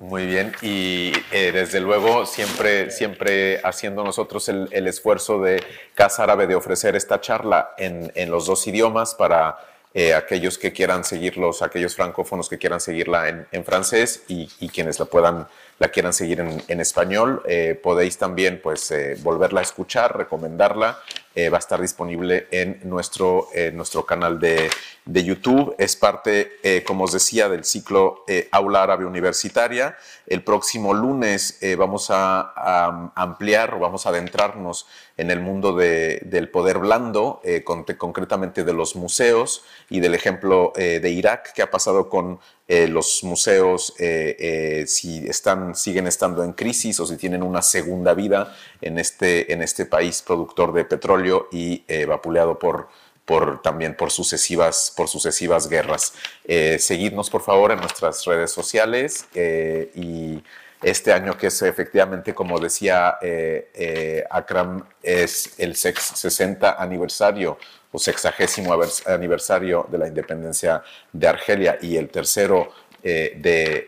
Muy 0.00 0.26
bien, 0.26 0.52
y 0.62 1.12
eh, 1.32 1.50
desde 1.50 1.80
luego 1.80 2.24
siempre, 2.24 2.92
siempre 2.92 3.60
haciendo 3.64 4.04
nosotros 4.04 4.48
el, 4.48 4.86
esfuerzo 4.86 5.40
de 5.40 5.60
Casa 5.96 6.22
Árabe 6.22 6.46
de 6.46 6.54
ofrecer 6.54 6.94
esta 6.94 7.20
charla 7.20 7.70
en, 7.76 8.30
los 8.30 8.46
dos 8.46 8.64
idiomas 8.68 9.16
para 9.16 9.58
eh, 9.94 10.14
aquellos 10.14 10.56
que 10.56 10.72
quieran 10.72 11.02
seguirlos, 11.02 11.62
aquellos 11.62 11.96
francófonos 11.96 12.48
que 12.48 12.58
quieran 12.58 12.80
seguirla 12.80 13.28
en, 13.50 13.64
francés 13.64 14.22
y, 14.28 14.46
quienes 14.68 15.00
la 15.00 15.06
puedan, 15.06 15.48
la 15.78 15.88
quieran 15.88 16.12
seguir 16.12 16.40
en, 16.40 16.80
español, 16.80 17.42
eh, 17.46 17.78
podéis 17.80 18.18
también 18.18 18.60
pues 18.62 18.90
eh, 18.90 19.16
volverla 19.22 19.60
a 19.60 19.62
escuchar, 19.62 20.16
recomendarla. 20.16 20.98
va 21.52 21.56
a 21.56 21.60
estar 21.60 21.80
disponible 21.80 22.48
en 22.50 22.80
nuestro, 22.82 23.46
nuestro 23.72 24.04
canal 24.04 24.40
de, 24.40 24.68
de, 25.04 25.22
YouTube. 25.22 25.72
Es 25.78 25.94
parte, 25.94 26.82
como 26.84 27.04
os 27.04 27.12
decía, 27.12 27.48
del 27.48 27.62
ciclo 27.62 28.24
Aula 28.50 28.82
Árabe 28.82 29.04
Universitaria. 29.04 29.96
El 30.26 30.42
próximo 30.42 30.94
lunes 30.94 31.60
vamos 31.76 32.08
a, 32.10 33.12
ampliar, 33.14 33.78
vamos 33.78 34.04
a 34.04 34.08
adentrarnos 34.08 34.88
en 35.18 35.32
el 35.32 35.40
mundo 35.40 35.74
del 35.74 36.48
poder 36.48 36.78
blando, 36.78 37.40
eh, 37.44 37.64
concretamente 37.64 38.64
de 38.64 38.72
los 38.72 38.94
museos 38.94 39.64
y 39.90 40.00
del 40.00 40.14
ejemplo 40.14 40.72
eh, 40.76 41.00
de 41.00 41.10
Irak, 41.10 41.52
que 41.52 41.62
ha 41.62 41.70
pasado 41.70 42.08
con 42.08 42.38
eh, 42.68 42.86
los 42.86 43.24
museos, 43.24 43.94
si 44.86 45.26
están, 45.26 45.74
siguen 45.74 46.06
estando 46.06 46.44
en 46.44 46.52
crisis 46.52 47.00
o 47.00 47.06
si 47.06 47.16
tienen 47.16 47.42
una 47.42 47.62
segunda 47.62 48.14
vida 48.14 48.54
en 48.80 48.98
este, 48.98 49.52
en 49.52 49.62
este 49.62 49.86
país 49.86 50.22
productor 50.22 50.72
de 50.72 50.84
petróleo 50.84 51.48
y 51.50 51.82
vapuleado 52.06 52.58
por, 52.58 52.88
por, 53.24 53.62
también 53.62 53.96
por 53.96 54.10
sucesivas, 54.10 54.92
por 54.96 55.08
sucesivas 55.08 55.68
guerras. 55.68 56.12
seguidnos, 56.78 57.30
por 57.30 57.42
favor, 57.42 57.72
en 57.72 57.80
nuestras 57.80 58.24
redes 58.24 58.52
sociales 58.52 59.26
y 59.34 60.42
este 60.82 61.12
año 61.12 61.36
que 61.36 61.48
es 61.48 61.62
efectivamente, 61.62 62.34
como 62.34 62.60
decía 62.60 63.18
eh, 63.20 63.70
eh, 63.74 64.24
Akram, 64.30 64.84
es 65.02 65.54
el 65.58 65.74
60 65.74 66.80
aniversario 66.80 67.58
o 67.92 67.98
sexagésimo 67.98 68.76
aniversario 69.06 69.86
de 69.90 69.98
la 69.98 70.08
independencia 70.08 70.82
de 71.12 71.28
Argelia 71.28 71.78
y 71.80 71.96
el 71.96 72.08
tercero 72.08 72.70
eh, 73.02 73.34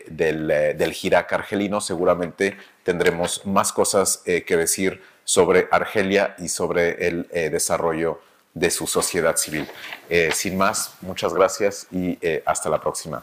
del, 0.08 0.46
del 0.46 0.96
Hirak 1.02 1.32
argelino, 1.32 1.80
seguramente 1.80 2.56
tendremos 2.82 3.44
más 3.46 3.72
cosas 3.72 4.22
que 4.24 4.56
decir 4.56 5.02
sobre 5.24 5.68
Argelia 5.70 6.34
y 6.38 6.48
sobre 6.48 7.06
el 7.06 7.28
desarrollo 7.28 8.20
de 8.54 8.70
su 8.70 8.86
sociedad 8.86 9.36
civil. 9.36 9.68
sin 10.32 10.56
más, 10.56 10.94
muchas 11.02 11.34
gracias 11.34 11.86
y 11.92 12.18
hasta 12.44 12.70
la 12.70 12.80
próxima. 12.80 13.22